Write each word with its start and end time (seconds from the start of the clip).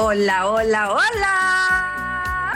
Hola, 0.00 0.48
hola, 0.48 0.92
hola. 0.92 2.52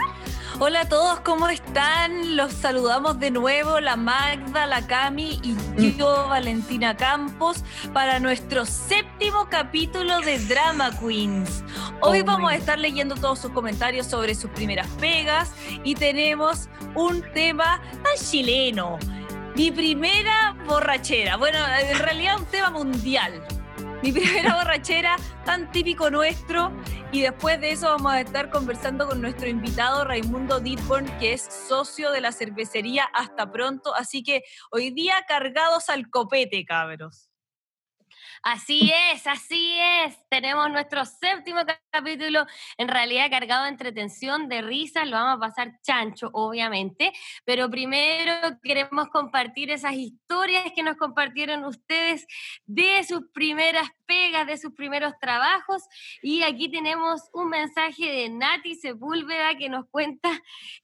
Hola 0.59 0.79
a 0.79 0.87
todos, 0.87 1.19
¿cómo 1.19 1.49
están? 1.49 2.37
Los 2.37 2.53
saludamos 2.53 3.19
de 3.19 3.31
nuevo, 3.31 3.81
la 3.81 3.97
Magda, 3.97 4.65
la 4.65 4.87
Cami 4.87 5.41
y 5.43 5.51
Mm. 5.51 5.97
yo, 5.97 6.29
Valentina 6.29 6.95
Campos, 6.95 7.65
para 7.91 8.21
nuestro 8.21 8.65
séptimo 8.65 9.49
capítulo 9.49 10.21
de 10.21 10.39
Drama 10.39 10.97
Queens. 10.97 11.65
Hoy 11.99 12.21
Oh 12.21 12.25
vamos 12.25 12.49
a 12.49 12.55
estar 12.55 12.79
leyendo 12.79 13.15
todos 13.15 13.39
sus 13.39 13.51
comentarios 13.51 14.07
sobre 14.07 14.35
sus 14.35 14.49
primeras 14.51 14.87
pegas 15.01 15.51
y 15.83 15.95
tenemos 15.95 16.69
un 16.95 17.23
tema 17.33 17.81
tan 17.91 18.25
chileno. 18.25 18.99
Mi 19.53 19.69
primera 19.69 20.55
borrachera. 20.65 21.35
Bueno, 21.35 21.57
en 21.77 21.99
realidad 21.99 22.37
un 22.39 22.45
tema 22.45 22.69
mundial. 22.69 23.43
Mi 24.03 24.11
primera 24.11 24.55
borrachera, 24.61 25.15
tan 25.45 25.71
típico 25.71 26.11
nuestro. 26.11 26.73
Y 27.13 27.21
después 27.21 27.61
de 27.61 27.71
eso 27.71 27.87
vamos 27.87 28.11
a 28.11 28.19
estar 28.19 28.49
conversando 28.49 29.07
con 29.07 29.21
nuestro 29.21 29.47
invitado 29.47 30.03
Raimundo 30.03 30.59
Ditborn, 30.59 31.05
que 31.19 31.31
es 31.31 31.41
socio 31.41 32.11
de 32.11 32.19
la 32.19 32.33
cervecería 32.33 33.05
Hasta 33.05 33.49
Pronto. 33.49 33.95
Así 33.95 34.21
que 34.21 34.43
hoy 34.71 34.89
día 34.89 35.23
cargados 35.25 35.87
al 35.87 36.09
copete, 36.09 36.65
cabros. 36.65 37.32
Así 38.43 38.91
es, 39.13 39.25
así 39.25 39.77
es. 39.79 40.19
Tenemos 40.29 40.69
nuestro 40.69 41.05
séptimo 41.05 41.61
capítulo, 41.89 42.45
en 42.77 42.89
realidad 42.89 43.29
cargado 43.29 43.63
de 43.63 43.69
entretención, 43.69 44.49
de 44.49 44.61
risas, 44.61 45.07
lo 45.07 45.15
vamos 45.15 45.37
a 45.37 45.47
pasar 45.47 45.79
chancho, 45.81 46.29
obviamente, 46.33 47.13
pero 47.45 47.69
primero 47.69 48.33
queremos 48.61 49.07
compartir 49.07 49.71
esas 49.71 49.93
historias 49.93 50.65
que 50.75 50.83
nos 50.83 50.97
compartieron 50.97 51.63
ustedes 51.63 52.27
de 52.65 53.01
sus 53.05 53.21
primeras 53.33 53.87
pegas, 54.05 54.47
de 54.47 54.57
sus 54.57 54.73
primeros 54.73 55.13
trabajos, 55.19 55.83
y 56.21 56.43
aquí 56.43 56.69
tenemos 56.69 57.21
un 57.33 57.49
mensaje 57.49 58.05
de 58.05 58.29
Nati 58.29 58.75
Sepúlveda 58.75 59.55
que 59.57 59.69
nos 59.69 59.87
cuenta 59.89 60.29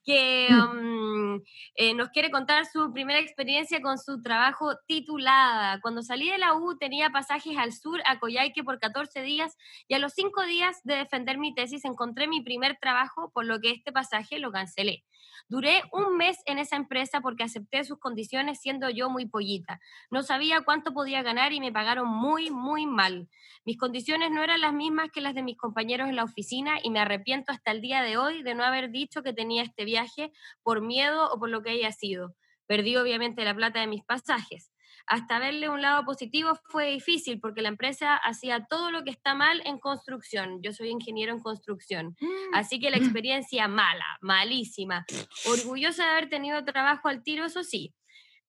que 0.04 0.48
um, 0.52 1.42
eh, 1.76 1.94
nos 1.94 2.10
quiere 2.10 2.32
contar 2.32 2.66
su 2.66 2.92
primera 2.94 3.20
experiencia 3.20 3.82
con 3.82 3.98
su 3.98 4.22
trabajo 4.22 4.76
titulada. 4.88 5.80
Cuando 5.82 6.02
salí 6.02 6.30
de 6.30 6.38
la 6.38 6.54
U 6.56 6.78
tenía 6.78 7.10
pasajes 7.10 7.58
al 7.58 7.74
sur, 7.74 8.02
a 8.06 8.20
Coyhaique 8.20 8.64
por 8.64 8.80
14 8.80 9.22
días 9.22 9.56
y 9.88 9.94
a 9.94 10.00
los 10.00 10.14
5 10.14 10.44
días 10.46 10.78
de 10.84 10.96
defender 10.96 11.38
mi 11.38 11.54
tesis 11.54 11.86
encontré 11.86 12.28
mi 12.28 12.42
primer 12.42 12.78
trabajo, 12.80 13.32
por 13.34 13.46
lo 13.46 13.60
que 13.60 13.72
este 13.72 13.92
pasaje 13.92 14.40
lo 14.40 14.52
cancelé. 14.52 15.04
Duré 15.50 15.82
un 15.92 16.16
mes 16.16 16.38
en 16.46 16.60
esa 16.60 16.76
empresa 16.76 17.22
porque 17.22 17.44
acepté 17.44 17.84
sus 17.84 17.98
condiciones 17.98 18.60
siendo 18.62 18.88
yo 18.92 19.10
muy 19.10 19.26
pollita. 19.26 19.80
No 20.12 20.22
sabía 20.22 20.62
cuánto 20.62 20.94
podía 20.94 21.24
ganar 21.24 21.54
y 21.54 21.60
me 21.60 21.72
pagaron 21.72 22.08
muy, 22.08 22.52
muy 22.52 22.86
mal. 22.86 23.28
Mis 23.66 23.80
condiciones 23.80 24.30
no 24.30 24.44
eran 24.44 24.62
las 24.62 24.74
mismas 24.74 25.10
que 25.12 25.22
las 25.22 25.34
de 25.34 25.42
mis 25.42 25.58
compañeros 25.58 26.08
en 26.08 26.16
la 26.16 26.24
oficina 26.24 26.78
y 26.84 26.92
me 26.92 27.00
arrepiento 27.00 27.52
hasta 27.52 27.72
el 27.72 27.82
día 27.82 28.04
de 28.04 28.16
hoy 28.16 28.44
de 28.44 28.54
no 28.54 28.64
haber 28.64 28.92
dicho 28.92 29.24
que 29.24 29.34
tenía 29.34 29.64
este 29.64 29.86
viaje 29.86 30.32
por 30.62 30.82
miedo 30.82 31.32
o 31.32 31.40
por 31.40 31.50
lo 31.50 31.64
que 31.64 31.72
haya 31.72 31.92
sido. 31.92 32.36
Perdí 32.68 32.96
obviamente 32.98 33.44
la 33.44 33.56
plata 33.56 33.80
de 33.80 33.88
mis 33.88 34.04
pasajes. 34.06 34.72
Hasta 35.10 35.40
verle 35.40 35.70
un 35.70 35.82
lado 35.82 36.06
positivo 36.06 36.54
fue 36.70 36.92
difícil 36.92 37.40
porque 37.40 37.64
la 37.64 37.70
empresa 37.70 38.16
hacía 38.16 38.68
todo 38.70 38.92
lo 38.92 39.04
que 39.04 39.10
está 39.10 39.34
mal 39.34 39.60
en 39.66 39.80
construcción. 39.80 40.62
Yo 40.62 40.72
soy 40.72 40.90
ingeniero 40.90 41.34
en 41.34 41.40
construcción. 41.40 42.16
Así 42.54 42.80
que 42.80 42.92
la 42.92 42.98
experiencia 42.98 43.68
mala, 43.68 44.06
malísima. 44.22 45.06
Orgullosa 45.46 46.04
de 46.06 46.12
haber 46.12 46.30
tenido 46.30 46.64
trabajo 46.64 47.08
al 47.08 47.24
tiro, 47.24 47.46
eso 47.46 47.64
sí. 47.64 47.96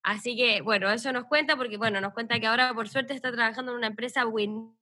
Así 0.03 0.37
que, 0.37 0.61
bueno, 0.61 0.91
eso 0.91 1.13
nos 1.13 1.25
cuenta 1.25 1.57
porque, 1.57 1.79
bueno, 1.79 2.01
nos 2.01 2.13
cuenta 2.13 2.39
que 2.39 2.47
ahora 2.47 2.75
por 2.75 2.89
suerte 2.89 3.15
está 3.15 3.33
trabajando 3.33 3.73
en 3.73 3.79
una 3.79 3.87
empresa 3.87 4.25
buenísima. 4.25 4.80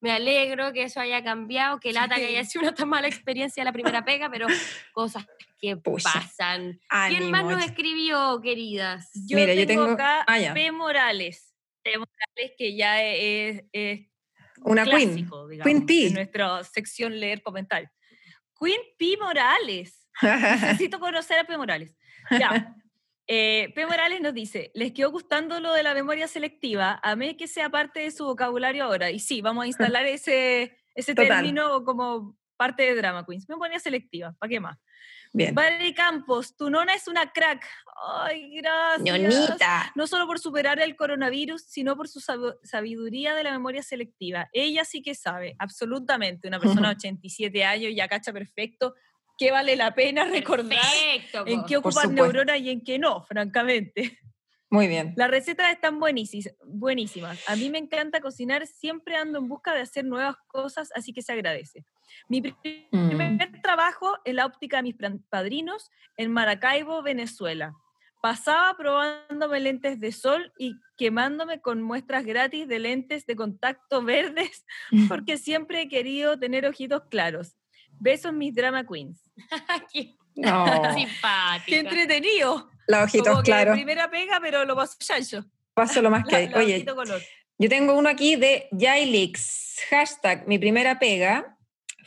Me 0.00 0.12
alegro 0.12 0.72
que 0.72 0.84
eso 0.84 1.00
haya 1.00 1.22
cambiado, 1.22 1.78
que 1.80 1.92
lata 1.92 2.16
que 2.16 2.26
haya 2.26 2.44
sido 2.44 2.62
una 2.62 2.74
tan 2.74 2.88
mala 2.88 3.08
experiencia 3.08 3.64
la 3.64 3.72
primera 3.72 4.04
pega, 4.04 4.30
pero 4.30 4.46
cosas 4.92 5.26
que 5.58 5.76
Pucha. 5.76 6.10
pasan. 6.12 6.80
¿Quién 7.08 7.30
más 7.30 7.44
nos 7.44 7.64
escribió, 7.64 8.40
queridas? 8.42 9.10
Yo 9.26 9.36
Mira, 9.36 9.48
tengo, 9.54 9.60
yo 9.60 9.66
tengo- 9.66 9.84
acá 9.92 10.24
ah, 10.26 10.38
ya. 10.38 10.54
P. 10.54 10.72
Morales. 10.72 11.54
P. 11.82 11.90
Morales, 11.98 12.52
que 12.58 12.76
ya 12.76 13.02
es, 13.02 13.64
es 13.72 14.00
Una 14.62 14.84
queen. 14.84 15.08
clásico, 15.10 15.48
digamos, 15.48 15.64
Queen 15.66 15.86
P. 15.86 16.06
en 16.08 16.14
nuestra 16.14 16.64
sección 16.64 17.18
leer 17.18 17.42
comentarios. 17.42 17.90
Queen 18.58 18.80
P. 18.98 19.16
Morales. 19.20 20.08
Necesito 20.22 20.98
conocer 21.00 21.38
a 21.38 21.44
P. 21.44 21.56
Morales. 21.56 21.96
Ya. 22.30 22.74
Eh, 23.28 23.72
P. 23.74 23.86
Morales 23.86 24.20
nos 24.20 24.34
dice, 24.34 24.70
¿les 24.74 24.92
quedó 24.92 25.10
gustando 25.10 25.60
lo 25.60 25.72
de 25.72 25.82
la 25.82 25.94
memoria 25.94 26.26
selectiva? 26.28 27.00
A 27.02 27.16
mí 27.16 27.36
que 27.36 27.46
sea 27.46 27.70
parte 27.70 28.00
de 28.00 28.10
su 28.10 28.24
vocabulario 28.24 28.84
ahora. 28.84 29.10
Y 29.10 29.20
sí, 29.20 29.40
vamos 29.42 29.64
a 29.64 29.66
instalar 29.96 30.06
ese, 30.06 30.76
ese 30.94 31.14
Total. 31.14 31.28
término 31.38 31.84
como 31.84 32.36
parte 32.56 32.82
de 32.82 32.94
Drama 32.94 33.24
Queens. 33.26 33.48
Memoria 33.48 33.78
selectiva, 33.78 34.34
¿para 34.38 34.50
qué 34.50 34.60
más? 34.60 34.78
Bien. 35.34 35.54
Valerie 35.54 35.94
Campos, 35.94 36.56
tu 36.56 36.68
nona 36.68 36.92
es 36.94 37.08
una 37.08 37.32
crack. 37.32 37.66
Ay, 38.24 38.56
gracias. 38.56 39.02
Ñonita. 39.02 39.90
No 39.94 40.06
solo 40.06 40.26
por 40.26 40.38
superar 40.38 40.78
el 40.80 40.94
coronavirus, 40.94 41.62
sino 41.62 41.96
por 41.96 42.06
su 42.08 42.20
sab- 42.20 42.58
sabiduría 42.62 43.34
de 43.34 43.42
la 43.44 43.50
memoria 43.52 43.82
selectiva. 43.82 44.50
Ella 44.52 44.84
sí 44.84 45.00
que 45.00 45.14
sabe, 45.14 45.56
absolutamente. 45.58 46.48
Una 46.48 46.60
persona 46.60 46.88
de 46.90 46.94
87 46.96 47.64
años 47.64 47.92
ya 47.96 48.08
cacha 48.08 48.30
perfecto 48.32 48.94
que 49.42 49.50
vale 49.50 49.76
la 49.76 49.94
pena 49.94 50.24
recordar 50.30 50.78
Perfecto, 50.78 51.44
en 51.46 51.64
qué 51.64 51.76
ocupan 51.76 52.14
neuronas 52.14 52.60
y 52.60 52.70
en 52.70 52.80
qué 52.82 52.98
no, 52.98 53.22
francamente. 53.22 54.18
Muy 54.70 54.88
bien. 54.88 55.12
Las 55.16 55.30
recetas 55.30 55.70
están 55.70 56.00
buenísimas. 56.00 57.38
A 57.46 57.56
mí 57.56 57.68
me 57.68 57.76
encanta 57.76 58.22
cocinar, 58.22 58.66
siempre 58.66 59.16
ando 59.16 59.38
en 59.38 59.46
busca 59.46 59.74
de 59.74 59.80
hacer 59.80 60.04
nuevas 60.06 60.36
cosas, 60.46 60.90
así 60.94 61.12
que 61.12 61.20
se 61.20 61.32
agradece. 61.32 61.84
Mi 62.28 62.40
Mm. 62.40 63.08
primer 63.08 63.62
trabajo 63.62 64.16
en 64.24 64.36
la 64.36 64.46
óptica 64.46 64.78
de 64.78 64.82
mis 64.84 64.96
padrinos 65.28 65.90
en 66.16 66.32
Maracaibo, 66.32 67.02
Venezuela. 67.02 67.74
Pasaba 68.22 68.74
probándome 68.76 69.60
lentes 69.60 69.98
de 69.98 70.12
sol 70.12 70.52
y 70.56 70.76
quemándome 70.96 71.60
con 71.60 71.82
muestras 71.82 72.24
gratis 72.24 72.68
de 72.68 72.78
lentes 72.78 73.26
de 73.26 73.36
contacto 73.36 74.02
verdes 74.04 74.64
porque 75.08 75.36
siempre 75.36 75.82
he 75.82 75.88
querido 75.88 76.38
tener 76.38 76.64
ojitos 76.64 77.02
claros. 77.10 77.56
Besos 78.02 78.32
mis 78.32 78.52
drama 78.54 78.84
queens. 78.84 79.30
Qué 79.92 80.14
No. 80.34 80.64
simpática. 80.94 81.64
¡Qué 81.66 81.78
entretenido! 81.78 82.68
Los 82.88 82.98
Como 82.98 83.04
ojitos 83.04 83.36
que 83.38 83.42
claros. 83.44 83.74
primera 83.76 84.10
pega, 84.10 84.40
pero 84.42 84.64
lo 84.64 84.74
pasó 84.74 84.96
chancho. 84.98 85.44
Paso 85.72 86.02
lo 86.02 86.10
más 86.10 86.24
que 86.28 86.32
La- 86.32 86.38
hay. 86.38 86.48
la 86.48 86.56
Oye, 86.58 86.84
color. 86.84 87.22
yo 87.58 87.68
tengo 87.68 87.96
uno 87.96 88.08
aquí 88.08 88.34
de 88.36 88.68
Yailix. 88.72 89.78
Hashtag, 89.90 90.46
mi 90.48 90.58
primera 90.58 90.98
pega 90.98 91.56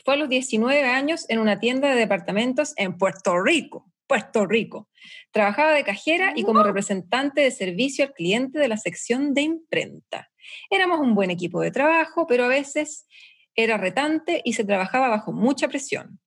fue 0.03 0.15
a 0.15 0.17
los 0.17 0.27
19 0.29 0.83
años 0.83 1.25
en 1.29 1.39
una 1.39 1.59
tienda 1.59 1.89
de 1.89 1.95
departamentos 1.95 2.73
en 2.77 2.97
Puerto 2.97 3.41
Rico. 3.41 3.89
Puerto 4.07 4.45
Rico. 4.45 4.89
Trabajaba 5.31 5.71
de 5.71 5.83
cajera 5.83 6.33
y 6.35 6.43
como 6.43 6.61
representante 6.61 7.41
de 7.41 7.51
servicio 7.51 8.05
al 8.05 8.13
cliente 8.13 8.59
de 8.59 8.67
la 8.67 8.77
sección 8.77 9.33
de 9.33 9.41
imprenta. 9.41 10.29
Éramos 10.69 10.99
un 10.99 11.15
buen 11.15 11.31
equipo 11.31 11.59
de 11.61 11.71
trabajo, 11.71 12.27
pero 12.27 12.45
a 12.45 12.47
veces 12.47 13.07
era 13.55 13.77
retante 13.77 14.41
y 14.43 14.53
se 14.53 14.63
trabajaba 14.63 15.09
bajo 15.09 15.31
mucha 15.31 15.67
presión. 15.67 16.19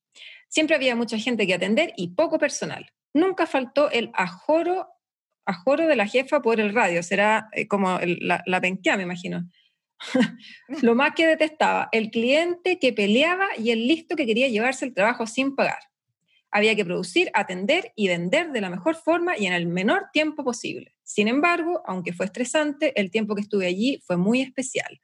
Siempre 0.48 0.76
había 0.76 0.96
mucha 0.96 1.18
gente 1.18 1.46
que 1.46 1.54
atender 1.54 1.92
y 1.96 2.14
poco 2.14 2.38
personal. 2.38 2.90
Nunca 3.12 3.46
faltó 3.46 3.90
el 3.90 4.10
ajoro, 4.14 4.88
ajoro 5.44 5.86
de 5.86 5.96
la 5.96 6.06
jefa 6.06 6.40
por 6.40 6.60
el 6.60 6.74
radio. 6.74 7.02
Será 7.02 7.48
eh, 7.52 7.68
como 7.68 7.98
la, 8.02 8.42
la 8.46 8.60
penquea, 8.60 8.96
me 8.96 9.02
imagino. 9.02 9.48
Lo 10.82 10.94
más 10.94 11.12
que 11.14 11.26
detestaba, 11.26 11.88
el 11.92 12.10
cliente 12.10 12.78
que 12.78 12.92
peleaba 12.92 13.48
y 13.58 13.70
el 13.70 13.86
listo 13.86 14.16
que 14.16 14.26
quería 14.26 14.48
llevarse 14.48 14.84
el 14.84 14.94
trabajo 14.94 15.26
sin 15.26 15.54
pagar. 15.54 15.80
Había 16.50 16.74
que 16.74 16.84
producir, 16.84 17.30
atender 17.34 17.92
y 17.94 18.08
vender 18.08 18.52
de 18.52 18.60
la 18.62 18.70
mejor 18.70 18.96
forma 18.96 19.36
y 19.36 19.46
en 19.46 19.52
el 19.52 19.66
menor 19.66 20.06
tiempo 20.12 20.44
posible. 20.44 20.94
Sin 21.02 21.28
embargo, 21.28 21.82
aunque 21.84 22.14
fue 22.14 22.26
estresante, 22.26 22.98
el 22.98 23.10
tiempo 23.10 23.34
que 23.34 23.42
estuve 23.42 23.66
allí 23.66 24.00
fue 24.06 24.16
muy 24.16 24.40
especial. 24.40 25.00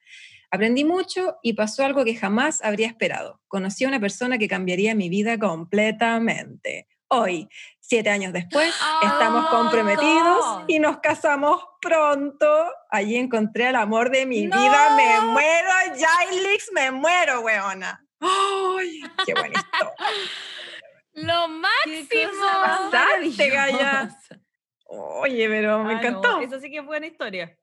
Aprendí 0.54 0.84
mucho 0.84 1.36
y 1.42 1.54
pasó 1.54 1.84
algo 1.84 2.04
que 2.04 2.14
jamás 2.14 2.62
habría 2.62 2.86
esperado. 2.86 3.40
Conocí 3.48 3.82
a 3.84 3.88
una 3.88 3.98
persona 3.98 4.38
que 4.38 4.46
cambiaría 4.46 4.94
mi 4.94 5.08
vida 5.08 5.36
completamente. 5.36 6.86
Hoy, 7.08 7.48
siete 7.80 8.08
años 8.10 8.32
después, 8.32 8.72
estamos 9.02 9.46
Oh, 9.46 9.50
comprometidos 9.50 10.44
God. 10.46 10.64
y 10.68 10.78
nos 10.78 10.98
casamos 10.98 11.60
pronto. 11.82 12.70
Allí 12.88 13.16
encontré 13.16 13.70
el 13.70 13.74
amor 13.74 14.10
de 14.10 14.26
mi 14.26 14.46
No. 14.46 14.56
vida. 14.56 14.94
Me 14.96 15.20
muero, 15.32 15.70
Jailix, 15.98 16.70
me 16.72 16.92
muero, 16.92 17.40
weona. 17.40 18.06
¡Ay, 18.20 19.02
qué 19.26 19.34
bonito! 19.34 19.60
Lo 21.14 21.46
¡Qué 22.08 22.26
máximo. 22.28 22.46
Pasaste, 22.62 23.48
Gaya. 23.50 24.08
Oye, 24.86 25.48
pero 25.48 25.82
me 25.82 25.94
Ah, 25.94 25.94
no, 25.94 25.98
encantó. 25.98 26.40
Eso 26.42 26.60
sí 26.60 26.70
que 26.70 26.78
es 26.78 26.84
buena 26.86 27.06
historia. 27.08 27.58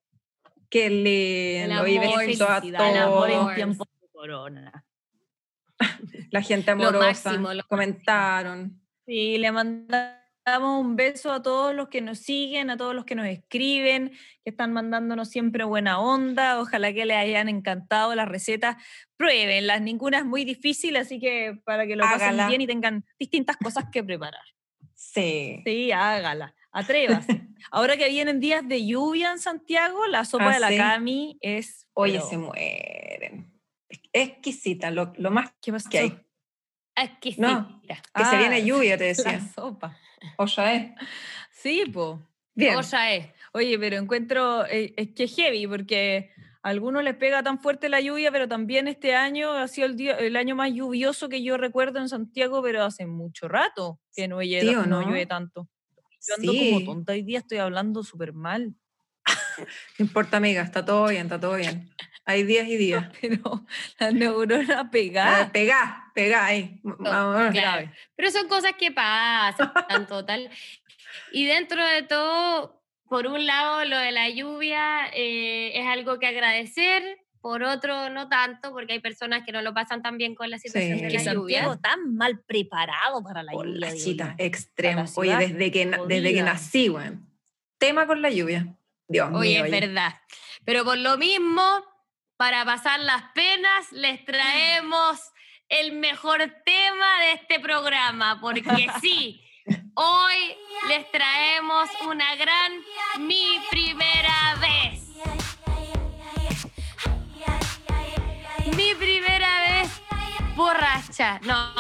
Qué 0.72 0.90
lindo. 0.90 1.84
El 1.86 1.92
Y 1.92 1.98
amor, 1.98 2.18
besito 2.26 2.46
a 2.48 2.56
felicidad, 2.56 2.90
el 2.90 2.98
amor 2.98 3.30
en 3.30 3.72
de 3.78 3.86
corona. 4.12 4.86
La 6.32 6.42
gente 6.42 6.74
Lo 6.74 6.88
amorosa. 6.88 7.30
máximo, 7.32 7.54
lo 7.54 7.64
comentaron. 7.68 8.82
Sí, 9.06 9.38
le 9.38 9.52
mandamos 9.52 10.80
un 10.80 10.96
beso 10.96 11.34
a 11.34 11.42
todos 11.42 11.76
los 11.76 11.90
que 11.90 12.00
nos 12.02 12.20
siguen, 12.20 12.70
a 12.70 12.78
todos 12.78 12.96
los 12.96 13.04
que 13.04 13.16
nos 13.16 13.26
escriben, 13.28 14.12
que 14.44 14.50
están 14.52 14.72
mandándonos 14.72 15.30
siempre 15.30 15.66
buena 15.66 16.00
onda. 16.00 16.60
Ojalá 16.62 16.94
que 16.94 17.06
les 17.06 17.18
hayan 17.18 17.50
encantado 17.50 18.16
las 18.16 18.30
recetas. 18.30 18.78
Pruébenlas, 19.18 19.82
ninguna 19.82 20.20
es 20.20 20.26
muy 20.26 20.46
difícil, 20.46 20.96
así 20.96 21.20
que 21.20 21.60
para 21.66 21.86
que 21.86 21.98
lo 21.98 22.04
pasen 22.06 22.48
bien 22.48 22.62
y 22.62 22.68
tengan 22.68 23.04
distintas 23.20 23.58
cosas 23.58 23.86
que 23.92 24.04
preparar. 24.04 24.46
Sí. 24.96 25.62
Sí, 25.66 25.92
hágala, 25.92 26.56
atrévase. 26.72 27.48
Ahora 27.72 27.98
que 27.98 28.10
vienen 28.10 28.40
días 28.40 28.68
de 28.68 28.86
lluvia 28.86 29.32
en 29.32 29.40
Santiago, 29.40 30.08
la 30.08 30.26
sopa 30.26 30.50
Ah, 30.50 30.54
de 30.56 30.60
la 30.60 30.70
sí. 30.70 30.78
Cami 30.78 31.38
es... 31.42 31.88
Oye, 31.94 32.14
pero- 32.14 32.26
se 32.28 32.38
mueren. 32.38 33.52
Exquisita, 34.14 34.92
lo, 34.92 35.14
lo 35.18 35.32
más 35.32 35.52
¿Qué 35.62 35.74
que 35.90 36.00
hay. 36.00 36.20
Exquisita. 36.96 37.48
No. 37.48 37.82
Que 37.88 37.96
se 37.96 38.02
Ah, 38.14 38.38
viene 38.40 38.64
lluvia, 38.66 38.98
te 38.98 39.04
La 39.06 39.08
decía. 39.10 39.40
sopa. 39.56 39.98
Oya 40.38 40.74
es. 40.76 40.92
Sí, 41.52 41.86
po. 41.94 42.22
Bien. 42.54 42.76
Olla 42.76 43.14
es. 43.14 43.28
Oye, 43.54 43.78
pero 43.80 43.98
encuentro, 43.98 44.66
eh, 44.66 44.94
es 44.98 45.10
que 45.14 45.24
es 45.26 45.36
heavy, 45.36 45.68
porque 45.68 46.32
a 46.64 46.70
algunos 46.70 47.04
les 47.04 47.16
pega 47.16 47.42
tan 47.44 47.60
fuerte 47.60 47.90
la 47.90 48.02
lluvia, 48.02 48.32
pero 48.32 48.48
también 48.48 48.88
este 48.88 49.16
año 49.16 49.52
ha 49.54 49.68
sido 49.68 49.88
el, 49.88 49.96
día- 49.96 50.18
el 50.18 50.36
año 50.36 50.56
más 50.56 50.72
lluvioso 50.74 51.28
que 51.30 51.42
yo 51.44 51.58
recuerdo 51.58 52.00
en 52.00 52.10
Santiago, 52.10 52.62
pero 52.62 52.84
hace 52.84 53.06
mucho 53.08 53.48
rato 53.48 54.00
que 54.14 54.28
no 54.28 54.42
llueve, 54.42 54.62
Sí, 54.70 54.76
¿o 54.76 54.86
no 54.86 55.02
no? 55.02 55.08
llueve 55.08 55.26
tanto. 55.26 55.70
Yo 56.28 56.36
ando 56.36 56.52
Sí. 56.52 56.60
como 56.72 56.86
tonta 56.86 57.14
hoy 57.14 57.22
día, 57.24 57.40
estoy 57.40 57.58
hablando 57.60 58.04
súper 58.04 58.34
mal, 58.34 58.76
No 60.00 60.06
importa, 60.06 60.38
amiga, 60.38 60.62
está 60.64 60.84
todo 60.86 61.08
bien, 61.08 61.24
está 61.24 61.40
todo 61.40 61.56
bien. 61.56 61.90
Hay 62.26 62.44
días 62.44 62.68
y 62.68 62.78
días. 62.78 63.08
pero 63.22 63.66
la 64.00 64.12
neurona 64.12 64.90
pegada. 64.90 65.52
pegá, 65.52 66.12
pegá 66.16 66.46
ahí. 66.46 66.80
Vamos, 66.84 67.52
Claro. 67.52 67.92
Pero 68.16 68.32
son 68.32 68.48
cosas 68.48 68.74
que 68.78 68.92
pasan, 68.92 69.72
total. 70.08 70.50
Y 71.32 71.46
dentro 71.46 71.84
de 71.86 72.04
todo, 72.04 72.82
por 73.10 73.28
un 73.28 73.46
lado, 73.46 73.86
lo 73.86 73.98
de 73.98 74.12
la 74.12 74.30
lluvia 74.30 75.08
eh, 75.14 75.72
es 75.80 75.86
algo 75.88 76.20
que 76.20 76.28
agradecer, 76.28 77.20
por 77.42 77.64
otro, 77.64 78.10
no 78.10 78.30
tanto, 78.30 78.72
porque 78.72 78.94
hay 78.94 79.00
personas 79.00 79.44
que 79.46 79.52
no 79.52 79.62
lo 79.62 79.74
pasan 79.74 80.02
tan 80.04 80.18
bien 80.18 80.36
con 80.36 80.50
la 80.50 80.60
situación 80.60 81.00
Sí. 81.00 81.06
de 81.06 81.12
que 81.12 81.24
la 81.24 81.34
lluvia. 81.34 81.62
Santiago 81.64 81.80
tan 81.82 82.16
mal 82.16 82.40
preparado 82.40 83.24
para 83.24 83.42
la 83.44 83.52
Por 83.52 83.66
lluvia. 83.66 83.80
la 83.90 83.96
chita, 83.96 84.36
extremo. 84.38 85.04
la 85.04 85.10
Oye, 85.16 85.32
ciudad 85.32 85.40
desde 85.40 85.72
que, 85.72 85.86
desde 86.08 86.34
que 86.34 86.44
nací, 86.44 86.90
weón. 86.90 87.28
Tema 87.80 88.06
con 88.08 88.22
la 88.22 88.30
lluvia. 88.30 88.68
Dios 89.08 89.30
Oye, 89.34 89.50
mío. 89.56 89.66
es 89.66 89.72
oye. 89.72 89.80
verdad. 89.82 90.14
Pero 90.64 90.84
por 90.86 90.98
lo 90.98 91.18
mismo, 91.18 91.64
para 92.38 92.64
pasar 92.64 93.00
las 93.00 93.24
penas, 93.34 93.92
les 93.92 94.24
traemos 94.24 95.20
el 95.68 95.94
mejor 95.94 96.40
tema 96.66 97.20
de 97.22 97.32
este 97.34 97.60
programa, 97.60 98.40
porque 98.40 98.88
sí, 99.02 99.42
hoy 99.96 100.56
les 100.90 101.10
traemos 101.12 101.90
una 102.08 102.36
gran 102.36 102.72
Mi 103.20 103.60
Primera 103.72 104.56
Vez. 104.62 105.01
Borracha. 110.56 111.40
No, 111.44 111.72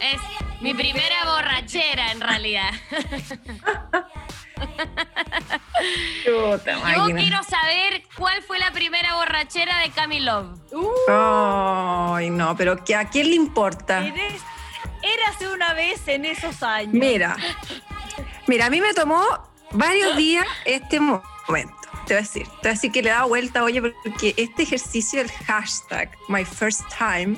es 0.00 0.20
mi 0.60 0.74
primera 0.74 1.24
borrachera 1.24 2.12
en 2.12 2.20
realidad. 2.20 2.70
Chuta, 6.24 6.72
Yo 6.74 6.80
máquina. 7.00 7.20
quiero 7.20 7.42
saber 7.42 8.02
cuál 8.16 8.42
fue 8.42 8.58
la 8.58 8.70
primera 8.72 9.14
borrachera 9.16 9.78
de 9.78 9.90
Camilove. 9.90 10.58
Ay, 11.08 12.30
no, 12.30 12.56
pero 12.56 12.84
que 12.84 12.94
¿a 12.94 13.08
quién 13.08 13.30
le 13.30 13.36
importa? 13.36 14.04
Eres, 14.06 14.42
érase 15.02 15.48
una 15.48 15.72
vez 15.74 16.06
en 16.08 16.24
esos 16.26 16.62
años. 16.62 16.92
Mira, 16.92 17.36
mira, 18.46 18.66
a 18.66 18.70
mí 18.70 18.80
me 18.80 18.92
tomó 18.94 19.22
varios 19.72 20.16
días 20.16 20.46
este 20.64 21.00
mo- 21.00 21.22
momento. 21.48 21.74
Te 22.06 22.14
voy 22.14 22.18
a 22.18 22.22
decir, 22.22 22.44
te 22.46 22.50
voy 22.50 22.68
a 22.68 22.72
decir 22.72 22.92
que 22.92 23.02
le 23.02 23.10
he 23.10 23.12
dado 23.12 23.28
vuelta, 23.28 23.62
oye, 23.62 23.80
porque 23.82 24.34
este 24.36 24.62
ejercicio 24.64 25.20
del 25.20 25.30
hashtag 25.46 26.10
My 26.28 26.44
First 26.44 26.82
Time, 26.98 27.36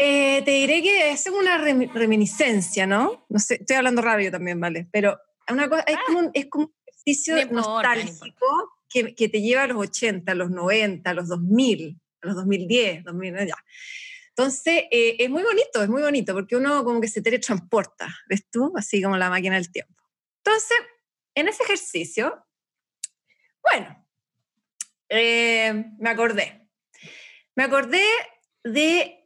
eh, 0.00 0.42
te 0.44 0.52
diré 0.52 0.80
que 0.80 1.10
es 1.10 1.26
una 1.26 1.58
remi- 1.58 1.92
reminiscencia, 1.92 2.86
¿no? 2.86 3.26
No 3.28 3.38
sé, 3.40 3.56
estoy 3.56 3.76
hablando 3.76 4.00
raro 4.00 4.22
yo 4.22 4.30
también, 4.30 4.60
¿vale? 4.60 4.86
Pero 4.92 5.18
una 5.50 5.68
cosa, 5.68 5.82
es, 5.88 5.96
como 6.06 6.18
un, 6.20 6.30
es 6.34 6.46
como 6.46 6.64
un 6.66 6.74
ejercicio 6.86 7.34
No 7.34 7.40
importa, 7.42 7.64
no 7.96 8.02
nostálgico 8.04 8.46
que, 8.88 9.14
que 9.14 9.28
te 9.28 9.40
lleva 9.42 9.64
a 9.64 9.66
los 9.66 9.76
80, 9.76 10.30
a 10.30 10.34
los 10.36 10.50
90, 10.50 11.10
a 11.10 11.14
los 11.14 11.28
2000, 11.28 12.00
a 12.22 12.26
los 12.28 12.36
2010, 12.36 13.04
2000, 13.04 13.46
ya. 13.46 13.56
Entonces, 14.28 14.84
eh, 14.92 15.16
es 15.18 15.28
muy 15.28 15.42
bonito, 15.42 15.82
es 15.82 15.88
muy 15.88 16.00
bonito, 16.00 16.32
porque 16.32 16.54
uno 16.54 16.84
como 16.84 17.00
que 17.00 17.08
se 17.08 17.20
teletransporta, 17.20 18.08
¿ves 18.28 18.48
tú? 18.48 18.72
Así 18.76 19.02
como 19.02 19.16
la 19.16 19.30
máquina 19.30 19.56
del 19.56 19.72
tiempo. 19.72 20.00
Entonces, 20.44 20.78
en 21.34 21.48
ese 21.48 21.64
ejercicio, 21.64 22.46
bueno, 23.68 24.06
eh, 25.08 25.86
me 25.98 26.10
acordé. 26.10 26.68
Me 27.56 27.64
acordé 27.64 28.04
de 28.62 29.17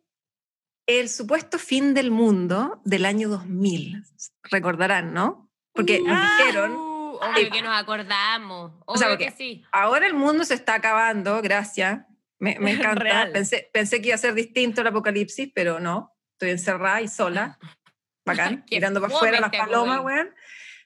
el 0.86 1.08
supuesto 1.08 1.58
fin 1.58 1.94
del 1.94 2.10
mundo 2.10 2.80
del 2.84 3.04
año 3.04 3.28
2000. 3.28 4.02
Recordarán, 4.50 5.14
¿no? 5.14 5.50
Porque 5.72 6.00
nos 6.00 6.18
Ah, 6.20 6.36
dijeron, 6.38 6.72
uh, 6.72 7.18
obvio 7.22 7.50
que 7.50 7.62
nos 7.62 7.80
acordamos. 7.80 8.72
Obvio 8.86 8.98
sea, 8.98 9.08
que 9.16 9.26
porque- 9.26 9.36
sí. 9.36 9.64
ahora 9.72 10.06
el 10.06 10.14
mundo 10.14 10.44
se 10.44 10.54
está 10.54 10.74
acabando, 10.74 11.40
gracias. 11.42 12.00
Me, 12.38 12.58
me 12.58 12.72
encanta. 12.72 13.30
Pensé, 13.32 13.70
pensé 13.72 14.00
que 14.02 14.08
iba 14.08 14.16
a 14.16 14.18
ser 14.18 14.34
distinto 14.34 14.80
el 14.80 14.88
apocalipsis, 14.88 15.50
pero 15.54 15.78
no. 15.80 16.12
Estoy 16.32 16.50
encerrada 16.50 17.00
y 17.00 17.08
sola. 17.08 17.58
Bacán. 18.26 18.64
Mirando 18.70 19.00
para 19.00 19.14
afuera 19.14 19.40
las 19.40 19.52
este 19.52 19.58
palomas, 19.64 20.00
weón. 20.00 20.34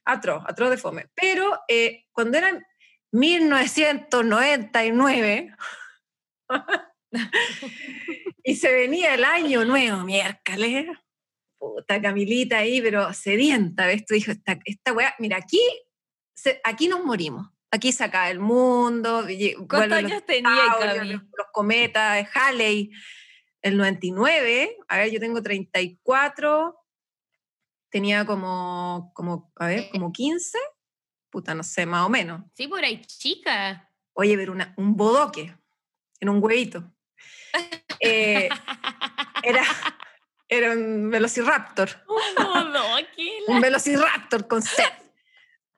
Atroz, 0.05 0.45
atroz 0.47 0.71
de 0.71 0.77
fome. 0.79 1.09
Pero 1.15 1.59
eh, 1.69 2.07
cuando 2.13 2.39
eran 2.39 2.65
1999 3.13 5.55
y 8.45 8.57
se 8.57 8.73
venía 8.73 9.15
el 9.15 9.25
año 9.25 9.65
nuevo, 9.65 10.05
miércoles. 10.05 10.87
Puta 11.59 12.01
Camilita 12.01 12.59
ahí, 12.59 12.81
pero 12.81 13.13
sedienta, 13.13 13.87
¿ves? 13.87 14.05
Tú 14.05 14.15
dijo, 14.15 14.31
esta, 14.33 14.59
esta 14.65 14.93
weá, 14.93 15.15
mira, 15.19 15.39
aquí, 15.39 15.61
se- 16.35 16.61
aquí 16.65 16.89
nos 16.89 17.05
morimos. 17.05 17.49
Aquí 17.71 17.93
se 17.93 18.05
acaba 18.05 18.31
el 18.31 18.39
mundo. 18.39 19.27
¿Cuántos 19.69 19.99
años 19.99 20.25
tenía 20.27 20.51
los, 21.05 21.23
los 21.37 21.47
cometas, 21.53 22.29
Halley, 22.35 22.91
el 23.63 23.77
99. 23.77 24.77
A 24.89 24.99
ver, 24.99 25.11
yo 25.11 25.19
tengo 25.19 25.43
34. 25.43 26.79
Tenía 27.91 28.25
como, 28.25 29.11
como, 29.15 29.53
a 29.57 29.67
ver, 29.67 29.89
como 29.91 30.13
15. 30.13 30.59
Puta, 31.31 31.55
no 31.55 31.63
sé, 31.65 31.87
más 31.87 32.07
o 32.07 32.09
menos. 32.09 32.43
Sí, 32.55 32.69
por 32.69 32.85
ahí, 32.85 33.01
chica. 33.03 33.91
Oye, 34.13 34.37
una- 34.49 34.75
un 34.77 34.97
bodoque 34.97 35.55
en 36.21 36.29
un 36.29 36.43
huevito. 36.43 36.93
Eh, 38.01 38.49
era, 39.43 39.63
era 40.49 40.73
un 40.73 41.11
velociraptor. 41.11 41.89
Un 43.49 43.61
velociraptor 43.61 44.47
con 44.47 44.63
sed. 44.63 44.85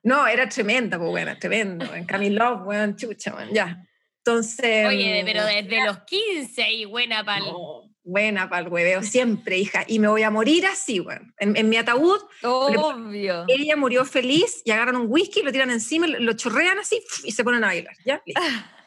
No, 0.03 0.27
era 0.27 0.47
tremenda, 0.47 0.97
pues 0.97 1.09
bueno, 1.09 1.37
tremendo. 1.39 1.93
En 1.93 2.05
Camilov, 2.05 2.67
weón, 2.67 2.95
chucha, 2.95 3.33
weón, 3.35 3.53
ya. 3.53 3.85
Entonces. 4.17 4.87
Oye, 4.87 5.23
pero 5.25 5.43
mm, 5.43 5.45
desde 5.45 5.85
los 5.85 5.99
15 5.99 6.71
y 6.71 6.85
buena 6.85 7.23
pal. 7.23 7.43
no, 7.45 7.89
buena 8.03 8.49
para 8.49 8.63
el 8.65 8.71
hueveo, 8.71 9.03
siempre, 9.03 9.57
hija. 9.57 9.83
Y 9.87 9.99
me 9.99 10.07
voy 10.07 10.23
a 10.23 10.29
morir 10.29 10.65
así, 10.65 10.99
weón. 10.99 11.33
En, 11.37 11.55
en 11.57 11.69
mi 11.69 11.77
ataúd, 11.77 12.21
Obvio. 12.43 13.45
ella 13.47 13.75
murió 13.75 14.05
feliz 14.05 14.61
y 14.65 14.71
agarran 14.71 14.95
un 14.95 15.07
whisky, 15.09 15.41
lo 15.41 15.51
tiran 15.51 15.71
encima, 15.71 16.07
lo, 16.07 16.19
lo 16.19 16.33
chorrean 16.33 16.79
así 16.79 17.01
y 17.23 17.31
se 17.31 17.43
ponen 17.43 17.63
a 17.63 17.67
bailar. 17.67 17.95
¿Ya? 18.05 18.21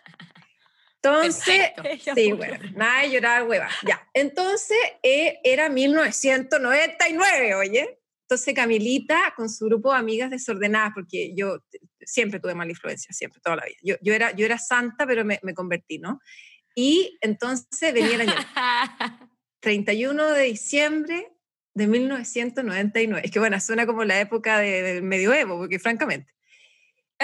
Entonces, 1.05 1.71
Perfecto. 1.75 2.13
Sí, 2.15 2.33
bueno, 2.33 2.59
nada 2.77 3.03
de 3.03 3.11
llorar, 3.11 3.43
hueva. 3.49 3.69
Ya. 3.87 4.09
Entonces, 4.15 4.77
eh, 5.03 5.39
era 5.45 5.69
1999, 5.69 7.55
oye. 7.55 7.99
Entonces, 8.29 8.55
Camilita, 8.55 9.35
con 9.37 9.51
su 9.51 9.67
grupo 9.67 9.93
de 9.93 9.99
amigas 9.99 10.31
desordenadas, 10.31 10.93
porque 10.95 11.35
yo 11.35 11.59
siempre 12.01 12.41
tuve 12.41 12.55
mala 12.55 12.71
influencia, 12.71 13.13
siempre, 13.13 13.41
toda 13.43 13.57
la 13.57 13.65
vida. 13.65 13.77
Yo, 13.83 13.97
yo, 14.01 14.15
era, 14.15 14.31
yo 14.35 14.47
era 14.47 14.59
santa, 14.59 15.07
pero 15.07 15.25
me, 15.25 15.39
me 15.43 15.53
convertí, 15.55 15.99
¿no? 15.99 16.21
Y 16.75 17.19
entonces 17.21 17.93
venía 17.93 18.15
el 18.15 18.23
año 18.23 18.35
31 19.61 20.31
de 20.31 20.45
diciembre 20.45 21.29
de 21.75 21.87
1999. 21.87 23.23
Es 23.27 23.31
que, 23.31 23.39
bueno, 23.39 23.61
suena 23.61 23.87
como 23.87 24.05
la 24.05 24.19
época 24.21 24.59
de- 24.59 24.83
del 24.83 25.03
medioevo, 25.03 25.59
porque 25.59 25.79
francamente. 25.79 26.33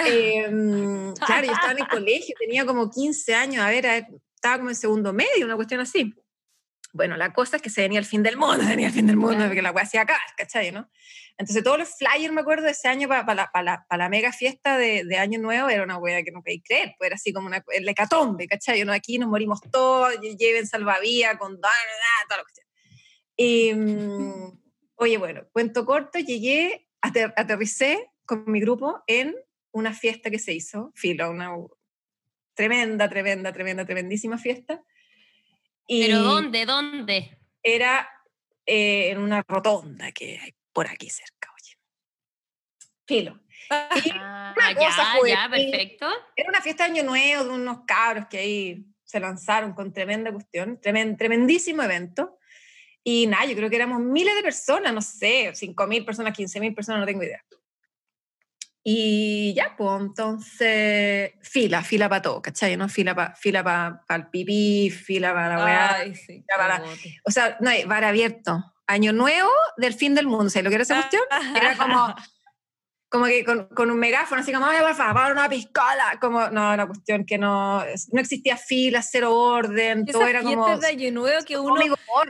Em, 0.05 1.13
claro, 1.25 1.45
yo 1.47 1.53
estaba 1.53 1.71
en 1.71 1.79
el 1.79 1.87
colegio, 1.87 2.35
tenía 2.39 2.65
como 2.65 2.89
15 2.89 3.33
años, 3.35 3.63
a 3.63 3.69
ver, 3.69 3.87
a 3.87 3.91
ver, 3.93 4.05
estaba 4.35 4.57
como 4.57 4.69
en 4.69 4.75
segundo 4.75 5.13
medio, 5.13 5.45
una 5.45 5.55
cuestión 5.55 5.81
así. 5.81 6.13
Bueno, 6.91 7.17
la 7.17 7.33
cosa 7.33 7.57
es 7.57 7.61
que 7.61 7.69
se 7.69 7.81
venía 7.81 7.99
el 7.99 8.05
fin 8.05 8.23
del 8.23 8.35
mundo, 8.37 8.57
venía 8.67 8.87
el 8.87 8.93
fin 8.93 9.05
del 9.07 9.17
mundo, 9.17 9.45
porque 9.45 9.61
la 9.61 9.71
weá 9.71 9.85
se 9.85 9.97
iba 9.97 10.01
a 10.01 10.03
acabar, 10.05 10.21
¿cachai? 10.37 10.71
¿no? 10.71 10.89
Entonces 11.37 11.63
todos 11.63 11.77
los 11.77 11.89
flyers, 11.97 12.33
me 12.33 12.41
acuerdo, 12.41 12.65
de 12.65 12.71
ese 12.71 12.87
año 12.87 13.07
para 13.07 13.33
la, 13.33 13.49
pa 13.51 13.61
la, 13.63 13.85
pa 13.87 13.95
la 13.95 14.09
mega 14.09 14.33
fiesta 14.33 14.77
de, 14.77 15.05
de 15.05 15.17
Año 15.17 15.39
Nuevo, 15.39 15.69
era 15.69 15.83
una 15.83 15.97
weá 15.97 16.21
que 16.23 16.31
no 16.31 16.41
podía 16.41 16.59
creer, 16.65 16.95
pues 16.97 17.07
era 17.07 17.15
así 17.15 17.31
como 17.31 17.47
una, 17.47 17.63
el 17.71 17.87
hecatombe, 17.87 18.47
¿cachai? 18.47 18.83
¿no? 18.83 18.91
Aquí 18.91 19.17
nos 19.19 19.29
morimos 19.29 19.61
todos, 19.71 20.15
lle- 20.15 20.35
lleven 20.37 20.67
salvavidas, 20.67 21.37
con 21.37 21.61
da, 21.61 21.69
la 22.29 22.43
cuestión. 22.43 22.67
Y, 23.37 23.71
oye, 24.95 25.17
bueno, 25.17 25.43
cuento 25.53 25.85
corto, 25.85 26.19
llegué 26.19 26.87
ater- 27.01 27.33
aterricé 27.37 28.09
con 28.25 28.43
mi 28.47 28.59
grupo 28.59 29.01
en 29.07 29.33
una 29.71 29.93
fiesta 29.93 30.29
que 30.29 30.39
se 30.39 30.53
hizo, 30.53 30.91
filo, 30.95 31.29
una 31.29 31.51
tremenda, 32.53 33.09
tremenda, 33.09 33.53
tremenda, 33.53 33.85
tremendísima 33.85 34.37
fiesta. 34.37 34.83
Y 35.87 36.05
¿Pero 36.05 36.23
dónde? 36.23 36.65
¿Dónde? 36.65 37.37
Era 37.63 38.09
eh, 38.65 39.09
en 39.09 39.19
una 39.19 39.43
rotonda 39.47 40.11
que 40.11 40.37
hay 40.39 40.53
por 40.73 40.87
aquí 40.87 41.09
cerca, 41.09 41.51
oye. 41.53 41.77
Filo. 43.07 43.39
Y 44.05 44.11
Ah, 44.13 44.53
una 44.57 44.75
cosa 44.75 45.13
ya, 45.27 45.47
perfecto. 45.49 46.07
Era 46.35 46.49
una 46.49 46.61
fiesta 46.61 46.85
de 46.85 46.91
Año 46.91 47.03
Nuevo 47.03 47.43
de 47.45 47.49
unos 47.51 47.79
cabros 47.85 48.25
que 48.27 48.37
ahí 48.39 48.85
se 49.03 49.19
lanzaron 49.19 49.73
con 49.73 49.93
tremenda 49.93 50.31
cuestión, 50.31 50.79
tremen- 50.81 51.17
tremendísimo 51.17 51.81
evento. 51.83 52.37
Y 53.03 53.27
nada, 53.27 53.45
yo 53.45 53.55
creo 53.55 53.69
que 53.69 53.75
éramos 53.75 54.01
miles 54.01 54.35
de 54.35 54.43
personas, 54.43 54.93
no 54.93 55.01
sé, 55.01 55.51
5 55.53 55.87
mil 55.87 56.03
personas, 56.05 56.35
15 56.35 56.59
mil 56.59 56.73
personas, 56.75 56.99
no 56.99 57.05
tengo 57.07 57.23
idea. 57.23 57.43
Y 58.91 59.53
ya, 59.53 59.75
pues 59.77 60.01
entonces, 60.01 61.33
fila, 61.43 61.83
fila 61.83 62.09
para 62.09 62.23
todo, 62.23 62.41
¿cachai? 62.41 62.75
¿no? 62.75 62.89
Fila 62.89 63.13
para 63.13 63.35
fila 63.35 63.63
pa, 63.63 64.03
pa 64.07 64.15
el 64.15 64.27
pipí, 64.29 64.89
fila 64.89 65.31
para 65.31 65.57
la 65.57 65.63
weá. 65.63 66.15
Sí. 66.15 66.43
Para-. 66.57 66.81
O 67.23 67.29
sea, 67.29 67.55
no 67.59 67.69
hay 67.69 67.83
bar 67.83 68.03
abierto. 68.03 68.73
Año 68.87 69.13
Nuevo 69.13 69.51
del 69.77 69.93
fin 69.93 70.15
del 70.15 70.25
mundo, 70.25 70.49
¿sabes 70.49 70.63
lo 70.63 70.69
que 70.71 70.75
era 70.77 70.81
esa 70.81 70.95
cuestión? 70.95 71.21
Era 71.55 71.77
como, 71.77 72.15
como 73.09 73.25
que 73.25 73.45
con, 73.45 73.67
con 73.67 73.91
un 73.91 73.99
megáfono, 73.99 74.41
así 74.41 74.51
como, 74.51 74.65
ay, 74.65 74.81
por 74.81 74.95
favor, 74.95 75.33
una 75.33 75.47
piscola. 75.47 76.17
Como, 76.19 76.49
no, 76.49 76.73
una 76.73 76.87
cuestión 76.87 77.25
que 77.27 77.37
no, 77.37 77.83
no 77.83 78.19
existía 78.19 78.57
fila, 78.57 79.03
cero 79.03 79.35
orden, 79.35 80.03
todo 80.07 80.25
era 80.25 80.41
como... 80.41 80.79
de 80.79 80.87
Año 80.87 81.11
Nuevo 81.11 81.45
que 81.45 81.59
uno 81.59 81.79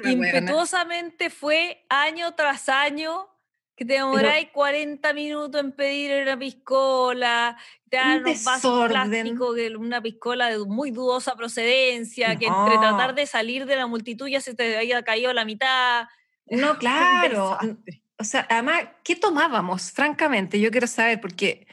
impetuosamente 0.03 1.29
fue 1.29 1.85
año 1.87 2.35
tras 2.35 2.67
año 2.67 3.29
que 3.79 3.85
te 3.85 3.93
demoráis 3.93 4.49
40 4.51 5.13
minutos 5.13 5.61
en 5.61 5.71
pedir 5.71 6.23
una 6.23 6.37
piscola, 6.37 7.57
te 7.89 7.95
dan 7.95 8.17
Un 8.17 8.23
plásticos, 8.23 9.55
que 9.55 9.73
una 9.77 10.01
piscola 10.01 10.49
de 10.49 10.59
muy 10.65 10.91
dudosa 10.91 11.33
procedencia, 11.37 12.35
que 12.35 12.47
entre 12.47 12.75
No. 12.75 12.81
tratar 12.81 13.15
de 13.15 13.25
salir 13.25 13.65
de 13.65 13.77
la 13.77 13.87
multitud 13.87 14.27
ya 14.27 14.41
se 14.41 14.53
te 14.53 14.77
había 14.77 15.01
caído 15.03 15.31
la 15.31 15.45
mitad. 15.45 16.09
No, 16.47 16.77
claro. 16.79 17.57
desastre. 17.61 18.03
O 18.17 18.25
sea, 18.25 18.45
además, 18.49 18.83
¿qué 19.01 19.15
tomábamos? 19.15 19.93
Francamente, 19.93 20.59
yo 20.59 20.71
quiero 20.71 20.85
saber, 20.85 21.21
porque, 21.21 21.65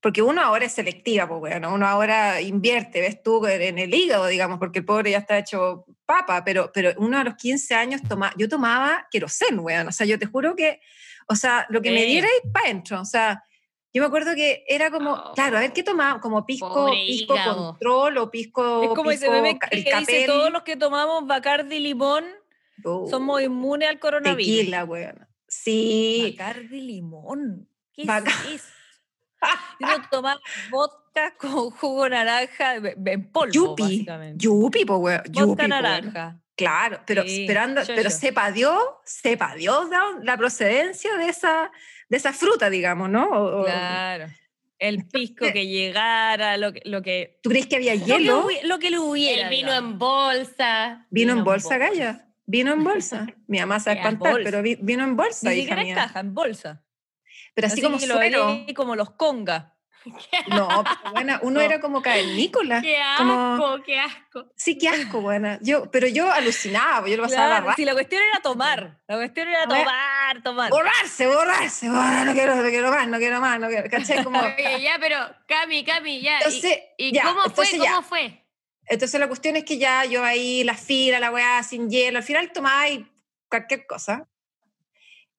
porque 0.00 0.22
uno 0.22 0.42
ahora 0.42 0.64
es 0.64 0.72
selectiva, 0.72 1.28
pues 1.28 1.38
bueno, 1.38 1.72
uno 1.72 1.86
ahora 1.86 2.40
invierte, 2.40 3.00
ves 3.00 3.22
tú, 3.22 3.46
en, 3.46 3.62
en 3.62 3.78
el 3.78 3.94
hígado, 3.94 4.26
digamos, 4.26 4.58
porque 4.58 4.80
el 4.80 4.84
pobre 4.84 5.12
ya 5.12 5.18
está 5.18 5.38
hecho 5.38 5.86
papa, 6.04 6.42
pero, 6.44 6.72
pero 6.74 6.90
uno 6.96 7.16
a 7.16 7.22
los 7.22 7.36
15 7.36 7.76
años, 7.76 8.00
toma, 8.08 8.32
yo 8.36 8.48
tomaba 8.48 9.06
querosén, 9.08 9.60
weón, 9.60 9.86
o 9.86 9.92
sea, 9.92 10.04
yo 10.04 10.18
te 10.18 10.26
juro 10.26 10.56
que, 10.56 10.80
o 11.28 11.34
sea, 11.34 11.66
lo 11.70 11.80
que 11.82 11.90
me 11.90 12.04
diera 12.04 12.28
para 12.52 12.66
adentro, 12.66 13.00
o 13.00 13.04
sea, 13.04 13.42
yo 13.92 14.02
me 14.02 14.06
acuerdo 14.08 14.34
que 14.34 14.64
era 14.66 14.90
como, 14.90 15.12
Oh. 15.12 15.32
claro, 15.34 15.56
a 15.56 15.60
ver 15.60 15.72
qué 15.72 15.82
tomaba, 15.82 16.20
como 16.20 16.44
pisco, 16.44 16.90
pisco 16.90 17.34
control 17.54 18.18
o 18.18 18.30
pisco, 18.30 18.82
es 18.82 18.88
como 18.90 19.10
ese 19.10 19.26
pisco 19.26 19.32
meme 19.32 19.58
ca- 19.58 19.68
que 19.68 19.76
el 19.76 19.84
dice 19.84 19.98
capel, 20.00 20.26
todos 20.26 20.50
los 20.52 20.62
que 20.62 20.76
tomamos 20.76 21.26
Bacardi 21.26 21.78
Limón 21.78 22.24
oh, 22.84 23.06
somos 23.08 23.40
inmunes 23.42 23.88
al 23.88 23.98
coronavirus. 24.00 24.56
tequila, 24.58 24.84
weón. 24.84 25.26
Sí, 25.46 26.34
Bacardi 26.36 26.80
Limón. 26.80 27.68
¿Qué 27.92 28.04
Baca- 28.04 28.30
es 28.48 28.54
eso? 28.56 28.66
Yo 29.80 29.86
tomaba 30.10 30.40
vodka 30.70 31.36
con 31.36 31.70
jugo 31.70 32.08
naranja 32.08 32.74
en 32.76 33.30
polvo, 33.30 33.52
Yupi, 33.52 34.06
yupi, 34.36 34.84
po, 34.84 34.96
weón. 34.96 35.22
Vodka 35.30 35.68
naranja. 35.68 36.40
Claro, 36.56 37.00
pero 37.06 37.22
Sí, 37.24 37.42
esperando, 37.42 37.82
yo, 37.82 37.94
pero 37.96 38.10
yo. 38.10 38.16
sepa 38.16 38.52
Dios, 38.52 38.78
sepa 39.04 39.54
Dios 39.56 39.88
la, 39.90 40.02
la 40.22 40.36
procedencia 40.36 41.16
de 41.16 41.28
esa, 41.28 41.70
de 42.08 42.16
esa 42.16 42.32
fruta, 42.32 42.70
digamos, 42.70 43.10
¿no? 43.10 43.28
O- 43.28 43.64
Claro. 43.64 44.26
El 44.78 45.06
pisco 45.08 45.46
que 45.52 45.66
llegara, 45.66 46.56
lo 46.58 46.72
que, 46.72 46.82
lo 46.84 47.00
que, 47.00 47.38
¿Tú 47.42 47.48
crees 47.50 47.66
que 47.66 47.76
había 47.76 47.94
lo 47.94 48.00
que, 48.04 48.06
hielo? 48.06 48.46
lo 48.64 48.78
que 48.78 48.90
le 48.90 48.98
hubiera. 48.98 49.42
El 49.44 49.48
vino 49.48 49.68
digamos. 49.70 49.92
en 49.92 49.98
bolsa. 49.98 51.06
Vino 51.10 51.32
en 51.32 51.36
vino 51.36 51.38
en 51.38 51.44
bolsa, 51.44 51.68
bolsa. 51.68 51.78
Gaya. 51.78 52.28
Vino 52.46 52.72
en 52.72 52.84
bolsa. 52.84 53.26
Mi 53.46 53.58
mamá 53.60 53.80
se 53.80 53.90
va 53.90 53.94
a 53.94 53.96
espantar, 53.96 54.36
pero 54.44 54.62
vi- 54.62 54.76
vino 54.80 55.02
en 55.04 55.16
bolsa, 55.16 55.48
Ni 55.48 55.54
hija 55.56 55.62
siquiera 55.62 55.80
en 55.82 55.86
mía. 55.86 55.94
caja, 55.94 56.20
en 56.20 56.34
bolsa. 56.34 56.84
Pero 57.54 57.66
así, 57.68 57.80
como 57.80 57.98
que 57.98 58.06
lo 58.06 58.14
suero. 58.16 58.46
veía 58.48 58.74
como 58.74 58.94
los 58.96 59.10
congas. 59.12 59.72
No, 60.48 60.84
pero 60.84 61.12
buena, 61.12 61.38
uno 61.42 61.60
No. 61.60 61.60
era 61.60 61.80
como 61.80 62.02
cavernícola. 62.02 62.80
Qué 62.82 62.98
Como- 63.16 63.54
asco, 63.54 63.82
qué 63.84 63.98
asco. 64.00 64.46
Sí, 64.56 64.76
qué 64.78 64.88
asco, 64.88 65.20
buena. 65.20 65.58
Yo, 65.62 65.90
pero 65.90 66.06
yo 66.08 66.30
alucinaba, 66.30 67.08
yo 67.08 67.16
lo 67.16 67.22
pasaba 67.24 67.46
Claro, 67.48 67.66
rato. 67.66 67.76
si 67.76 67.84
la 67.84 67.92
cuestión 67.94 68.22
era 68.30 68.40
tomar. 68.42 68.98
La 69.06 69.16
cuestión 69.16 69.48
era 69.48 69.66
tomar, 69.66 70.42
tomar. 70.42 70.70
Borrarse, 70.70 71.26
borrarse, 71.26 71.88
borrar, 71.88 72.26
no 72.26 72.32
quiero, 72.32 72.54
no 72.56 72.62
quiero 72.68 72.90
más, 72.90 73.08
no 73.08 73.18
quiero 73.18 73.40
más, 73.40 73.58
no 73.60 73.68
quiero, 73.68 73.88
¿cachai? 73.90 74.22
Como, 74.24 74.38
Oye, 74.58 74.82
ya, 74.82 74.96
pero 75.00 75.16
Cami, 75.46 75.84
Cami, 75.84 76.20
ya. 76.20 76.32
¿Y- 76.32 76.36
entonces, 76.44 76.78
¿Y, 76.98 77.12
ya, 77.12 77.22
cómo 77.24 77.40
fue? 77.40 77.48
entonces 77.48 77.80
ya. 77.82 77.90
¿Cómo 77.94 78.02
fue? 78.08 78.40
Entonces 78.86 79.18
la 79.18 79.28
cuestión 79.28 79.56
es 79.56 79.64
que 79.64 79.78
ya 79.78 80.04
yo 80.04 80.22
ahí, 80.22 80.62
la 80.64 80.74
fila, 80.74 81.18
la 81.18 81.30
weá, 81.30 81.62
sin 81.62 81.88
hielo, 81.88 82.18
al 82.18 82.24
final 82.24 82.52
tomaba 82.52 82.86
y 82.88 83.10
cualquier 83.48 83.86
cosa. 83.86 84.28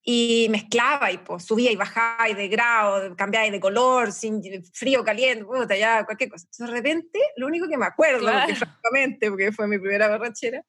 Y 0.07 0.47
mezclaba 0.51 1.12
y 1.12 1.17
pues, 1.17 1.43
subía 1.45 1.71
y 1.71 1.75
bajaba 1.75 2.29
y 2.29 2.35
de 2.35 2.47
grado, 2.47 3.15
cambiaba 3.15 3.50
de 3.50 3.59
color, 3.59 4.12
sin 4.12 4.39
frío, 4.71 5.03
caliente, 5.03 5.43
puta, 5.45 5.75
ya 5.75 6.05
cualquier 6.05 6.29
cosa. 6.29 6.45
Entonces, 6.45 6.67
de 6.67 6.74
repente, 6.81 7.19
lo 7.38 7.47
único 7.47 7.67
que 7.67 7.75
me 7.75 7.88
acuerdo, 7.88 8.19
porque, 8.19 8.53
Claro. 8.53 8.55
francamente, 8.55 9.29
porque 9.31 9.51
fue 9.51 9.67
mi 9.67 9.79
primera 9.79 10.07
borrachera, 10.09 10.62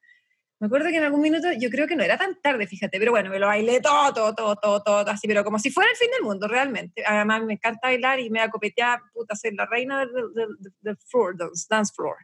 me 0.59 0.69
acuerdo 0.69 0.89
que 0.89 0.97
en 0.97 1.05
algún 1.05 1.21
minuto, 1.21 1.49
yo 1.61 1.69
creo 1.69 1.87
que 1.87 1.97
no 1.97 2.03
era 2.03 2.17
tan 2.17 2.41
tarde, 2.41 2.67
fíjate, 2.67 2.99
pero 2.99 3.11
bueno, 3.11 3.29
me 3.29 3.39
lo 3.39 3.47
bailé 3.47 3.79
todo, 3.83 4.15
todo, 4.15 4.35
todo, 4.35 4.57
todo, 4.57 4.83
todo, 4.83 5.11
así, 5.11 5.29
pero 5.29 5.45
como 5.45 5.59
si 5.59 5.71
fuera 5.71 5.91
el 5.91 5.97
fin 5.99 6.11
del 6.13 6.23
mundo, 6.23 6.49
realmente. 6.49 7.03
Además, 7.07 7.43
me 7.45 7.53
encanta 7.53 7.89
bailar 7.89 8.19
y 8.21 8.31
me 8.31 8.39
da 8.39 8.49
copetear, 8.49 9.01
puta, 9.13 9.37
ser 9.37 9.53
la 9.53 9.67
reina 9.67 9.99
del, 10.01 10.13
del, 10.35 10.49
del- 10.81 10.97
floor, 10.97 11.37
del 11.37 11.51
dance 11.69 11.93
floor. 11.95 12.17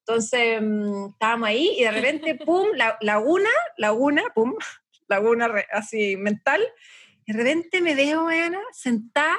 Entonces, 0.00 0.60
mm, 0.60 1.06
estábamos 1.12 1.48
ahí 1.48 1.76
y 1.78 1.84
de 1.84 1.90
repente, 1.92 2.34
pum, 2.46 2.66
la, 2.74 2.98
laguna, 3.00 3.48
laguna, 3.78 4.22
pum, 4.34 4.52
laguna 5.12 5.50
así 5.72 6.16
mental. 6.16 6.60
De 7.26 7.32
repente 7.34 7.80
me 7.80 7.94
veo, 7.94 8.26
Ana, 8.28 8.60
sentada, 8.72 9.38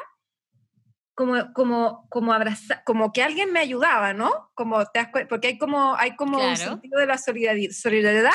como, 1.15 1.53
como, 1.53 2.07
como 2.09 2.33
abrazar, 2.33 2.83
como 2.85 3.11
que 3.11 3.21
alguien 3.21 3.51
me 3.51 3.59
ayudaba, 3.59 4.13
¿no? 4.13 4.51
Como 4.55 4.83
te 4.87 4.99
cuen- 5.11 5.27
porque 5.27 5.47
hay 5.49 5.57
como, 5.57 5.95
hay 5.95 6.15
como 6.15 6.37
un 6.37 6.55
Claro. 6.55 6.71
sentido 6.71 6.99
de 6.99 7.05
la 7.05 7.17
solidari- 7.17 7.71
solidaridad. 7.71 8.31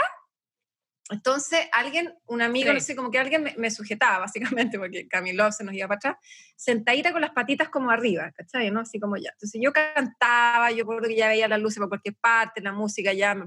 Entonces, 1.11 1.61
alguien, 1.73 2.12
un 2.26 2.42
amigo, 2.42 2.71
no 2.71 2.78
Sí. 2.80 2.87
sé, 2.87 2.95
como 2.97 3.11
que 3.11 3.18
alguien 3.18 3.42
me, 3.42 3.54
me 3.57 3.71
sujetaba, 3.71 4.18
básicamente, 4.18 4.78
porque 4.78 5.09
Camilo 5.09 5.50
se 5.52 5.64
nos 5.64 5.73
iba 5.75 5.88
para 5.88 5.97
atrás, 5.97 6.16
sentadita 6.54 7.12
con 7.12 7.23
las 7.23 7.30
patitas 7.30 7.71
como 7.71 7.90
arriba, 7.90 8.30
¿cachai? 8.37 8.71
¿no? 8.71 8.80
Así 8.80 9.00
como 9.00 9.16
ya. 9.16 9.30
Entonces 9.33 9.59
yo 9.64 9.73
cantaba, 9.73 10.71
yo 10.71 10.80
recuerdo 10.80 11.09
que 11.09 11.16
ya 11.16 11.28
veía 11.28 11.49
las 11.49 11.61
luces 11.61 11.78
por 11.78 11.88
cualquier 11.88 12.14
parte, 12.21 12.61
la 12.61 12.73
música 12.73 13.14
ya... 13.14 13.35
me- 13.35 13.47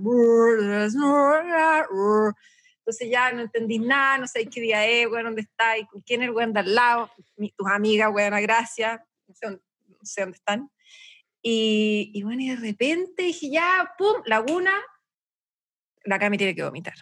Entonces 2.82 3.10
ya 3.12 3.32
no 3.32 3.42
entendí 3.42 3.80
nada, 3.80 4.18
no 4.18 4.28
sé 4.28 4.48
qué 4.50 4.60
día 4.60 4.86
es, 4.88 5.08
weón, 5.08 5.26
dónde 5.26 5.42
está, 5.42 5.78
y 5.78 5.86
con 5.86 6.02
quién 6.02 6.22
es 6.24 6.30
el 6.30 6.34
weón 6.34 6.52
de 6.52 6.62
al 6.62 6.74
lado, 6.76 7.12
mi- 7.38 7.52
tus 7.52 7.68
amigas, 7.68 8.10
weón, 8.12 8.42
gracias, 8.42 9.00
no 9.28 9.36
sé, 9.36 9.46
dónde- 9.46 9.62
no 9.88 10.00
sé 10.04 10.22
dónde 10.22 10.38
están. 10.38 10.72
Y, 11.44 12.12
y 12.14 12.24
bueno, 12.24 12.42
y 12.42 12.50
de 12.50 12.56
repente 12.56 13.24
dije, 13.24 13.50
ya, 13.52 13.94
pum, 13.98 14.22
laguna, 14.26 14.74
la 16.04 16.18
Cami 16.20 16.38
tiene 16.38 16.56
que 16.56 16.64
vomitar. 16.64 16.96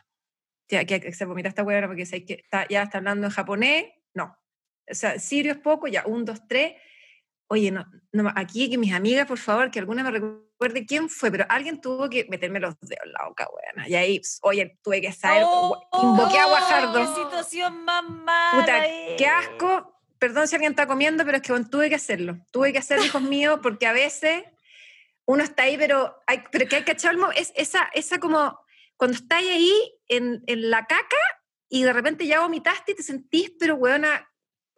Ya, 0.67 0.85
que, 0.85 1.13
se 1.13 1.25
vomita 1.25 1.49
esta 1.49 1.63
weona 1.63 1.87
porque 1.87 2.05
sé 2.05 2.25
que 2.25 2.33
está, 2.33 2.67
ya 2.67 2.83
está 2.83 2.99
hablando 2.99 3.27
en 3.27 3.33
japonés, 3.33 3.85
no. 4.13 4.37
O 4.89 4.93
sea, 4.93 5.17
sirio 5.17 5.53
es 5.53 5.57
poco, 5.59 5.87
ya, 5.87 6.03
un, 6.05 6.25
dos, 6.25 6.45
tres. 6.47 6.73
Oye, 7.51 7.71
no, 7.71 7.85
no, 8.11 8.31
aquí 8.35 8.69
que 8.69 8.77
mis 8.77 8.93
amigas, 8.93 9.27
por 9.27 9.39
favor, 9.39 9.71
que 9.71 9.79
alguna 9.79 10.03
me 10.03 10.11
recuerde 10.11 10.85
quién 10.85 11.09
fue, 11.09 11.31
pero 11.31 11.45
alguien 11.49 11.81
tuvo 11.81 12.09
que 12.09 12.25
meterme 12.29 12.59
los 12.59 12.79
dedos 12.79 13.03
en 13.05 13.11
la 13.11 13.25
boca, 13.27 13.47
weona. 13.51 13.89
Y 13.89 13.95
ahí, 13.95 14.21
oye, 14.43 14.77
tuve 14.83 15.01
que 15.01 15.11
saber, 15.11 15.43
Oh, 15.45 15.75
invoqué 16.03 16.37
a 16.37 16.43
¡Qué 16.43 16.49
Guajardo. 16.49 17.15
situación 17.15 17.83
más 17.85 18.03
mala! 18.07 18.59
Puta, 18.59 18.85
eh. 18.85 19.15
qué 19.17 19.25
asco. 19.25 19.95
Perdón 20.19 20.47
si 20.47 20.55
alguien 20.55 20.73
está 20.73 20.85
comiendo, 20.85 21.23
pero 21.25 21.37
es 21.37 21.43
que 21.43 21.51
bueno, 21.53 21.67
tuve 21.69 21.89
que 21.89 21.95
hacerlo. 21.95 22.37
Tuve 22.51 22.71
que 22.71 22.79
hacerlo, 22.79 23.05
hijos 23.05 23.21
míos, 23.21 23.59
porque 23.63 23.87
a 23.87 23.93
veces 23.93 24.43
uno 25.25 25.43
está 25.43 25.63
ahí, 25.63 25.77
pero, 25.77 26.21
hay, 26.27 26.43
pero 26.51 26.67
que 26.67 26.75
hay 26.77 26.83
que 26.83 26.91
echar 26.91 27.13
el 27.13 27.17
mo- 27.19 27.31
es 27.31 27.51
esa, 27.55 27.89
esa 27.93 28.19
como 28.19 28.59
cuando 28.97 29.15
estáis 29.17 29.49
ahí 29.49 29.73
en, 30.07 30.43
en 30.45 30.69
la 30.69 30.85
caca 30.85 31.15
y 31.69 31.83
de 31.83 31.93
repente 31.93 32.27
ya 32.27 32.41
vomitaste 32.41 32.91
y 32.91 32.95
te 32.95 33.03
sentís, 33.03 33.53
pero 33.59 33.75
weona, 33.75 34.29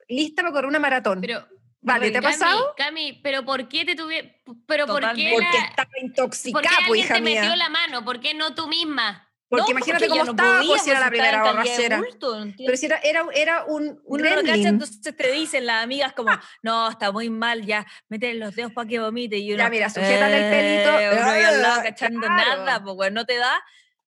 lista 0.07 0.41
para 0.43 0.53
correr 0.53 0.67
una 0.67 0.77
maratón. 0.79 1.19
Pero, 1.21 1.43
vale, 1.81 2.11
¿te 2.11 2.17
ha 2.17 2.21
pasado? 2.21 2.73
Cami, 2.77 3.19
pero 3.23 3.43
¿por 3.45 3.67
qué 3.67 3.85
te 3.85 3.95
tuve, 3.95 4.41
pero 4.67 4.85
por 4.87 5.01
qué, 5.01 5.07
Totalmente. 5.07 5.31
Porque 5.33 5.57
la- 5.57 5.65
estaba 5.65 5.85
por 5.87 5.93
qué 5.99 6.05
intoxicada, 6.05 6.61
pues, 6.61 6.77
alguien 6.77 7.05
hija 7.05 7.13
te 7.15 7.21
metió 7.21 7.55
la 7.55 7.69
mano? 7.69 8.05
¿Por 8.05 8.19
qué 8.19 8.33
no 8.33 8.53
tú 8.55 8.67
misma? 8.67 9.27
Porque 9.49 9.63
No, 9.63 9.71
imagínate 9.71 10.05
ya 10.05 10.09
cómo 10.11 10.23
no 10.23 10.31
estaba, 10.31 10.55
podía, 10.59 10.67
pues 10.69 10.81
si 10.83 10.89
era 10.91 10.99
la 11.01 11.09
primera 11.09 11.43
borrachera. 11.43 11.97
bulto, 11.97 12.45
no. 12.45 12.53
Pero 12.57 12.77
si 12.77 12.85
era, 12.85 12.97
era, 12.99 13.25
era 13.35 13.65
un 13.65 13.99
no 14.07 14.17
cacha, 14.23 14.41
gremlin. 14.43 14.65
entonces 14.67 15.01
te 15.17 15.31
dicen 15.33 15.65
las 15.65 15.83
amigas 15.83 16.13
como, 16.13 16.31
no, 16.63 16.89
está 16.89 17.11
muy 17.11 17.29
mal, 17.29 17.65
ya, 17.65 17.85
métele 18.07 18.39
los 18.39 18.55
dedos 18.55 18.71
para 18.71 18.87
que 18.87 18.99
vomite. 18.99 19.37
Y 19.39 19.51
uno, 19.53 19.63
Ya, 19.63 19.69
mira, 19.69 19.89
sujétale 19.89 20.37
el 20.37 20.49
pelito. 20.49 20.97
eh, 20.97 21.09
uno 21.11 21.47
al 21.47 21.61
lado 21.61 21.79
Ah, 21.81 21.83
cachando 21.83 22.27
claro. 22.27 22.63
nada, 22.65 22.81
pues 22.81 23.11
no 23.11 23.25
te 23.25 23.35
da. 23.35 23.61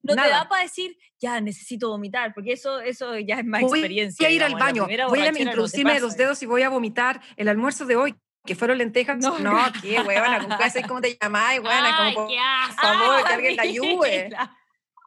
No 0.05 0.15
te 0.15 0.21
nada. 0.21 0.29
da 0.45 0.49
para 0.49 0.63
decir, 0.63 0.97
ya 1.19 1.41
necesito 1.41 1.89
vomitar, 1.89 2.33
porque 2.35 2.53
eso, 2.53 2.81
eso 2.81 3.19
ya 3.19 3.39
es 3.41 3.45
más 3.45 3.63
voy 3.63 3.81
experiencia. 3.81 4.29
a 4.29 4.31
ir 4.31 4.43
al 4.43 4.55
digamos, 4.55 4.61
la 4.61 4.67
baño, 4.67 4.85
voy 4.87 4.95
a 5.01 5.07
borrachera 5.07 5.31
no 5.31 5.37
te 5.37 5.43
introducirme 5.43 6.01
los 6.01 6.17
dedos 6.17 6.43
y 6.43 6.47
voy 6.47 6.63
a 6.63 6.69
vomitar 6.69 7.21
el 7.37 7.49
almuerzo 7.49 7.85
de 7.87 7.97
hoy, 7.97 8.15
que 8.45 8.55
fueron 8.55 8.79
lentejas. 8.79 9.19
No, 9.19 9.39
No, 9.39 9.59
qué 9.83 10.01
huevona, 10.01 10.39
¿con 10.47 10.57
qué 10.59 10.65
haces? 10.65 10.87
¿Cómo 10.87 11.01
te 11.01 11.17
llamáis, 11.21 11.61
huevona? 11.61 12.15
Como, 12.15 12.29
qué 12.29 12.37
por 12.67 12.77
favor, 12.77 13.25
que 13.27 13.33
alguien 13.35 13.57
la 13.57 13.63
ayude. 13.63 14.31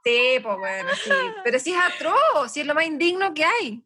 Sí, 0.03 0.39
pues 0.41 0.57
bueno, 0.57 0.89
sí. 1.03 1.11
Pero 1.43 1.59
sí 1.59 1.73
es 1.73 1.79
atroz, 1.79 2.51
sí 2.51 2.61
es 2.61 2.67
lo 2.67 2.73
más 2.73 2.85
indigno 2.85 3.33
que 3.33 3.43
hay. 3.45 3.83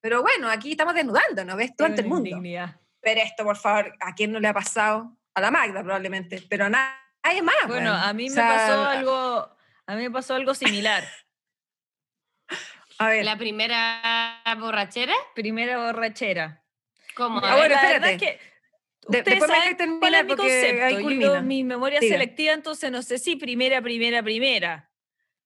Pero 0.00 0.22
bueno, 0.22 0.48
aquí 0.48 0.70
estamos 0.72 0.94
desnudando, 0.94 1.44
¿no 1.44 1.56
ves? 1.56 1.72
Es 1.76 1.84
ante 1.84 2.02
el 2.02 2.08
mundo. 2.08 2.28
indignidad. 2.28 2.80
Pero 3.00 3.20
esto, 3.20 3.44
por 3.44 3.56
favor, 3.56 3.92
¿a 4.00 4.14
quién 4.14 4.32
no 4.32 4.40
le 4.40 4.48
ha 4.48 4.54
pasado? 4.54 5.16
A 5.34 5.40
la 5.40 5.50
Magda 5.50 5.82
probablemente, 5.82 6.42
pero 6.48 6.66
a 6.66 6.68
nadie 6.70 7.42
más. 7.42 7.54
Bueno, 7.66 7.90
weón. 7.90 8.02
a 8.02 8.12
mí 8.12 8.26
O 8.26 8.30
me 8.30 8.34
sea, 8.34 8.48
pasó 8.48 8.84
algo, 8.86 9.53
a 9.86 9.96
mí 9.96 10.02
me 10.02 10.10
pasó 10.10 10.34
algo 10.34 10.54
similar. 10.54 11.04
A 12.98 13.08
ver, 13.08 13.24
La 13.24 13.36
primera 13.36 14.40
borrachera, 14.58 15.14
Primera 15.34 15.78
borrachera. 15.78 16.64
¿cómo? 17.16 17.40
Ah, 17.42 17.56
bueno, 17.56 17.74
la 17.74 17.82
verdad 17.88 18.10
es 18.12 18.18
que 18.18 18.38
De- 19.08 19.22
después 19.22 19.40
me 19.40 19.46
saben 19.56 19.76
terminar 19.76 20.00
cuál 20.00 20.14
es 20.14 20.24
mi 20.24 20.36
concepto. 20.36 21.10
Yo, 21.10 21.42
mi 21.42 21.64
memoria 21.64 22.00
Diga. 22.00 22.14
selectiva, 22.14 22.52
entonces 22.52 22.90
no 22.92 23.02
sé 23.02 23.18
si 23.18 23.36
primera, 23.36 23.82
primera, 23.82 24.22
primera. 24.22 24.90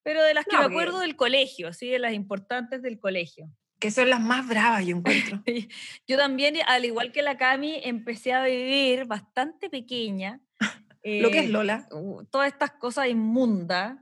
Pero 0.02 0.22
de 0.22 0.34
las 0.34 0.44
que 0.46 0.56
No, 0.56 0.60
me 0.60 0.66
acuerdo 0.66 1.00
del 1.00 1.16
colegio, 1.16 1.72
sí, 1.72 1.88
de 1.88 1.98
las 1.98 2.12
importantes 2.12 2.82
del 2.82 2.98
colegio. 2.98 3.46
que 3.80 3.90
son 3.90 4.10
las 4.10 4.20
más 4.20 4.46
bravas, 4.48 4.84
yo 4.86 4.96
encuentro. 4.96 5.42
Yo 6.06 6.16
también, 6.18 6.56
al 6.66 6.84
igual 6.84 7.12
que 7.12 7.22
la 7.22 7.36
Cami, 7.36 7.80
empecé 7.84 8.32
a 8.32 8.42
vivir 8.42 9.04
bastante 9.06 9.70
pequeña. 9.70 10.40
Lo 11.04 11.30
que 11.30 11.38
es 11.40 11.44
eh, 11.46 11.48
Lola. 11.48 11.88
todas 12.30 12.48
estas 12.52 12.72
cosas 12.72 13.08
inmundas. 13.08 13.96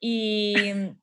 Y, 0.00 0.54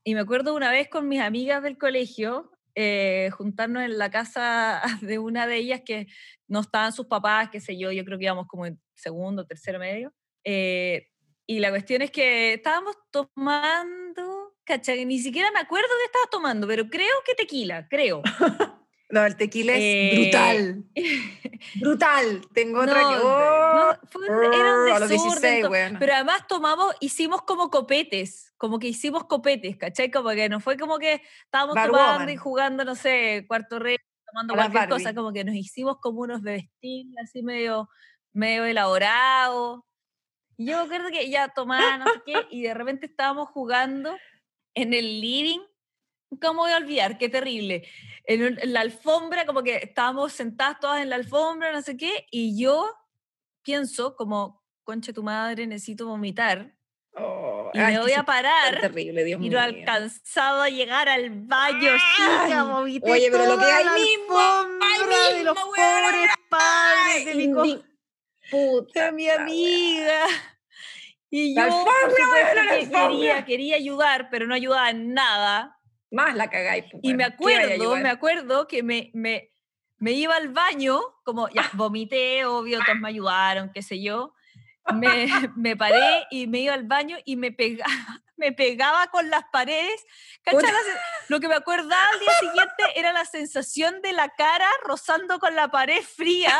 y 0.03 0.13
me 0.13 0.21
acuerdo 0.21 0.55
una 0.55 0.71
vez 0.71 0.87
con 0.87 1.07
mis 1.07 1.19
amigas 1.19 1.61
del 1.61 1.77
colegio, 1.77 2.51
eh, 2.75 3.29
juntarnos 3.31 3.83
en 3.83 3.97
la 3.97 4.09
casa 4.09 4.81
de 5.01 5.19
una 5.19 5.47
de 5.47 5.57
ellas 5.57 5.81
que 5.85 6.07
no 6.47 6.61
estaban 6.61 6.91
sus 6.91 7.07
papás, 7.07 7.49
qué 7.49 7.59
sé 7.59 7.77
yo, 7.77 7.91
yo 7.91 8.05
creo 8.05 8.17
que 8.17 8.25
íbamos 8.25 8.47
como 8.47 8.65
en 8.65 8.79
segundo, 8.93 9.45
tercero 9.45 9.79
medio. 9.79 10.13
eh, 10.43 11.07
y 11.47 11.59
la 11.59 11.69
cuestión 11.69 12.01
es 12.01 12.09
que 12.09 12.53
estábamos 12.53 12.95
tomando, 13.11 14.55
¿cachai? 14.63 15.05
Ni 15.05 15.19
siquiera 15.19 15.51
me 15.51 15.59
acuerdo 15.59 15.87
que 15.99 16.05
estabas 16.05 16.29
tomando, 16.31 16.67
pero 16.67 16.89
creo 16.89 17.15
que 17.23 17.35
tequila, 17.35 17.87
creo. 17.87 18.23
No, 19.09 19.23
el 19.25 19.35
tequila 19.37 19.73
es 19.73 19.79
Eh, 19.81 20.11
brutal. 20.15 20.83
Brutal. 21.79 22.41
Tengo 22.53 22.81
otra 22.81 23.01
No, 23.01 23.09
que. 23.09 23.15
oh, 23.23 23.93
no, 23.93 24.09
fue 24.09 24.25
era 24.27 24.73
un 24.95 24.99
los 24.99 25.09
desorden 25.09 25.31
16, 25.41 25.61
to- 25.63 25.69
weón. 25.69 25.97
Pero 25.99 26.13
además 26.13 26.47
tomamos, 26.47 26.95
hicimos 26.99 27.41
como 27.43 27.69
copetes, 27.69 28.53
como 28.57 28.79
que 28.79 28.87
hicimos 28.87 29.25
copetes, 29.25 29.77
¿cachai? 29.77 30.09
Como 30.09 30.29
que 30.31 30.49
no 30.49 30.59
fue 30.59 30.77
como 30.77 30.97
que 30.97 31.21
estábamos 31.43 31.75
Bar 31.75 31.87
tomando 31.91 32.13
woman. 32.13 32.29
y 32.29 32.35
jugando, 32.37 32.83
no 32.85 32.95
sé, 32.95 33.45
cuarto 33.47 33.77
rey, 33.79 33.97
tomando 34.25 34.53
A 34.53 34.57
las 34.57 34.69
cualquier 34.71 34.89
cosa, 34.89 35.13
como 35.13 35.31
que 35.33 35.43
nos 35.43 35.55
hicimos 35.55 35.97
como 36.01 36.21
unos 36.21 36.41
bebestibles 36.41 37.15
así 37.23 37.43
medio, 37.43 37.89
medio 38.33 38.65
elaborados. 38.65 39.81
Y 40.57 40.65
yo 40.67 40.77
me 40.77 40.83
acuerdo 40.85 41.09
que 41.09 41.29
ya 41.29 41.49
tomaba, 41.49 41.97
no 41.97 42.05
sé 42.05 42.21
qué, 42.25 42.47
y 42.49 42.63
de 42.63 42.73
repente 42.73 43.05
estábamos 43.05 43.49
jugando 43.49 44.17
en 44.73 44.93
el 44.93 45.21
living. 45.21 45.59
¿Cómo 46.41 46.61
voy 46.63 46.71
a 46.71 46.77
olvidar? 46.77 47.17
Qué 47.17 47.29
terrible. 47.29 47.87
En, 48.25 48.57
en 48.59 48.73
la 48.73 48.81
alfombra, 48.81 49.45
como 49.45 49.63
que 49.63 49.77
estábamos 49.77 50.33
sentadas 50.33 50.79
todas 50.79 51.01
en 51.01 51.09
la 51.09 51.15
alfombra, 51.15 51.71
no 51.71 51.81
sé 51.81 51.95
qué, 51.95 52.25
y 52.31 52.59
yo 52.59 52.91
pienso 53.61 54.15
como, 54.15 54.63
concha 54.83 55.13
tu 55.13 55.23
madre, 55.23 55.67
necesito 55.67 56.07
vomitar, 56.07 56.73
Oh, 57.17 57.71
y 57.73 57.79
me 57.79 57.97
voy 57.97 58.11
sí, 58.11 58.17
a 58.17 58.23
parar, 58.23 58.81
terrible, 58.81 59.23
Dios 59.23 59.41
y 59.41 59.47
no 59.47 59.57
he 59.57 59.61
alcanzado 59.61 60.63
a 60.63 60.69
llegar 60.69 61.07
al 61.07 61.29
baño, 61.29 61.93
vomité 62.73 63.09
oye, 63.09 63.29
pero 63.31 63.45
lo 63.45 63.57
que 63.57 63.65
hay 63.71 63.85
mismo, 63.85 64.37
alfombra 64.37 65.29
de 65.37 65.43
los 65.45 65.55
mismo, 65.55 65.71
pobres 65.75 66.29
padres 66.49 67.25
de 67.25 67.35
mi, 67.35 67.45
Indi- 67.47 67.85
Puta 68.51 69.11
mi 69.13 69.23
wea. 69.27 69.35
amiga. 69.41 70.25
Y 71.29 71.55
yo, 71.55 71.61
por 71.69 72.11
supuesto, 72.11 72.61
que 72.69 72.89
quería, 72.89 73.45
quería 73.45 73.75
ayudar, 73.77 74.29
pero 74.29 74.45
no 74.45 74.53
ayudaba 74.53 74.89
en 74.89 75.13
nada. 75.13 75.79
Más 76.11 76.35
la 76.35 76.49
cagáis. 76.49 76.85
pues, 76.91 77.01
Y 77.03 77.13
me 77.13 77.25
weón. 77.25 77.37
¿Qué 77.37 77.45
vaya 77.45 77.59
a 77.61 77.75
acuerdo, 77.75 77.95
me 77.97 78.09
acuerdo 78.09 78.67
que 78.67 78.83
me, 78.83 79.11
me, 79.13 79.51
me 79.97 80.11
iba 80.11 80.35
al 80.35 80.49
baño, 80.49 81.01
como 81.23 81.49
ya 81.49 81.69
vomité, 81.73 82.45
obvio, 82.45 82.79
todos 82.85 82.99
me 82.99 83.09
ayudaron, 83.09 83.71
qué 83.73 83.81
sé 83.81 84.01
yo. 84.01 84.33
Me, 84.93 85.27
me 85.55 85.75
paré 85.75 86.25
y 86.31 86.47
me 86.47 86.59
iba 86.59 86.73
al 86.73 86.83
baño 86.85 87.17
y 87.25 87.35
me 87.35 87.51
pegaba, 87.51 87.91
me 88.37 88.51
pegaba 88.51 89.07
con 89.07 89.29
las 89.29 89.45
paredes. 89.51 90.05
Lo 91.27 91.39
que 91.39 91.47
me 91.47 91.55
acordaba 91.55 92.07
al 92.13 92.19
día 92.19 92.33
siguiente 92.39 92.83
era 92.95 93.11
la 93.11 93.25
sensación 93.25 94.01
de 94.01 94.13
la 94.13 94.29
cara 94.29 94.67
rozando 94.83 95.39
con 95.39 95.55
la 95.55 95.69
pared 95.69 96.01
fría. 96.03 96.59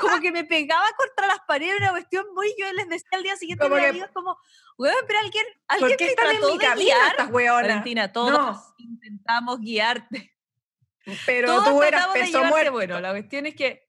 Como 0.00 0.20
que 0.20 0.32
me 0.32 0.44
pegaba 0.44 0.86
contra 0.96 1.26
las 1.26 1.40
paredes, 1.46 1.76
una 1.78 1.90
cuestión 1.90 2.26
muy. 2.34 2.54
Yo 2.58 2.72
les 2.72 2.88
decía 2.88 3.08
al 3.12 3.22
día 3.22 3.36
siguiente 3.36 3.64
a 3.64 3.68
Como 3.68 3.76
mis 3.76 3.84
que- 3.84 3.90
amigos, 3.90 4.10
como, 4.12 4.36
weón, 4.78 4.94
pero 5.06 5.18
alguien, 5.20 5.44
¿Por 5.66 5.76
alguien 5.90 5.96
me 6.08 6.14
trató 6.14 6.46
mi 6.52 6.58
de 6.58 6.64
camino 6.64 6.84
guiar. 7.30 7.52
Valentina, 7.52 8.12
todos 8.12 8.32
No. 8.32 8.74
intentamos 8.78 9.60
guiarte. 9.60 10.34
Pero 11.26 11.48
todos 11.48 11.64
tú 11.68 11.82
eras 11.82 12.06
peso 12.08 12.44
muerto. 12.44 12.72
Bueno, 12.72 13.00
la 13.00 13.10
cuestión 13.10 13.46
es 13.46 13.54
que. 13.54 13.88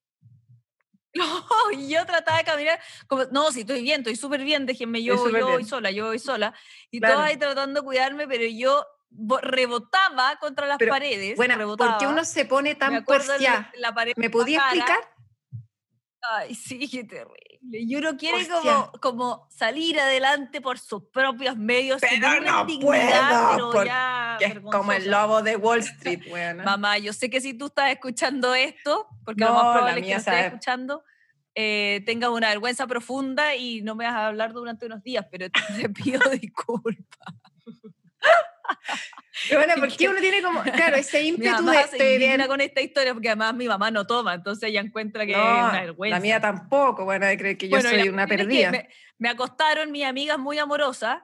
No, 1.16 1.70
yo 1.72 2.04
trataba 2.08 2.40
de 2.40 2.44
caminar 2.44 2.80
como, 3.08 3.26
no, 3.26 3.52
si 3.52 3.62
estoy 3.62 3.84
bien, 3.84 4.00
estoy 4.02 4.16
súper 4.16 4.42
bien, 4.44 4.66
déjenme, 4.66 5.04
yo, 5.04 5.30
yo 5.32 5.48
voy 5.48 5.64
sola, 5.64 5.92
yo 5.92 6.08
voy 6.08 6.18
sola. 6.18 6.56
Y 6.90 7.00
Claro. 7.00 7.16
todos 7.16 7.28
ahí 7.28 7.38
tratando 7.38 7.82
de 7.82 7.86
cuidarme, 7.86 8.28
pero 8.28 8.46
yo 8.46 8.84
bo- 9.12 9.38
rebotaba 9.40 10.38
contra 10.38 10.66
las 10.66 10.80
Pero, 10.80 10.90
paredes. 10.92 11.36
Bueno, 11.38 11.56
rebotaba. 11.56 11.92
¿por 11.92 12.00
qué 12.00 12.08
uno 12.08 12.26
se 12.26 12.46
pone 12.46 12.74
tan 12.74 13.04
porcia? 13.06 13.38
la, 13.40 13.72
la 13.78 13.94
pared 13.94 14.14
¿Me 14.16 14.32
podía 14.32 14.58
explicar? 14.62 14.98
Ay, 16.32 16.56
sí, 16.56 16.88
qué 16.90 17.04
terrible. 17.04 17.60
Y 17.72 17.96
uno 17.96 18.16
quiere 18.18 18.48
como, 18.48 18.92
como 19.02 19.48
salir 19.50 20.00
adelante 20.00 20.62
por 20.62 20.80
sus 20.80 21.04
propios 21.06 21.58
medios. 21.58 22.02
Pero 22.02 22.42
no 22.42 22.66
puedo, 22.66 22.90
pero 22.90 23.72
porque 23.72 23.88
ya 23.88 24.36
Que 24.40 24.46
es 24.46 24.60
como 24.60 24.92
el 24.94 25.10
lobo 25.10 25.42
de 25.42 25.56
Wall 25.56 25.80
Street, 25.80 26.22
weona. 26.32 26.64
Mamá, 26.64 26.98
yo 26.98 27.12
sé 27.14 27.30
que 27.30 27.42
si 27.42 27.54
tú 27.54 27.66
estás 27.68 27.92
escuchando 27.92 28.56
esto, 28.56 29.08
porque 29.26 29.44
lo 29.44 29.50
No, 29.50 29.56
más 29.56 29.66
la 29.66 29.74
probable 29.74 30.00
es 30.00 30.06
que 30.06 30.14
lo 30.14 30.18
estés 30.18 30.46
escuchando, 30.46 31.04
eh, 31.56 32.02
tengas 32.06 32.30
una 32.30 32.50
vergüenza 32.50 32.88
profunda 32.88 33.56
y 33.56 33.82
no 33.82 33.96
me 33.96 34.06
vas 34.06 34.16
a 34.16 34.28
hablar 34.28 34.54
durante 34.54 34.86
unos 34.86 35.04
días, 35.04 35.26
pero 35.30 35.48
te 35.50 35.90
pido 35.90 36.22
disculpas. 36.32 37.34
Bueno, 39.52 39.74
porque 39.80 40.10
uno 40.10 40.20
tiene 40.22 40.42
como, 40.42 40.62
claro, 40.64 40.96
ese 40.98 41.22
ímpetu 41.24 41.66
de 41.66 41.80
estoy 41.82 42.18
bien. 42.18 42.46
con 42.48 42.62
esta 42.62 42.82
historia 42.82 43.14
porque 43.14 43.30
además 43.30 43.54
mi 43.56 43.68
mamá 43.68 43.92
no 43.92 44.06
toma, 44.08 44.34
entonces 44.36 44.70
ella 44.70 44.82
encuentra 44.82 45.26
que 45.26 45.32
es 45.32 45.38
No, 45.38 45.44
una 45.70 45.82
vergüenza. 45.82 46.16
la 46.18 46.22
mía 46.22 46.40
tampoco, 46.40 47.06
bueno, 47.06 47.26
de 47.26 47.38
creer 47.38 47.58
que 47.58 47.68
yo 47.68 47.78
Bueno, 47.78 47.90
soy 47.90 48.10
una 48.10 48.24
es 48.24 48.30
que 48.30 48.38
perdida. 48.38 48.72
Me, 48.72 48.90
me 49.18 49.30
acostaron 49.30 49.92
mis 49.92 50.06
amigas 50.06 50.38
muy 50.40 50.58
amorosas, 50.60 51.18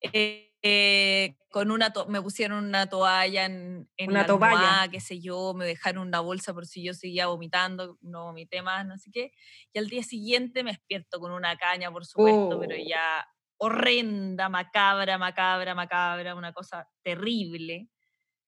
eh, 0.00 0.42
eh, 0.62 1.36
con 1.50 1.70
una 1.70 1.92
to- 1.92 2.06
me 2.08 2.20
pusieron 2.20 2.64
una 2.64 2.88
toalla 2.88 3.44
en, 3.44 3.88
en 3.96 4.10
Una 4.10 4.22
la 4.22 4.26
toalla. 4.26 4.46
almohada, 4.50 4.88
qué 4.90 5.00
sé 5.00 5.20
yo, 5.20 5.54
me 5.54 5.64
dejaron 5.64 6.08
una 6.08 6.20
bolsa 6.20 6.52
por 6.52 6.66
si 6.66 6.82
yo 6.84 6.92
seguía 6.92 7.28
vomitando, 7.28 7.98
no 8.02 8.24
vomité 8.24 8.62
más, 8.62 8.84
no 8.84 8.98
sé 8.98 9.10
qué. 9.12 9.32
Y 9.72 9.78
al 9.78 9.88
día 9.88 10.02
siguiente 10.02 10.64
me 10.64 10.72
despierto 10.72 11.20
con 11.20 11.30
una 11.32 11.56
caña, 11.56 11.90
por 11.92 12.04
supuesto, 12.04 12.58
pero 12.60 12.74
Oh. 12.74 12.84
ya 12.88 13.26
horrenda, 13.58 14.48
macabra, 14.48 15.18
macabra, 15.18 15.74
macabra, 15.74 16.34
una 16.34 16.52
cosa 16.52 16.88
terrible. 17.02 17.88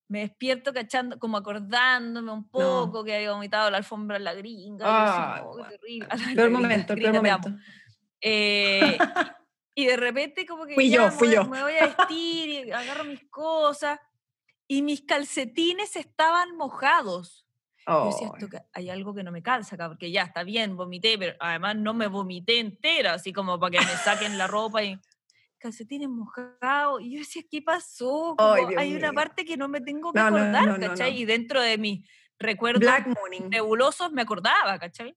Me 0.09 0.21
despierto 0.21 0.73
cachando, 0.73 1.19
como 1.19 1.37
acordándome 1.39 2.33
un 2.33 2.49
poco 2.51 3.05
que 3.05 3.15
había 3.17 3.33
vomitado 3.33 3.71
la 3.71 3.79
alfombra 3.79 4.17
en 4.19 4.25
la 4.25 4.35
gringa. 4.35 4.87
Ay, 5.35 5.43
"Oh, 5.45 5.57
terrible". 5.67 6.09
Peor 6.37 6.51
gringa, 6.51 6.61
momento, 6.63 6.95
peor 6.95 7.15
momento. 7.15 7.51
Eh, 8.23 8.99
y 9.77 9.87
de 9.87 9.97
repente 9.99 10.47
como 10.47 10.67
que 10.67 10.75
Fui 10.77 10.91
ya 10.91 10.97
yo, 10.97 11.11
me 11.11 11.11
fui 11.11 11.31
yo. 11.31 11.45
me 11.45 11.63
voy 11.63 11.75
a 11.79 11.85
vestir 11.87 12.51
y 12.69 12.73
agarro 12.73 13.05
mis 13.05 13.29
cosas 13.31 14.01
y 14.69 14.83
mis 14.83 15.03
calcetines 15.03 15.97
estaban 15.97 16.57
mojados. 16.57 17.48
Yo 17.89 18.07
decía, 18.07 18.29
Oh, 18.31 18.37
esto 18.37 18.49
que 18.49 18.63
hay 18.73 18.91
algo 18.91 19.15
que 19.15 19.23
no 19.23 19.33
me 19.33 19.43
calza 19.43 19.75
acá, 19.77 19.89
porque 19.89 20.11
ya 20.11 20.23
está 20.23 20.43
bien, 20.43 20.77
vomité, 20.77 21.17
pero 21.19 21.37
además 21.41 21.77
no 21.77 21.95
me 21.95 22.07
vomité 22.07 22.59
entera, 22.59 23.15
así 23.15 23.33
como 23.33 23.59
para 23.59 23.79
que 23.79 23.79
me 23.85 23.93
saquen 23.97 24.37
la 24.39 24.47
ropa 24.47 24.83
y 24.83 24.99
calcetines 25.59 26.09
mojados. 26.09 27.01
Y 27.03 27.13
yo 27.13 27.19
decía, 27.21 27.43
¿qué 27.51 27.63
pasó? 27.63 28.37
Dios 28.69 28.73
hay 28.79 28.95
una 28.95 29.11
mío. 29.11 29.15
parte 29.15 29.45
que 29.45 29.57
no 29.57 29.69
me 29.69 29.81
tengo 29.81 30.13
que 30.13 30.21
No, 30.21 30.27
acordar, 30.27 30.67
no, 30.67 30.79
no, 30.79 30.87
¿cachai? 30.89 31.19
Y 31.21 31.25
dentro 31.25 31.61
de 31.63 31.79
mis 31.79 32.09
recuerdos 32.39 32.81
Black 32.81 33.09
nebulosos 33.49 34.13
me 34.13 34.23
acordaba, 34.23 34.79
¿cachai? 34.79 35.17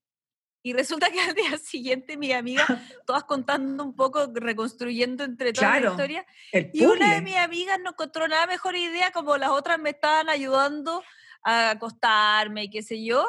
Y 0.63 0.73
resulta 0.73 1.09
que 1.09 1.19
al 1.19 1.33
día 1.33 1.57
siguiente 1.57 2.17
mi 2.17 2.31
amiga, 2.31 2.65
todas 3.05 3.23
contando 3.23 3.83
un 3.83 3.95
poco, 3.95 4.27
reconstruyendo 4.33 5.23
entre 5.23 5.53
todas 5.53 5.69
Claro, 5.71 5.85
la 5.85 5.91
historia, 5.91 6.25
y 6.71 6.85
una 6.85 7.15
de 7.15 7.21
mis 7.21 7.35
amigas 7.35 7.79
no 7.83 7.91
encontró 7.91 8.27
nada 8.27 8.45
mejor 8.45 8.75
idea, 8.75 9.11
como 9.11 9.37
las 9.37 9.49
otras 9.49 9.79
me 9.79 9.89
estaban 9.89 10.29
ayudando 10.29 11.03
a 11.43 11.71
acostarme 11.71 12.65
y 12.65 12.69
qué 12.69 12.81
sé 12.81 13.03
yo. 13.03 13.25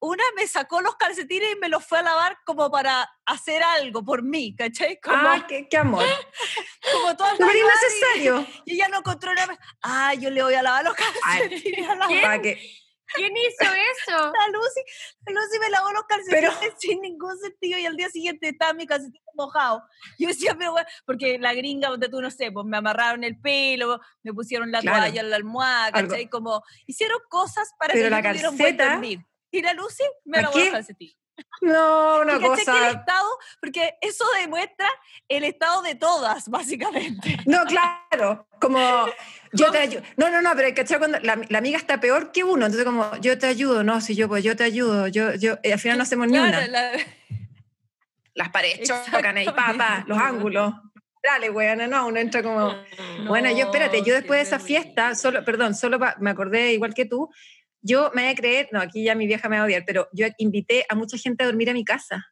una 0.00 0.24
me 0.36 0.46
sacó 0.46 0.82
los 0.82 0.96
calcetines 0.96 1.52
y 1.52 1.58
me 1.58 1.68
los 1.68 1.84
fue 1.84 1.98
a 1.98 2.02
lavar 2.02 2.36
como 2.44 2.70
para 2.70 3.10
hacer 3.24 3.62
algo 3.62 4.04
por 4.04 4.22
mí, 4.22 4.54
¿cachai? 4.54 5.00
Como, 5.00 5.16
ah, 5.16 5.46
qué, 5.48 5.66
qué 5.68 5.78
amor. 5.78 6.04
como 6.92 7.16
todo 7.16 7.30
Súper 7.30 7.56
innecesario. 7.56 8.46
Y 8.66 8.74
ella 8.74 8.88
no 8.88 9.02
controla. 9.02 9.46
Ah, 9.82 10.12
yo 10.14 10.30
le 10.30 10.42
voy 10.42 10.54
a 10.54 10.62
lavar 10.62 10.84
los 10.84 10.94
calcetines. 10.94 11.88
a 11.88 11.94
la 11.94 12.08
¿Qué? 12.42 12.83
¿Quién 13.14 13.32
hizo 13.36 13.64
eso? 13.72 14.32
La 14.38 14.48
Lucy, 14.48 14.80
la 15.26 15.32
Lucy 15.32 15.58
me 15.60 15.70
lavó 15.70 15.92
los 15.92 16.04
calcetines 16.04 16.54
Pero- 16.58 16.74
sin 16.78 17.00
ningún 17.02 17.38
sentido 17.38 17.78
y 17.78 17.86
al 17.86 17.96
día 17.96 18.08
siguiente 18.08 18.48
estaba 18.48 18.72
mi 18.72 18.86
calcetín 18.86 19.20
mojado. 19.34 19.82
Yo 20.18 20.28
decía, 20.28 20.54
pero 20.58 20.72
bueno, 20.72 20.86
porque 21.04 21.38
la 21.38 21.54
gringa, 21.54 21.88
donde 21.90 22.08
tú 22.08 22.20
no 22.20 22.30
sé, 22.30 22.50
pues 22.52 22.64
me 22.66 22.76
amarraron 22.76 23.24
el 23.24 23.38
pelo, 23.40 24.00
me 24.22 24.32
pusieron 24.32 24.70
la 24.72 24.80
Claro. 24.80 24.98
toalla 25.00 25.20
en 25.20 25.30
la 25.30 25.36
almohada. 25.36 25.92
¿cachai? 25.92 26.28
Como 26.28 26.62
hicieron 26.86 27.18
cosas 27.28 27.70
para 27.78 27.92
Pero 27.94 28.06
que 28.06 28.10
la 28.10 28.18
yo 28.34 28.50
calceta- 28.50 28.90
dormir. 28.92 29.20
Y 29.50 29.62
la 29.62 29.72
Lucy 29.74 30.02
me 30.24 30.38
¿A 30.38 30.42
lavó 30.42 30.58
los 30.58 30.68
calcetines. 30.70 31.16
No, 31.60 32.20
una 32.20 32.36
Y 32.36 32.40
cachai 32.40 32.64
que 32.64 32.70
el 32.72 32.78
cosa. 32.84 32.90
estado, 32.90 33.28
porque 33.60 33.94
eso 34.00 34.24
demuestra 34.40 34.86
el 35.28 35.44
estado 35.44 35.82
de 35.82 35.94
todas, 35.94 36.48
básicamente. 36.48 37.38
No, 37.46 37.64
claro, 37.64 38.46
como 38.60 38.78
yo 39.52 39.70
te 39.70 39.78
ayudo. 39.78 40.02
No, 40.16 40.28
no, 40.30 40.42
no, 40.42 40.52
pero 40.54 40.74
¿cachai? 40.74 40.98
Cuando 40.98 41.18
la, 41.20 41.40
la 41.48 41.58
amiga 41.58 41.78
está 41.78 41.98
peor 42.00 42.32
que 42.32 42.44
uno, 42.44 42.66
entonces 42.66 42.84
como 42.84 43.16
yo 43.18 43.38
te 43.38 43.46
ayudo, 43.46 43.82
no, 43.82 44.00
si 44.00 44.14
yo 44.14 44.28
pues 44.28 44.44
yo 44.44 44.54
te 44.56 44.64
ayudo, 44.64 45.08
yo, 45.08 45.34
yo, 45.34 45.58
y 45.62 45.72
al 45.72 45.78
final 45.78 45.96
no 45.98 46.02
hacemos 46.02 46.26
ni 46.28 46.34
Claro, 46.38 46.58
una. 46.58 46.66
la- 46.68 46.92
Las 48.34 48.48
paredes 48.50 48.88
chocan 48.88 49.36
ahí, 49.36 49.46
papá, 49.46 50.04
los 50.08 50.18
ángulos. 50.18 50.74
Dale, 51.22 51.48
weona, 51.50 51.86
no, 51.86 52.06
uno 52.08 52.18
entra 52.18 52.42
como... 52.42 52.74
Bueno, 53.26 53.48
yo 53.50 53.64
espérate, 53.66 54.02
yo 54.02 54.12
No, 54.12 54.20
después 54.20 54.38
de 54.38 54.42
esa 54.42 54.58
fiesta, 54.58 55.14
solo, 55.14 55.42
perdón, 55.44 55.74
solo 55.74 55.98
pa- 55.98 56.16
me 56.18 56.30
acordé 56.30 56.72
igual 56.72 56.92
que 56.92 57.06
tú, 57.06 57.30
yo 57.84 58.10
me 58.14 58.22
voy 58.22 58.32
a 58.32 58.34
creer, 58.34 58.68
no, 58.72 58.80
aquí 58.80 59.04
ya 59.04 59.14
mi 59.14 59.26
vieja 59.26 59.48
me 59.48 59.56
va 59.56 59.62
a 59.62 59.66
odiar, 59.66 59.84
pero 59.86 60.08
yo 60.12 60.26
invité 60.38 60.86
a 60.88 60.94
mucha 60.94 61.18
gente 61.18 61.44
a 61.44 61.46
dormir 61.46 61.68
a 61.68 61.74
mi 61.74 61.84
casa. 61.84 62.24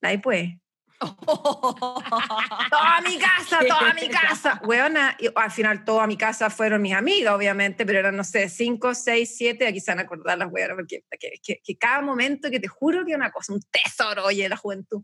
Nadie 0.00 0.20
puede. 0.20 0.60
Toda 1.00 3.00
mi 3.04 3.18
casa, 3.18 3.58
toda 3.66 3.92
mi 3.92 4.08
casa. 4.08 4.60
Weona, 4.64 5.16
y 5.18 5.26
al 5.34 5.50
final 5.50 5.84
toda 5.84 6.06
mi 6.06 6.16
casa 6.16 6.48
fueron 6.48 6.80
mis 6.80 6.94
amigas, 6.94 7.34
obviamente, 7.34 7.84
pero 7.84 7.98
eran, 7.98 8.16
no 8.16 8.22
sé, 8.22 8.48
cinco, 8.48 8.94
seis, 8.94 9.34
siete, 9.36 9.66
aquí 9.66 9.80
se 9.80 9.90
van 9.90 9.98
a 9.98 10.02
acordar 10.02 10.38
las 10.38 10.52
weonas, 10.52 10.76
porque 10.76 11.02
que, 11.18 11.32
que- 11.42 11.60
que 11.64 11.76
cada 11.76 12.02
momento 12.02 12.50
que 12.50 12.60
te 12.60 12.68
juro 12.68 13.04
que 13.04 13.10
es 13.10 13.16
una 13.16 13.32
cosa, 13.32 13.52
un 13.52 13.60
tesoro, 13.62 14.26
oye, 14.26 14.48
la 14.48 14.56
juventud. 14.56 15.02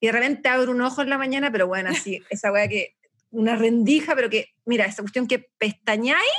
Y 0.00 0.06
de 0.06 0.12
repente 0.12 0.48
abro 0.48 0.72
un 0.72 0.80
ojo 0.80 1.02
en 1.02 1.10
la 1.10 1.18
mañana, 1.18 1.52
pero 1.52 1.66
bueno, 1.66 1.90
así, 1.90 2.22
esa 2.30 2.50
wea 2.50 2.66
que, 2.66 2.96
una 3.30 3.56
rendija, 3.56 4.16
pero 4.16 4.30
que, 4.30 4.54
mira, 4.64 4.86
esa 4.86 5.02
cuestión 5.02 5.26
que 5.28 5.50
pestañáis 5.58 6.32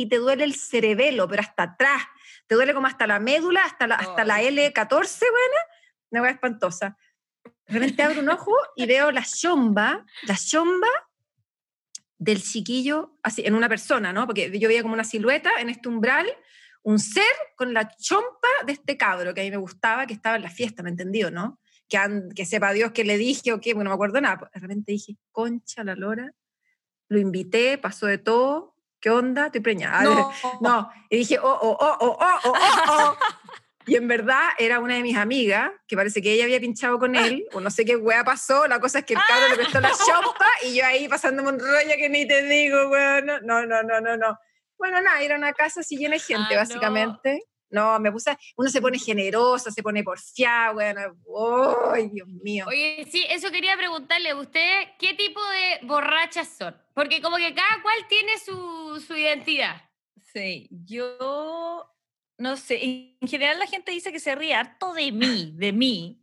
y 0.00 0.06
te 0.06 0.16
duele 0.16 0.44
el 0.44 0.54
cerebelo, 0.54 1.28
pero 1.28 1.42
hasta 1.42 1.64
atrás. 1.64 2.02
Te 2.46 2.54
duele 2.54 2.72
como 2.72 2.86
hasta 2.86 3.06
la 3.06 3.20
médula, 3.20 3.62
hasta 3.64 3.86
la, 3.86 3.96
hasta 3.96 4.24
la 4.24 4.40
L14, 4.40 5.20
buena, 5.20 5.60
una 6.10 6.22
wea 6.22 6.30
espantosa. 6.30 6.96
De 7.44 7.74
repente 7.74 8.02
abro 8.02 8.20
un 8.20 8.30
ojo 8.30 8.52
y 8.76 8.86
veo 8.86 9.10
la 9.10 9.22
chomba, 9.22 10.06
la 10.22 10.36
chomba 10.36 10.88
del 12.16 12.42
chiquillo, 12.42 13.18
así, 13.22 13.42
en 13.44 13.54
una 13.54 13.68
persona, 13.68 14.10
¿no? 14.14 14.24
Porque 14.24 14.58
yo 14.58 14.68
veía 14.68 14.80
como 14.80 14.94
una 14.94 15.04
silueta 15.04 15.50
en 15.60 15.68
este 15.68 15.90
umbral, 15.90 16.26
un 16.82 16.98
ser 16.98 17.34
con 17.56 17.74
la 17.74 17.94
chompa 17.98 18.48
de 18.64 18.72
este 18.72 18.96
cabro 18.96 19.34
que 19.34 19.42
a 19.42 19.44
mí 19.44 19.50
me 19.50 19.58
gustaba, 19.58 20.06
que 20.06 20.14
estaba 20.14 20.36
en 20.36 20.42
la 20.42 20.50
fiesta, 20.50 20.82
¿me 20.82 20.88
entendió, 20.88 21.30
no? 21.30 21.60
Que, 21.90 21.98
que 22.34 22.46
sepa 22.46 22.72
Dios 22.72 22.92
que 22.92 23.04
le 23.04 23.18
dije 23.18 23.52
o 23.52 23.60
qué, 23.60 23.74
porque 23.74 23.84
no 23.84 23.90
me 23.90 23.94
acuerdo 23.94 24.18
nada. 24.22 24.50
De 24.54 24.60
repente 24.60 24.92
dije, 24.92 25.18
concha 25.30 25.84
la 25.84 25.94
lora, 25.94 26.32
lo 27.08 27.18
invité, 27.18 27.76
pasó 27.76 28.06
de 28.06 28.16
todo, 28.16 28.69
¿qué 29.00 29.10
onda? 29.10 29.46
Estoy 29.46 29.60
preñada. 29.60 30.02
No. 30.04 30.32
no. 30.60 30.90
Y 31.08 31.18
dije, 31.18 31.38
oh, 31.38 31.48
oh, 31.48 31.76
oh, 31.80 31.96
oh, 32.00 32.18
oh, 32.20 32.38
oh, 32.44 32.52
oh. 32.54 32.88
oh". 32.88 33.16
Y 33.86 33.96
en 33.96 34.06
verdad 34.06 34.50
era 34.58 34.78
una 34.78 34.94
de 34.94 35.02
mis 35.02 35.16
amigas, 35.16 35.72
que 35.88 35.96
parece 35.96 36.22
que 36.22 36.32
ella 36.32 36.44
había 36.44 36.60
pinchado 36.60 36.98
con 36.98 37.16
él, 37.16 37.46
o 37.52 37.60
no 37.60 37.70
sé 37.70 37.84
qué 37.84 37.96
wea 37.96 38.22
pasó. 38.22 38.68
La 38.68 38.78
cosa 38.78 39.00
es 39.00 39.04
que 39.04 39.14
el 39.14 39.20
cabrón 39.26 39.50
le 39.50 39.56
prestó 39.56 39.80
la 39.80 39.90
chompa 40.06 40.46
y 40.62 40.76
yo 40.76 40.84
ahí 40.84 41.08
pasándome 41.08 41.48
un 41.48 41.58
rollo 41.58 41.96
que 41.96 42.08
ni 42.08 42.28
te 42.28 42.42
digo, 42.42 42.88
weón. 42.88 43.26
No, 43.26 43.66
no, 43.66 43.82
no, 43.82 44.00
no, 44.00 44.16
no. 44.16 44.38
Bueno, 44.78 45.00
nada, 45.00 45.20
era 45.22 45.36
una 45.36 45.52
casa 45.54 45.80
así 45.80 45.96
llena 45.96 46.14
de 46.14 46.20
gente, 46.20 46.54
ah, 46.54 46.58
básicamente. 46.58 47.42
No. 47.70 47.98
me 48.00 48.10
puse, 48.12 48.36
uno 48.56 48.68
se 48.68 48.80
pone 48.80 48.98
generosa, 48.98 49.70
se 49.70 49.82
pone 49.82 50.02
porfiada, 50.02 50.72
weón, 50.72 50.96
¡ay, 51.94 52.08
Dios 52.08 52.28
mío! 52.28 52.66
Oye, 52.68 53.06
sí, 53.10 53.24
eso 53.28 53.50
quería 53.50 53.76
preguntarle 53.76 54.30
a 54.30 54.36
usted, 54.36 54.88
¿qué 54.98 55.14
tipo 55.14 55.40
de 55.40 55.86
borrachas 55.86 56.48
son? 56.48 56.76
Porque 56.94 57.20
como 57.22 57.36
que 57.36 57.54
cada 57.54 57.82
cual 57.82 57.98
tiene 58.08 58.38
su, 58.38 59.02
su 59.06 59.16
identidad. 59.16 59.82
Sí, 60.32 60.68
yo 60.70 61.86
no 62.38 62.56
sé. 62.56 63.16
En 63.20 63.28
general 63.28 63.58
la 63.58 63.66
gente 63.66 63.92
dice 63.92 64.12
que 64.12 64.20
se 64.20 64.34
ríe 64.34 64.54
harto 64.54 64.92
de 64.94 65.12
mí, 65.12 65.52
de 65.56 65.72
mí. 65.72 66.20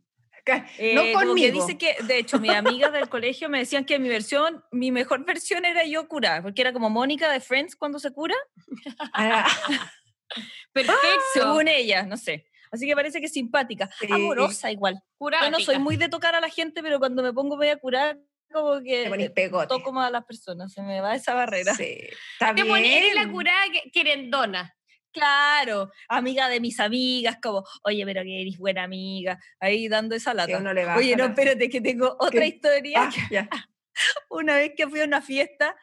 Eh, 0.78 0.94
no 0.94 1.02
conmigo. 1.18 1.52
dice 1.52 1.76
que, 1.76 1.96
de 2.04 2.18
hecho, 2.18 2.38
mis 2.38 2.52
amigas 2.52 2.92
del 2.92 3.08
colegio 3.08 3.48
me 3.48 3.58
decían 3.58 3.84
que 3.84 3.98
mi 3.98 4.08
versión, 4.08 4.64
mi 4.72 4.90
mejor 4.90 5.24
versión 5.24 5.64
era 5.64 5.84
yo 5.84 6.08
curada, 6.08 6.42
porque 6.42 6.62
era 6.62 6.72
como 6.72 6.90
Mónica 6.90 7.30
de 7.30 7.40
Friends 7.40 7.76
cuando 7.76 7.98
se 7.98 8.12
cura, 8.12 8.34
Ah, 9.12 9.46
Perfecto. 10.72 10.98
según 11.32 11.68
ella, 11.68 12.02
no 12.04 12.16
sé. 12.16 12.46
Así 12.70 12.86
que 12.86 12.94
parece 12.94 13.20
que 13.20 13.26
es 13.26 13.32
simpática, 13.32 13.88
Sí. 13.98 14.06
amorosa 14.10 14.70
igual. 14.70 15.00
Yo 15.20 15.50
no 15.50 15.58
soy 15.60 15.78
muy 15.78 15.96
de 15.96 16.08
tocar 16.08 16.34
a 16.34 16.40
la 16.40 16.50
gente, 16.50 16.82
pero 16.82 16.98
cuando 16.98 17.22
me 17.22 17.32
pongo 17.32 17.56
media 17.56 17.76
curar, 17.78 18.18
como 18.52 18.80
que 18.82 19.10
toco 19.68 19.92
más 19.92 20.08
a 20.08 20.10
las 20.10 20.24
personas, 20.24 20.72
se 20.72 20.82
me 20.82 21.00
va 21.00 21.14
esa 21.14 21.34
barrera. 21.34 21.74
Sí, 21.74 21.98
está 22.32 22.48
Te 22.54 22.62
bien. 22.62 22.68
pones, 22.68 22.90
eres 22.90 23.14
la 23.14 23.30
curada 23.30 23.64
que- 23.72 23.90
querendona. 23.90 24.74
Claro, 25.10 25.90
amiga 26.08 26.48
de 26.48 26.60
mis 26.60 26.78
amigas, 26.80 27.38
como, 27.42 27.64
oye, 27.82 28.04
pero 28.04 28.22
que 28.22 28.42
eres 28.42 28.58
buena 28.58 28.84
amiga, 28.84 29.38
ahí 29.58 29.88
dando 29.88 30.14
esa 30.14 30.34
lata. 30.34 30.58
uno 30.58 30.72
le 30.74 30.86
Oye, 30.92 31.16
no, 31.16 31.24
espérate, 31.24 31.68
que 31.70 31.80
tengo 31.80 32.14
otra 32.20 32.40
¿Qué? 32.42 32.46
historia. 32.48 33.00
Ah, 33.04 33.10
ya. 33.30 33.48
Una 34.30 34.56
vez 34.56 34.72
que 34.76 34.86
fui 34.86 35.00
a 35.00 35.04
una 35.04 35.22
fiesta, 35.22 35.74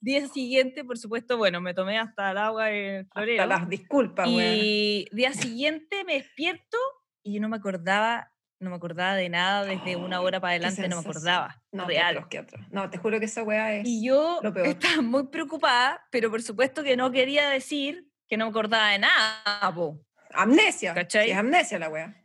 día 0.00 0.26
siguiente, 0.28 0.84
por 0.84 0.98
supuesto, 0.98 1.36
bueno, 1.36 1.60
me 1.60 1.74
tomé 1.74 1.98
hasta 1.98 2.30
el 2.30 2.38
agua 2.38 2.70
en 2.70 2.94
el 2.96 3.06
florero. 3.06 3.42
Hasta 3.42 3.58
las 3.58 3.68
disculpas, 3.68 4.28
y 4.28 5.06
día 5.12 5.32
siguiente 5.32 6.04
me 6.04 6.14
despierto 6.14 6.78
y 7.22 7.34
yo 7.34 7.40
no 7.40 7.48
me 7.48 7.56
acordaba, 7.56 8.32
no 8.60 8.70
me 8.70 8.76
acordaba 8.76 9.14
de 9.14 9.28
nada 9.28 9.64
desde 9.64 9.96
una 9.96 10.20
hora 10.20 10.40
para 10.40 10.52
adelante, 10.52 10.88
no 10.88 10.96
me 10.96 11.08
acordaba. 11.08 11.62
No, 11.72 11.86
real. 11.86 12.16
atroz, 12.16 12.28
qué 12.28 12.38
atroz. 12.38 12.66
No, 12.70 12.88
te 12.90 12.98
juro 12.98 13.18
que 13.18 13.26
esa 13.26 13.42
weá 13.42 13.74
es. 13.74 13.86
Y 13.86 14.04
yo 14.04 14.40
lo 14.42 14.52
peor. 14.52 14.66
estaba 14.66 15.02
muy 15.02 15.28
preocupada, 15.28 16.06
pero 16.10 16.30
por 16.30 16.42
supuesto 16.42 16.82
que 16.82 16.96
no 16.96 17.10
quería 17.10 17.48
decir 17.50 18.06
que 18.28 18.36
no 18.36 18.46
me 18.46 18.50
acordaba 18.50 18.90
de 18.90 19.00
nada, 19.00 19.74
po. 19.74 20.00
Amnesia. 20.32 20.94
¿Cachai? 20.94 21.26
Sí, 21.26 21.30
es 21.32 21.36
amnesia 21.36 21.78
la 21.78 21.88
weá. 21.88 22.16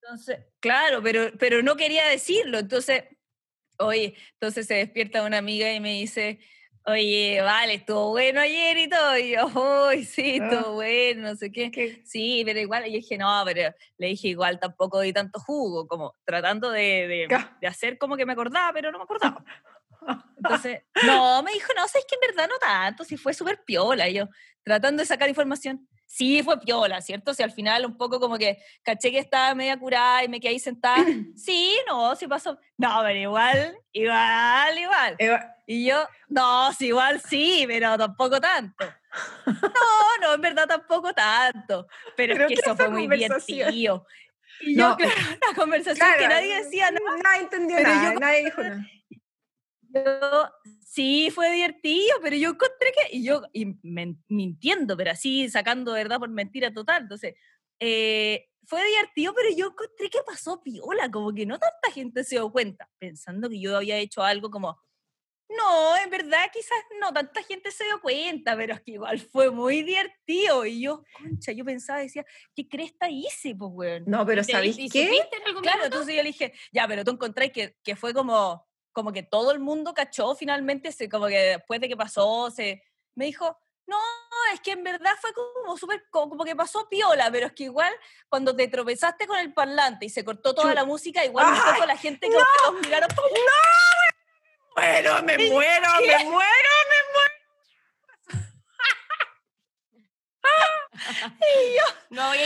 Entonces, 0.00 0.38
claro, 0.60 1.02
pero, 1.02 1.30
pero 1.38 1.62
no 1.62 1.76
quería 1.76 2.06
decirlo. 2.06 2.58
Entonces, 2.58 3.04
oye, 3.78 4.14
entonces 4.34 4.66
se 4.66 4.74
despierta 4.74 5.24
una 5.24 5.38
amiga 5.38 5.72
y 5.72 5.80
me 5.80 5.92
dice, 5.92 6.40
oye, 6.86 7.40
vale, 7.42 7.74
estuvo 7.74 8.10
bueno 8.10 8.40
ayer 8.40 8.76
y 8.78 8.88
todo. 8.88 9.16
Y 9.18 9.30
yo, 9.30 9.46
uy, 9.90 10.04
sí, 10.04 10.38
Ah. 10.40 10.44
estuvo 10.50 10.74
bueno, 10.74 11.22
no 11.28 11.36
sé 11.36 11.50
qué. 11.52 11.70
¿Qué? 11.70 12.02
Sí, 12.04 12.42
pero 12.44 12.58
igual, 12.60 12.86
y 12.86 12.90
yo 12.92 12.96
dije, 12.96 13.18
no, 13.18 13.42
pero 13.44 13.74
le 13.98 14.06
dije 14.08 14.28
igual 14.28 14.58
tampoco 14.60 15.00
di 15.00 15.12
tanto 15.12 15.38
jugo, 15.40 15.86
como 15.86 16.16
tratando 16.24 16.70
de, 16.70 17.26
de, 17.28 17.44
de 17.60 17.66
hacer 17.66 17.98
como 17.98 18.16
que 18.16 18.26
me 18.26 18.32
acordaba, 18.32 18.72
pero 18.72 18.90
no 18.92 18.98
me 18.98 19.04
acordaba. 19.04 19.44
Entonces, 20.36 20.82
no, 21.06 21.42
me 21.42 21.52
dijo, 21.52 21.68
no, 21.76 21.86
sabes 21.86 22.04
que 22.08 22.16
en 22.16 22.34
verdad 22.34 22.48
no 22.48 22.58
tanto, 22.58 23.04
si 23.04 23.16
fue 23.16 23.32
súper 23.34 23.62
piola. 23.64 24.08
Y 24.08 24.14
yo, 24.14 24.28
tratando 24.64 25.00
de 25.00 25.06
sacar 25.06 25.28
información, 25.28 25.88
sí 26.14 26.42
fue 26.42 26.60
piola, 26.60 27.00
¿cierto? 27.00 27.32
Si 27.32 27.42
al 27.42 27.52
final 27.52 27.86
un 27.86 27.96
poco 27.96 28.20
como 28.20 28.36
que 28.36 28.58
caché 28.82 29.10
que 29.10 29.18
estaba 29.18 29.54
media 29.54 29.78
curada 29.78 30.22
y 30.22 30.28
me 30.28 30.40
quedé 30.40 30.50
ahí 30.52 30.58
sentada, 30.58 30.96
sí, 31.34 31.74
no, 31.88 32.14
sí 32.16 32.26
pasó. 32.26 32.58
No, 32.76 33.00
pero 33.02 33.18
igual, 33.18 33.78
igual, 33.92 34.78
igual. 34.78 35.14
Eva- 35.18 35.56
Y 35.66 35.86
yo, 35.86 36.06
no, 36.28 36.70
sí, 36.74 36.88
igual 36.88 37.18
sí, 37.22 37.64
pero 37.66 37.96
tampoco 37.96 38.38
tanto. 38.40 38.84
No, 39.46 40.20
no, 40.20 40.34
en 40.34 40.40
verdad 40.42 40.66
tampoco 40.66 41.12
tanto. 41.14 41.86
Pero, 42.16 42.34
Pero 42.34 42.44
es 42.44 42.48
que 42.48 42.54
¿qué 42.56 42.60
eso 42.60 42.76
fue 42.76 42.88
muy 42.90 43.08
divertido. 43.08 44.06
Y 44.60 44.74
No, 44.76 44.90
yo, 44.90 44.96
claro, 44.98 45.14
una 45.48 45.56
conversación 45.56 46.08
que 46.12 46.18
claro, 46.18 46.34
nadie 46.34 46.62
decía 46.62 46.90
nada. 46.90 47.16
Nadie 47.24 47.40
entendió 47.42 47.76
Pero 47.78 47.88
nada, 47.88 48.12
yo- 48.14 48.20
nadie 48.20 48.44
dijo 48.44 48.62
nada. 48.62 48.82
Yo, 49.94 50.48
sí, 50.84 51.30
fue 51.30 51.52
divertido, 51.52 52.16
pero 52.22 52.36
yo 52.36 52.50
encontré 52.50 52.92
que, 52.92 53.16
y 53.16 53.24
yo 53.24 53.42
y 53.52 53.76
men- 53.82 54.22
mintiendo, 54.28 54.96
pero 54.96 55.10
así 55.12 55.48
sacando 55.48 55.92
verdad 55.92 56.18
por 56.18 56.30
mentira 56.30 56.72
total. 56.72 57.02
Entonces, 57.02 57.34
eh, 57.80 58.48
fue 58.66 58.84
divertido, 58.86 59.34
pero 59.34 59.48
yo 59.56 59.66
encontré 59.66 60.08
que 60.10 60.20
pasó 60.26 60.62
piola, 60.62 61.10
como 61.10 61.32
que 61.34 61.46
no 61.46 61.58
tanta 61.58 61.90
gente 61.92 62.24
se 62.24 62.36
dio 62.36 62.50
cuenta, 62.52 62.88
pensando 62.98 63.48
que 63.50 63.60
yo 63.60 63.76
había 63.76 63.96
hecho 63.98 64.22
algo 64.22 64.50
como, 64.50 64.80
no, 65.48 65.96
en 65.98 66.08
verdad 66.08 66.46
quizás 66.52 66.78
no 67.00 67.12
tanta 67.12 67.42
gente 67.42 67.70
se 67.70 67.84
dio 67.84 68.00
cuenta, 68.00 68.56
pero 68.56 68.74
es 68.74 68.80
que 68.80 68.92
igual 68.92 69.18
fue 69.20 69.50
muy 69.50 69.82
divertido. 69.82 70.64
Y 70.64 70.80
yo, 70.82 71.02
concha, 71.18 71.52
yo 71.52 71.64
pensaba, 71.64 71.98
decía, 72.00 72.24
¿qué 72.54 72.66
cresta 72.68 73.10
hice, 73.10 73.54
pues, 73.54 73.70
weón? 73.74 74.04
No, 74.06 74.24
pero 74.24 74.40
¿Y 74.42 74.46
te- 74.46 74.52
¿sabéis 74.52 74.76
qué? 74.90 75.10
Claro, 75.60 75.84
entonces 75.84 76.14
yo 76.16 76.22
le 76.22 76.28
dije, 76.28 76.52
ya, 76.72 76.88
pero 76.88 77.04
tú 77.04 77.10
encontrás 77.10 77.50
que, 77.50 77.76
que 77.82 77.96
fue 77.96 78.14
como, 78.14 78.66
como 78.92 79.12
que 79.12 79.22
todo 79.22 79.50
el 79.50 79.58
mundo 79.58 79.94
cachó 79.94 80.34
finalmente, 80.34 80.92
se, 80.92 81.08
como 81.08 81.26
que 81.26 81.38
después 81.38 81.80
de 81.80 81.88
que 81.88 81.96
pasó, 81.96 82.50
se, 82.50 82.82
me 83.14 83.26
dijo, 83.26 83.58
No, 83.86 83.98
es 84.52 84.60
que 84.60 84.72
en 84.72 84.84
verdad 84.84 85.12
fue 85.20 85.32
como 85.32 85.76
súper, 85.76 86.04
como 86.10 86.44
que 86.44 86.54
pasó 86.54 86.88
piola, 86.88 87.30
pero 87.30 87.46
es 87.46 87.52
que 87.52 87.64
igual 87.64 87.92
cuando 88.28 88.54
te 88.54 88.68
tropezaste 88.68 89.26
con 89.26 89.38
el 89.38 89.52
parlante 89.52 90.06
y 90.06 90.10
se 90.10 90.24
cortó 90.24 90.54
toda 90.54 90.74
la 90.74 90.84
música, 90.84 91.24
igual 91.24 91.46
un 91.46 91.54
¡Ay! 91.54 91.72
poco 91.72 91.86
la 91.86 91.96
gente 91.96 92.28
que 92.28 92.36
miraron 92.82 93.08
como, 93.14 93.28
Bueno, 94.76 95.22
me 95.24 95.38
muero, 95.50 95.88
me 96.06 96.24
muero. 96.30 96.52
No 96.64 96.70
había 96.80 96.86
pasado 96.86 97.01
Nada. 100.42 102.36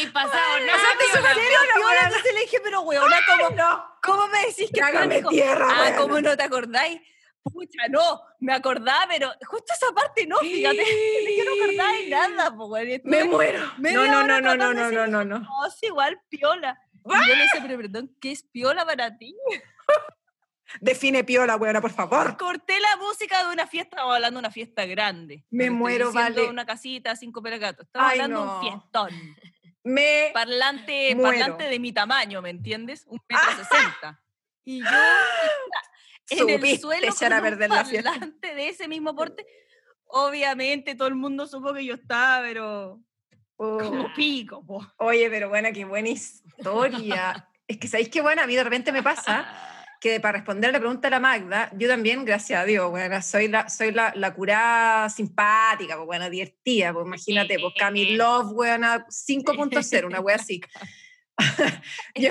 "Piola, 0.64 0.96
piola, 0.98 1.34
piola", 1.34 1.86
weona. 1.86 2.04
entonces 2.06 2.34
le 2.34 2.40
dije, 2.40 2.58
pero 2.62 2.80
weona, 2.82 3.16
¿cómo, 3.26 3.50
No, 3.50 3.98
¿cómo 4.02 4.26
me 4.28 4.38
decís 4.46 4.70
que 4.72 4.80
Trágame 4.80 5.22
tierra, 5.22 5.66
Ah, 5.70 5.80
weona. 5.82 5.96
¿cómo 5.96 6.20
no 6.20 6.36
te 6.36 6.42
acordáis? 6.42 7.00
Pucha, 7.42 7.86
no, 7.90 8.22
me 8.40 8.52
acordaba, 8.54 9.06
pero 9.08 9.32
justo 9.46 9.72
esa 9.72 9.92
parte 9.92 10.26
no, 10.26 10.36
fíjate, 10.38 10.76
yo 11.38 11.44
no 11.44 11.62
acordaba 11.64 11.92
de 11.92 12.08
nada, 12.08 12.56
po, 12.56 12.66
weón, 12.66 12.88
y 12.90 13.00
me 13.04 13.24
muero. 13.24 13.60
No, 13.78 14.06
no, 14.06 14.24
no, 14.26 14.40
no, 14.40 14.56
no, 14.56 14.74
no, 14.74 14.90
no, 14.90 15.06
no, 15.06 15.24
no. 15.24 15.38
No, 15.40 15.66
es 15.66 15.82
igual 15.82 16.20
piola. 16.28 16.78
Y 17.04 17.08
yo 17.28 17.34
le 17.36 17.42
decía, 17.42 17.62
pero 17.62 17.76
perdón, 17.76 18.16
¿qué 18.20 18.32
es 18.32 18.42
piola 18.42 18.84
para 18.84 19.16
ti? 19.16 19.36
Define 20.80 21.24
piola, 21.24 21.56
weona, 21.56 21.80
por 21.80 21.92
favor. 21.92 22.36
Corté 22.36 22.78
la 22.80 22.96
música 22.96 23.44
de 23.46 23.52
una 23.52 23.66
fiesta, 23.66 23.96
estamos 23.96 24.14
hablando 24.14 24.38
de 24.38 24.40
una 24.40 24.50
fiesta 24.50 24.84
grande. 24.86 25.44
Me 25.50 25.70
muero, 25.70 26.12
vale. 26.12 26.48
una 26.48 26.66
casita, 26.66 27.14
cinco 27.16 27.42
pelagatos. 27.42 27.86
Estamos 27.86 28.10
Ay, 28.12 28.20
hablando 28.20 28.40
de 28.40 28.46
no. 28.46 28.54
un 28.54 28.60
fiestón. 28.62 29.36
Me 29.84 30.30
Parlante, 30.34 31.14
Muero. 31.14 31.30
parlante 31.38 31.64
de 31.68 31.78
mi 31.78 31.92
tamaño, 31.92 32.42
¿me 32.42 32.50
entiendes? 32.50 33.04
Un 33.06 33.20
metro 33.28 33.46
sesenta. 33.56 34.20
Y 34.64 34.80
yo 34.82 34.86
en 36.30 36.48
el 36.50 36.56
supiste 36.56 36.80
suelo 36.80 37.06
a 37.08 37.14
con 37.14 37.32
un 37.32 37.40
perder 37.42 37.70
la 37.70 37.84
fiesta. 37.84 38.10
parlante 38.10 38.54
de 38.54 38.68
ese 38.68 38.88
mismo 38.88 39.14
porte. 39.14 39.46
Obviamente 40.06 40.94
todo 40.96 41.08
el 41.08 41.14
mundo 41.14 41.46
supo 41.46 41.72
que 41.72 41.84
yo 41.84 41.94
estaba, 41.94 42.40
pero 42.42 43.00
Oh. 43.58 43.78
como 43.78 44.12
pico, 44.14 44.62
po. 44.66 44.86
Oye, 44.98 45.30
pero 45.30 45.48
buena, 45.48 45.72
qué 45.72 45.86
buena 45.86 46.10
historia. 46.10 47.48
es 47.68 47.78
que, 47.78 47.88
¿sabéis 47.88 48.10
qué 48.10 48.20
buena? 48.20 48.42
A 48.42 48.46
mí 48.46 48.54
de 48.54 48.62
repente 48.64 48.92
me 48.92 49.02
pasa 49.02 49.48
que 50.00 50.20
para 50.20 50.38
responder 50.38 50.72
la 50.72 50.78
pregunta 50.78 51.06
de 51.08 51.10
la 51.10 51.20
Magda, 51.20 51.70
yo 51.76 51.88
también, 51.88 52.24
gracias 52.24 52.60
a 52.60 52.64
Dios, 52.64 52.90
bueno, 52.90 53.20
soy 53.22 53.48
la, 53.48 53.68
soy 53.68 53.92
la, 53.92 54.12
la 54.16 54.34
curada 54.34 55.08
simpática, 55.08 55.96
pues, 55.96 56.06
bueno, 56.06 56.28
divertida, 56.30 56.92
pues 56.92 57.06
imagínate, 57.06 57.58
pues 57.58 57.74
Camille 57.78 58.16
Love, 58.16 58.52
buena, 58.52 59.06
5.0, 59.06 60.04
una 60.06 60.20
wea 60.20 60.36
así. 60.36 60.60
Yo- 62.14 62.30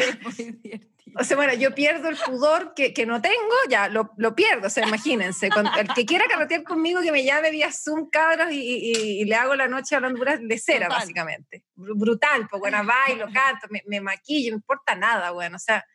o 1.17 1.23
sea, 1.23 1.37
bueno, 1.37 1.53
yo 1.53 1.73
pierdo 1.73 2.09
el 2.09 2.17
pudor 2.17 2.73
que, 2.73 2.91
que 2.93 3.05
no 3.05 3.21
tengo, 3.21 3.35
ya 3.69 3.87
lo, 3.87 4.11
lo 4.17 4.35
pierdo, 4.35 4.67
o 4.67 4.69
sea, 4.69 4.85
imagínense, 4.85 5.49
cuando- 5.49 5.71
el 5.77 5.87
que 5.93 6.05
quiera 6.05 6.25
carretear 6.27 6.63
conmigo, 6.63 7.01
que 7.01 7.11
me 7.11 7.23
llame 7.23 7.51
vía 7.51 7.69
Zoom, 7.71 8.09
cabros, 8.09 8.51
y, 8.51 8.57
y- 8.59 9.21
y 9.21 9.25
le 9.25 9.35
hago 9.35 9.55
la 9.55 9.67
noche 9.69 9.95
hablando 9.95 10.17
puras 10.19 10.39
de 10.41 10.57
cera, 10.57 10.87
Total. 10.87 11.01
básicamente. 11.01 11.63
Bru- 11.77 11.93
Brutal, 11.97 12.47
pues 12.49 12.59
bueno, 12.59 12.77
bailo, 12.85 13.27
canto, 13.31 13.67
me, 13.69 13.81
me 13.87 14.01
maquillo, 14.01 14.51
no 14.51 14.57
importa 14.57 14.95
nada, 14.95 15.31
bueno, 15.31 15.55
o 15.55 15.59
sea, 15.59 15.85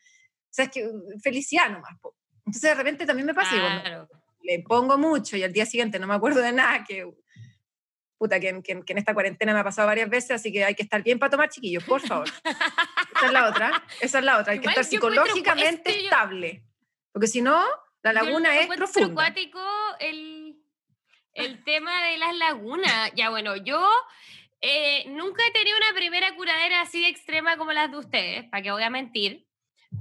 o 0.51 0.53
sea, 0.53 0.65
es 0.65 0.71
que 0.71 0.85
uh, 0.87 1.19
felicidad 1.23 1.69
nomás, 1.69 1.97
po. 2.01 2.15
Entonces 2.45 2.61
de 2.61 2.75
repente 2.75 3.05
también 3.05 3.25
me 3.25 3.33
pasa, 3.33 3.55
y 3.55 3.59
Claro. 3.59 4.07
le 4.43 4.59
pongo 4.67 4.97
mucho 4.97 5.37
y 5.37 5.43
al 5.43 5.53
día 5.53 5.65
siguiente 5.65 5.97
no 5.99 6.07
me 6.07 6.13
acuerdo 6.15 6.41
de 6.41 6.51
nada, 6.51 6.83
que 6.83 7.05
puta, 8.17 8.39
que, 8.39 8.49
en- 8.49 8.61
que 8.61 8.79
que 8.85 8.93
en 8.93 8.99
esta 8.99 9.13
cuarentena 9.15 9.53
me 9.53 9.59
ha 9.61 9.63
pasado 9.63 9.87
varias 9.87 10.09
veces, 10.09 10.31
así 10.31 10.51
que 10.51 10.63
hay 10.63 10.75
que 10.75 10.83
estar 10.83 11.01
bien 11.01 11.17
para 11.17 11.29
tomar, 11.31 11.49
chiquillos, 11.49 11.83
por 11.83 12.01
favor. 12.01 12.27
Esa 13.15 13.25
es 13.25 13.31
la 13.31 13.49
otra, 13.49 13.83
esa 13.99 14.19
es 14.19 14.25
la 14.25 14.37
otra, 14.37 14.53
hay 14.53 14.59
que 14.59 14.65
Igual 14.69 14.77
estar 14.79 14.91
yo 14.91 14.97
encuentro- 14.97 15.23
psicológicamente 15.25 15.89
es 15.91 15.95
que 15.97 16.03
yo- 16.03 16.09
estable, 16.09 16.63
porque 17.11 17.27
si 17.27 17.41
no, 17.41 17.63
la 18.03 18.13
Yo 18.13 18.23
laguna 18.25 18.53
lo 18.53 18.59
es 18.61 18.67
profunda. 18.67 19.09
acuático 19.23 19.59
el, 19.99 20.55
el 21.33 21.63
tema 21.63 22.03
de 22.09 22.17
las 22.17 22.35
lagunas. 22.35 23.11
Ya 23.15 23.29
bueno, 23.29 23.55
yo 23.55 23.87
eh, 24.61 25.05
nunca 25.09 25.43
he 25.47 25.51
tenido 25.51 25.77
una 25.77 25.93
primera 25.95 26.35
curadera 26.35 26.81
así 26.81 27.01
de 27.01 27.07
extrema 27.09 27.57
como 27.57 27.71
las 27.73 27.89
de 27.91 27.97
ustedes, 27.97 28.43
para 28.49 28.61
que 28.63 28.71
voy 28.71 28.83
a 28.83 28.89
mentir, 28.89 29.47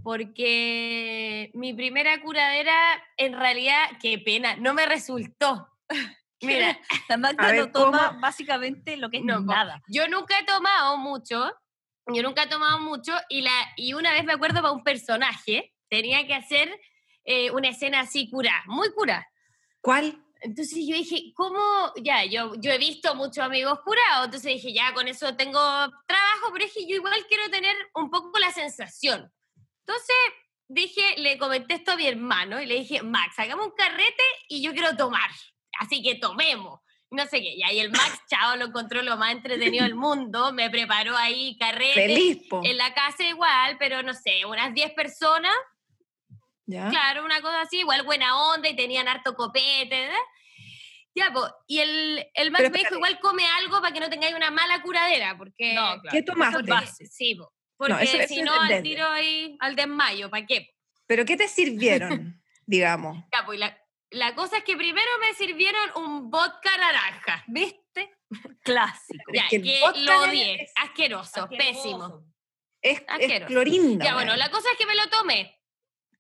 porque 0.02 1.50
mi 1.54 1.74
primera 1.74 2.20
curadera 2.22 2.74
en 3.16 3.34
realidad, 3.34 3.90
qué 4.00 4.18
pena, 4.18 4.56
no 4.56 4.74
me 4.74 4.86
resultó. 4.86 5.68
Mira, 6.42 6.78
La 7.08 7.16
Magda 7.18 7.48
A 7.48 7.52
ver, 7.52 7.60
no 7.60 7.72
toma 7.72 8.08
¿cómo? 8.08 8.20
básicamente 8.20 8.96
lo 8.96 9.10
que 9.10 9.18
es 9.18 9.24
No, 9.24 9.40
nada. 9.40 9.82
yo 9.88 10.08
nunca 10.08 10.38
he 10.38 10.44
tomado 10.44 10.96
mucho, 10.96 11.52
yo 12.06 12.22
nunca 12.22 12.44
he 12.44 12.46
tomado 12.48 12.80
mucho 12.80 13.12
y, 13.28 13.42
la, 13.42 13.52
y 13.76 13.92
una 13.92 14.12
vez 14.12 14.24
me 14.24 14.32
acuerdo 14.32 14.62
para 14.62 14.72
un 14.72 14.82
personaje, 14.82 15.74
tenía 15.90 16.26
que 16.26 16.34
hacer 16.34 16.80
eh, 17.24 17.50
una 17.50 17.68
escena 17.68 18.00
así 18.00 18.30
cura, 18.30 18.62
muy 18.66 18.90
cura. 18.92 19.28
¿Cuál? 19.82 20.24
Entonces 20.40 20.78
yo 20.88 20.96
dije, 20.96 21.32
¿cómo? 21.34 21.60
Ya, 22.02 22.24
yo, 22.24 22.54
yo 22.58 22.72
he 22.72 22.78
visto 22.78 23.14
muchos 23.14 23.44
amigos 23.44 23.78
curados, 23.84 24.24
entonces 24.26 24.54
dije, 24.54 24.72
ya, 24.72 24.94
con 24.94 25.06
eso 25.08 25.36
tengo 25.36 25.60
trabajo, 26.06 26.50
pero 26.54 26.64
dije, 26.64 26.86
yo 26.88 26.96
igual 26.96 27.26
quiero 27.28 27.50
tener 27.50 27.76
un 27.94 28.08
poco 28.10 28.38
la 28.38 28.50
sensación. 28.50 29.30
Entonces 29.90 30.16
dije, 30.68 31.02
le 31.16 31.36
comenté 31.36 31.74
esto 31.74 31.92
a 31.92 31.96
mi 31.96 32.06
hermano 32.06 32.60
y 32.60 32.66
le 32.66 32.76
dije, 32.76 33.02
Max, 33.02 33.36
hagamos 33.38 33.66
un 33.66 33.72
carrete 33.72 34.22
y 34.48 34.62
yo 34.62 34.72
quiero 34.72 34.96
tomar, 34.96 35.28
así 35.80 36.00
que 36.00 36.14
tomemos. 36.14 36.80
No 37.10 37.26
sé 37.26 37.40
qué, 37.40 37.54
y 37.56 37.64
ahí 37.64 37.80
el 37.80 37.90
Max, 37.90 38.20
chao, 38.30 38.54
lo 38.56 38.66
encontró 38.66 39.02
lo 39.02 39.16
más 39.16 39.32
entretenido 39.32 39.82
del 39.82 39.96
mundo, 39.96 40.52
me 40.52 40.70
preparó 40.70 41.16
ahí 41.16 41.56
carrete. 41.58 42.06
Feliz, 42.06 42.46
po. 42.48 42.60
En 42.64 42.76
la 42.76 42.94
casa 42.94 43.24
igual, 43.24 43.78
pero 43.80 44.04
no 44.04 44.14
sé, 44.14 44.46
unas 44.46 44.72
10 44.72 44.92
personas, 44.92 45.54
¿Ya? 46.66 46.88
Claro, 46.88 47.24
una 47.24 47.40
cosa 47.40 47.62
así, 47.62 47.80
igual 47.80 48.04
buena 48.04 48.40
onda 48.52 48.68
y 48.68 48.76
tenían 48.76 49.08
harto 49.08 49.34
copete, 49.34 49.88
¿verdad? 49.88 50.14
Ya, 51.16 51.32
pues, 51.32 51.50
y 51.66 51.80
el, 51.80 52.24
el 52.32 52.52
Max 52.52 52.62
Pero 52.62 52.72
me 52.72 52.78
dijo, 52.78 52.94
igual 52.94 53.18
come 53.18 53.44
algo 53.58 53.80
para 53.80 53.92
que 53.92 53.98
no 53.98 54.08
tengáis 54.08 54.36
una 54.36 54.52
mala 54.52 54.80
curadera, 54.80 55.36
porque... 55.36 55.74
No, 55.74 56.00
claro. 56.00 56.10
¿Qué 56.12 56.22
tomaste? 56.22 56.62
porque-. 56.62 57.06
Sí, 57.06 57.34
po, 57.34 57.52
porque 57.88 58.04
eso- 58.04 58.16
eso 58.18 58.28
si 58.28 58.38
es 58.40 58.44
no, 58.44 58.52
al 58.52 58.82
tiro 58.82 59.06
ahí, 59.08 59.56
al 59.60 59.74
desmayo, 59.76 60.30
¿para 60.30 60.46
qué? 60.46 60.74
¿Pero 61.06 61.24
qué 61.24 61.36
te 61.36 61.48
sirvieron, 61.48 62.40
digamos? 62.66 63.16
Ya, 63.32 63.44
pues, 63.44 63.58
la, 63.58 63.76
la 64.10 64.34
cosa 64.34 64.58
es 64.58 64.64
que 64.64 64.76
primero 64.76 65.08
me 65.20 65.34
sirvieron 65.34 65.90
un 65.96 66.30
vodka 66.30 66.76
naranja, 66.76 67.44
¿Viste? 67.48 68.16
Clásico. 68.62 69.24
Es 69.32 69.42
ya, 69.42 69.48
que 69.48 69.80
lo 70.04 70.20
odié, 70.22 70.62
es 70.62 70.72
asqueroso, 70.76 71.48
pésimo. 71.48 72.24
Es, 72.82 72.98
es 73.00 73.04
Asqueroso. 73.08 73.46
clorinda. 73.46 74.04
Ya, 74.04 74.14
bueno, 74.14 74.36
la 74.36 74.50
cosa 74.50 74.68
es 74.72 74.78
que 74.78 74.86
me 74.86 74.94
lo 74.94 75.08
tomé. 75.08 75.58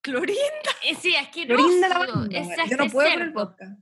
Clorín. 0.02 0.36
Eh, 0.82 0.94
Sí, 0.94 1.14
asqueroso. 1.14 1.62
Clorinda 1.62 1.88
la 1.88 1.98
banda, 1.98 2.38
es. 2.38 2.70
Yo 2.70 2.76
no 2.76 2.86
puedo 2.88 3.10
con 3.10 3.22
el 3.22 3.30
vodka. 3.30 3.76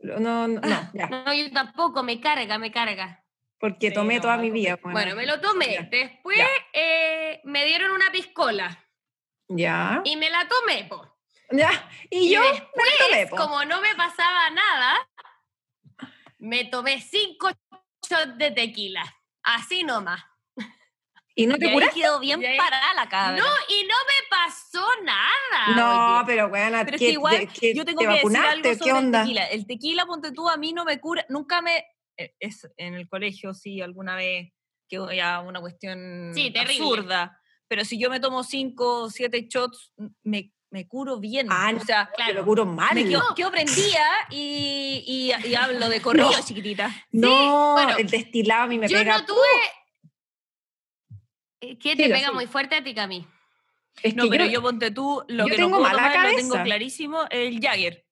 No, 0.00 0.18
no, 0.20 0.48
no, 0.48 0.60
ya, 0.94 1.08
No, 1.08 1.32
yo 1.34 1.50
tampoco, 1.52 2.02
me 2.02 2.20
carga, 2.20 2.58
me 2.58 2.70
carga. 2.70 3.24
Porque 3.58 3.88
Sí, 3.88 3.94
tomé 3.94 4.16
no, 4.16 4.22
toda 4.22 4.36
no, 4.36 4.42
mi 4.42 4.50
vida. 4.50 4.78
Bueno, 4.82 5.14
me 5.16 5.26
lo 5.26 5.40
tomé. 5.40 5.74
Ya. 5.74 5.82
Después 5.82 6.36
Ya. 6.38 6.46
eh, 6.72 7.40
me 7.44 7.64
dieron 7.64 7.90
una 7.92 8.10
piscola 8.12 8.84
Ya, 9.48 10.00
y 10.04 10.16
me 10.16 10.28
la 10.30 10.46
tomé, 10.48 10.84
po. 10.84 11.16
ya. 11.50 11.70
Y, 12.10 12.28
Y 12.28 12.34
yo 12.34 12.42
después, 12.42 12.86
la 13.00 13.06
tomé, 13.06 13.26
po. 13.28 13.36
como 13.36 13.64
no 13.64 13.80
me 13.80 13.94
pasaba 13.94 14.50
nada, 14.50 15.08
me 16.38 16.64
tomé 16.64 17.00
cinco 17.00 17.50
shots 18.08 18.36
de 18.38 18.50
tequila. 18.50 19.02
Así 19.42 19.82
nomás. 19.84 20.22
¿Y 21.38 21.46
no 21.46 21.56
Y 21.56 21.58
te 21.58 21.66
ahí 21.68 21.72
curaste? 21.74 22.00
quedó 22.00 22.18
bien 22.18 22.40
Y 22.40 22.46
ahí- 22.46 22.56
parada 22.56 22.94
la 22.94 23.08
cabra. 23.10 23.36
No, 23.36 23.44
y 23.68 23.84
no 23.86 23.94
me 23.94 24.28
pasó 24.30 24.86
nada. 25.02 25.76
No, 25.76 26.16
oye. 26.18 26.24
pero 26.26 26.48
bueno, 26.48 26.78
Pero 26.84 26.94
es 26.96 26.98
¿qué- 27.00 27.06
que 27.06 27.12
igual 27.12 27.38
de- 27.38 27.46
qué- 27.48 27.74
yo 27.74 27.84
tengo 27.84 28.00
¿te 28.00 28.06
que 28.06 28.12
decir 28.12 28.24
vacunaste? 28.24 28.48
algo 28.48 28.62
¿Qué 28.70 28.76
sobre 28.76 28.92
onda? 28.92 29.20
el 29.20 29.24
tequila. 29.26 29.44
El 29.48 29.66
tequila, 29.66 30.06
ponte 30.06 30.32
tú, 30.32 30.48
a 30.48 30.56
mí 30.56 30.72
no 30.72 30.84
me 30.86 30.98
cura, 30.98 31.26
nunca 31.28 31.60
me... 31.60 31.84
eh, 32.16 32.34
Es 32.40 32.68
en 32.76 32.94
el 32.94 33.08
colegio, 33.08 33.54
sí, 33.54 33.80
alguna 33.80 34.16
vez 34.16 34.52
que 34.88 34.98
ya 35.16 35.40
una 35.40 35.60
cuestión 35.60 36.30
Sí, 36.34 36.52
absurda. 36.56 37.40
Pero 37.68 37.84
si 37.84 37.98
yo 37.98 38.08
me 38.10 38.20
tomo 38.20 38.44
cinco 38.44 39.02
o 39.04 39.10
siete 39.10 39.46
shots, 39.50 39.92
me, 40.22 40.52
me 40.70 40.86
curo 40.86 41.18
bien. 41.18 41.48
Ah, 41.50 41.72
o 41.76 41.80
sea, 41.84 42.08
Te 42.16 42.32
lo 42.32 42.44
curo 42.44 42.64
mal. 42.64 42.94
me 42.94 43.04
quedo, 43.04 43.22
quedo 43.34 43.50
prendida 43.50 44.04
y, 44.30 45.02
y, 45.44 45.48
y 45.48 45.54
hablo 45.56 45.88
de 45.88 46.00
corrido, 46.02 46.30
No. 46.30 46.44
chiquitita. 46.44 46.94
No, 47.10 47.72
bueno, 47.72 47.96
el 47.96 48.08
destilado 48.08 48.62
a 48.62 48.66
mí 48.68 48.78
me 48.78 48.88
Yo 48.88 48.98
pega. 48.98 49.18
no 49.18 49.26
tuve. 49.26 49.38
Eh, 51.60 51.78
¿Qué 51.78 51.96
te 51.96 52.04
Siga, 52.04 52.14
pega 52.16 52.18
siga. 52.28 52.32
muy 52.32 52.46
fuerte 52.46 52.76
a 52.76 52.84
ti, 52.84 52.94
Cami? 52.94 53.26
Es 54.02 54.14
No, 54.14 54.24
que 54.24 54.30
pero 54.30 54.44
yo- 54.46 54.52
yo 54.52 54.62
ponte 54.62 54.90
tú, 54.90 55.24
lo 55.28 55.44
yo 55.44 55.50
que 55.50 55.56
tengo 55.56 55.70
no 55.70 55.76
puedo 55.78 55.90
mala 55.92 56.12
tomar, 56.12 56.30
lo 56.30 56.36
tengo 56.36 56.62
clarísimo, 56.62 57.20
el 57.30 57.60
Jagger. 57.60 58.06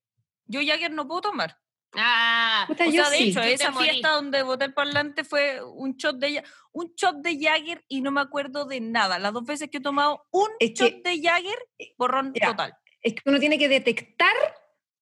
Yo 0.47 0.61
Jagger 0.67 0.91
no 0.93 1.07
puedo 1.07 1.21
tomar. 1.21 1.59
Ah, 1.97 2.65
Puta, 2.67 2.85
O 2.87 2.91
yo 2.91 3.03
sea, 3.03 3.11
de 3.11 3.17
sí. 3.19 3.29
hecho, 3.31 3.41
esa 3.41 3.71
morís. 3.71 3.91
fiesta 3.91 4.11
donde 4.11 4.43
boté 4.43 4.65
el 4.67 4.75
parlante 4.75 5.25
fue 5.25 5.63
un 5.63 5.97
shot 5.97 6.17
de 6.17 6.43
un 6.73 6.93
shot 6.97 7.17
de 7.17 7.39
Jagger 7.41 7.85
y 7.89 8.01
no 8.01 8.11
me 8.11 8.21
acuerdo 8.21 8.65
de 8.65 8.81
nada. 8.81 9.19
Las 9.19 9.33
dos 9.33 9.45
veces 9.45 9.69
que 9.71 9.79
he 9.79 9.81
tomado 9.83 10.27
un 10.31 10.49
Es 10.59 10.73
shot 10.73 11.03
que- 11.03 11.11
de 11.11 11.23
Jagger, 11.23 11.59
borrón 11.97 12.33
Ya. 12.35 12.49
total. 12.49 12.75
es 13.01 13.15
que 13.15 13.23
uno 13.27 13.39
tiene 13.39 13.59
que 13.59 13.69
detectar 13.69 14.35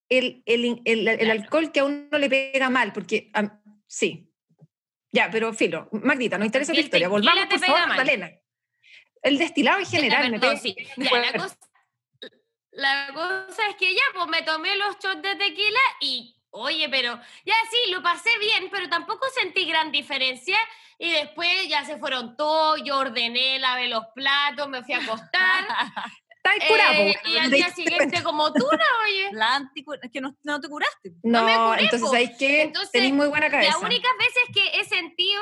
el, 0.09 0.43
el, 0.45 0.81
el- 0.85 1.09
el 1.09 1.19
Claro. 1.19 1.33
alcohol 1.41 1.73
que 1.73 1.81
a 1.81 1.85
uno 1.85 2.19
le 2.19 2.29
pega 2.29 2.69
mal, 2.69 2.93
porque 2.93 3.31
am- 3.33 3.63
sí. 3.87 4.29
Ya, 5.13 5.31
pero 5.31 5.53
filo, 5.55 5.89
Magdita, 5.93 6.37
nos 6.39 6.47
interesa 6.47 6.73
el 6.73 6.79
historia. 6.81 7.09
Volvamos, 7.09 7.47
por 7.47 7.59
favor. 7.61 7.87
Magdalena. 7.89 8.33
El 9.23 9.39
destilado 9.39 9.79
en 9.79 9.87
general 9.87 10.31
me 10.31 10.41
perdón, 10.41 10.59
pega 10.61 10.61
sí. 10.61 10.77
Ya, 10.97 11.19
la, 11.21 11.33
cosa, 11.39 11.59
la 12.73 13.09
cosa 13.15 13.69
es 13.69 13.77
que 13.77 13.95
ya, 13.95 14.03
pues 14.15 14.27
me 14.29 14.43
tomé 14.43 14.75
los 14.77 14.97
shots 14.99 15.23
de 15.23 15.37
tequila 15.37 15.81
y 16.01 16.37
Oye, 16.55 16.89
pero 16.91 17.19
ya 17.47 17.55
sí, 17.71 17.91
lo 17.91 18.03
pasé 18.03 18.31
bien, 18.39 18.69
pero 18.71 18.89
tampoco 18.89 19.27
sentí 19.35 19.65
gran 19.65 19.91
diferencia. 19.91 20.57
Y 20.99 21.11
después 21.11 21.49
ya 21.69 21.85
se 21.85 21.97
fueron 21.97 22.37
todos, 22.37 22.81
yo 22.85 22.99
ordené, 22.99 23.59
lavé 23.59 23.89
los 23.89 24.05
platos, 24.15 24.69
me 24.69 24.85
fui 24.85 24.95
a 24.95 24.99
acostar. 24.99 25.67
Está 26.45 26.67
curado. 26.67 26.93
eh, 26.95 27.19
po, 27.23 27.29
y 27.31 27.39
al 27.39 27.51
día 27.51 27.71
siguiente 27.71 28.23
como 28.23 28.53
tú, 28.53 28.67
¿no? 28.71 28.85
Oye. 29.05 29.31
La 29.33 29.59
anticu- 29.61 29.99
es 30.03 30.11
que 30.11 30.21
no, 30.21 30.37
no 30.43 30.61
te 30.61 30.69
curaste. 30.69 31.13
No, 31.23 31.45
me 31.45 31.55
curé, 31.55 31.85
entonces 31.85 32.13
hay 32.13 32.37
que 32.37 32.63
Entonces, 32.63 33.13
muy 33.13 33.29
buena 33.29 33.49
cabeza. 33.49 33.73
Las 33.73 33.83
únicas 33.83 34.13
veces 34.19 34.43
que 34.53 34.81
he 34.81 34.85
sentido, 34.85 35.41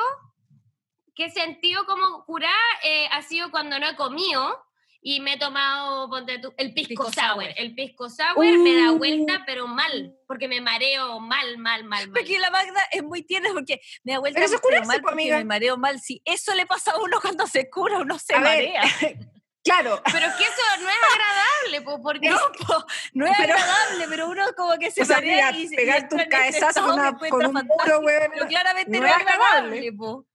que 1.14 1.24
he 1.26 1.30
sentido 1.30 1.86
como 1.86 2.24
curar 2.24 2.52
eh, 2.84 3.08
ha 3.10 3.22
sido 3.22 3.50
cuando 3.50 3.78
no 3.78 3.88
he 3.88 3.96
comido 3.96 4.62
y 5.02 5.20
me 5.20 5.34
he 5.34 5.38
tomado 5.38 6.08
ponte 6.10 6.38
tú, 6.40 6.52
el 6.58 6.74
pisco, 6.74 6.88
Pisco 7.06 7.12
sour. 7.12 7.44
sour. 7.44 7.54
El 7.56 7.74
pisco 7.74 8.08
sour 8.10 8.44
me 8.58 8.76
da 8.76 8.92
Uh. 8.92 8.98
vuelta, 8.98 9.42
pero 9.46 9.66
mal, 9.66 10.14
porque 10.26 10.46
me 10.48 10.60
mareo 10.60 11.20
mal, 11.20 11.56
mal, 11.58 11.84
mal, 11.84 12.08
mal. 12.08 12.10
Porque 12.12 12.38
la 12.38 12.50
Magda 12.50 12.82
es 12.92 13.02
muy 13.02 13.22
tierna 13.22 13.50
porque 13.54 13.80
me 14.04 14.12
da 14.12 14.18
vuelta 14.18 14.36
Pero 14.36 14.46
eso 14.46 14.54
es 14.56 14.60
pero 14.60 14.68
curarse, 14.70 14.86
mal 14.88 14.96
po, 15.00 15.02
porque 15.08 15.22
amiga. 15.22 15.38
me 15.38 15.44
mareo 15.44 15.76
mal. 15.78 16.00
Si 16.00 16.20
eso 16.24 16.54
le 16.54 16.66
pasa 16.66 16.92
a 16.92 16.98
uno 16.98 17.18
cuando 17.20 17.46
se 17.46 17.70
cura, 17.70 17.98
uno 17.98 18.18
se 18.18 18.34
A 18.34 18.40
ver, 18.40 18.68
marea. 18.72 18.82
Claro, 19.62 20.00
Pero 20.10 20.26
es 20.26 20.32
que 20.36 20.44
eso 20.44 20.62
no 20.80 20.88
es 20.88 20.96
agradable, 21.14 21.82
po, 21.82 22.02
porque 22.02 22.30
No, 22.30 22.38
po, 22.66 22.82
no 23.12 23.26
es 23.26 23.36
Pero- 23.36 23.52
agradable, 23.54 24.06
pero 24.08 24.28
uno 24.30 24.42
como 24.56 24.78
que 24.78 24.90
se 24.90 25.02
o 25.02 25.04
sea, 25.04 25.20
mira, 25.20 25.50
y, 25.52 25.64
entra 25.64 25.82
en 25.82 25.90
este 25.90 26.28
cabezazo 26.30 26.80
con, 26.80 27.44
un 27.46 27.52
muro, 27.54 28.00
weón. 28.00 28.30
Pero 28.32 28.46
claramente 28.46 28.98
no 28.98 29.06
es 29.06 29.12
agradable, 29.12 29.44
agradable. 29.44 29.92
po. 29.92 30.26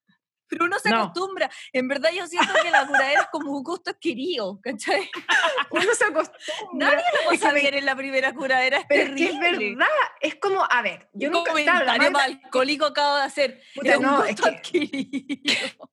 Pero 0.48 0.66
uno 0.66 0.78
se 0.80 0.90
No. 0.90 1.04
acostumbra. 1.04 1.50
En 1.74 1.88
verdad 1.88 2.12
yo 2.12 2.28
siento 2.28 2.54
que 2.62 2.70
la 2.72 2.86
curadera 2.88 3.22
es 3.22 3.28
como 3.32 3.52
un 3.52 3.64
gusto 3.64 3.90
adquirido, 3.92 4.60
¿cachai? 4.62 5.10
Uno 5.72 5.94
se 5.96 6.06
acostumbra. 6.06 6.92
Nadie 6.92 7.04
lo 7.24 7.30
pasa 7.32 7.52
me- 7.52 7.62
bien 7.62 7.74
en 7.74 7.86
la 7.86 7.96
primera 7.96 8.34
curadera, 8.34 8.78
es 8.80 8.86
Pero 8.88 9.04
es 9.04 9.10
que 9.10 9.26
terrible. 9.28 9.50
es 9.72 9.78
verdad, 9.78 9.88
es 10.22 10.36
como, 10.36 10.64
a 10.70 10.82
ver, 10.82 11.10
yo 11.14 11.30
Un 11.30 11.34
nunca 11.34 11.52
comentario 11.52 12.12
más 12.12 12.24
alcohólico 12.24 12.86
acabo 12.86 13.16
de 13.18 13.24
hacer. 13.24 13.62
Puta, 13.74 13.90
es 13.92 13.98
un 13.98 14.06
gusto 14.08 14.26
es 14.26 14.36
que- 14.42 14.50
adquirido. 14.50 15.92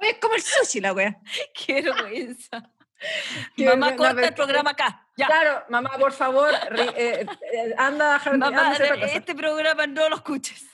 es 0.00 0.14
como 0.20 0.34
el 0.34 0.42
sushi 0.42 0.80
la 0.80 0.92
wea. 0.92 1.16
Qué 1.54 1.82
vergüenza. 1.82 2.70
Qué 3.56 3.64
Mamá, 3.66 3.94
corta 3.96 4.26
el 4.26 4.34
programa 4.34 4.70
acá. 4.70 5.06
Ya. 5.16 5.26
Claro, 5.26 5.64
mamá, 5.68 5.90
por 5.98 6.12
favor, 6.12 6.50
eh, 6.96 7.24
eh, 7.52 7.74
anda 7.78 8.16
a 8.16 8.22
anda 8.22 8.46
a 8.48 8.50
Mamá, 8.50 8.70
hacer 8.70 8.86
otra 8.92 9.00
cosa. 9.06 9.12
este 9.16 9.34
programa 9.34 9.86
no 9.86 10.08
lo 10.08 10.16
escuches. 10.16 10.64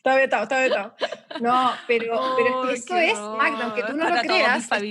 Está 0.00 0.14
vetado, 0.16 0.42
está 0.44 0.60
vetado. 0.60 0.96
No, 1.40 1.72
pero, 1.86 2.18
pero 2.36 2.70
es 2.70 2.84
que 2.86 2.94
Ay, 2.94 3.10
eso 3.10 3.12
es, 3.12 3.18
Magda, 3.36 3.64
aunque 3.66 3.82
tú 3.82 3.92
no 3.92 4.04
lo 4.04 4.10
Para 4.10 4.22
todos 4.22 4.38
creas, 4.38 4.56
estar 4.62 4.82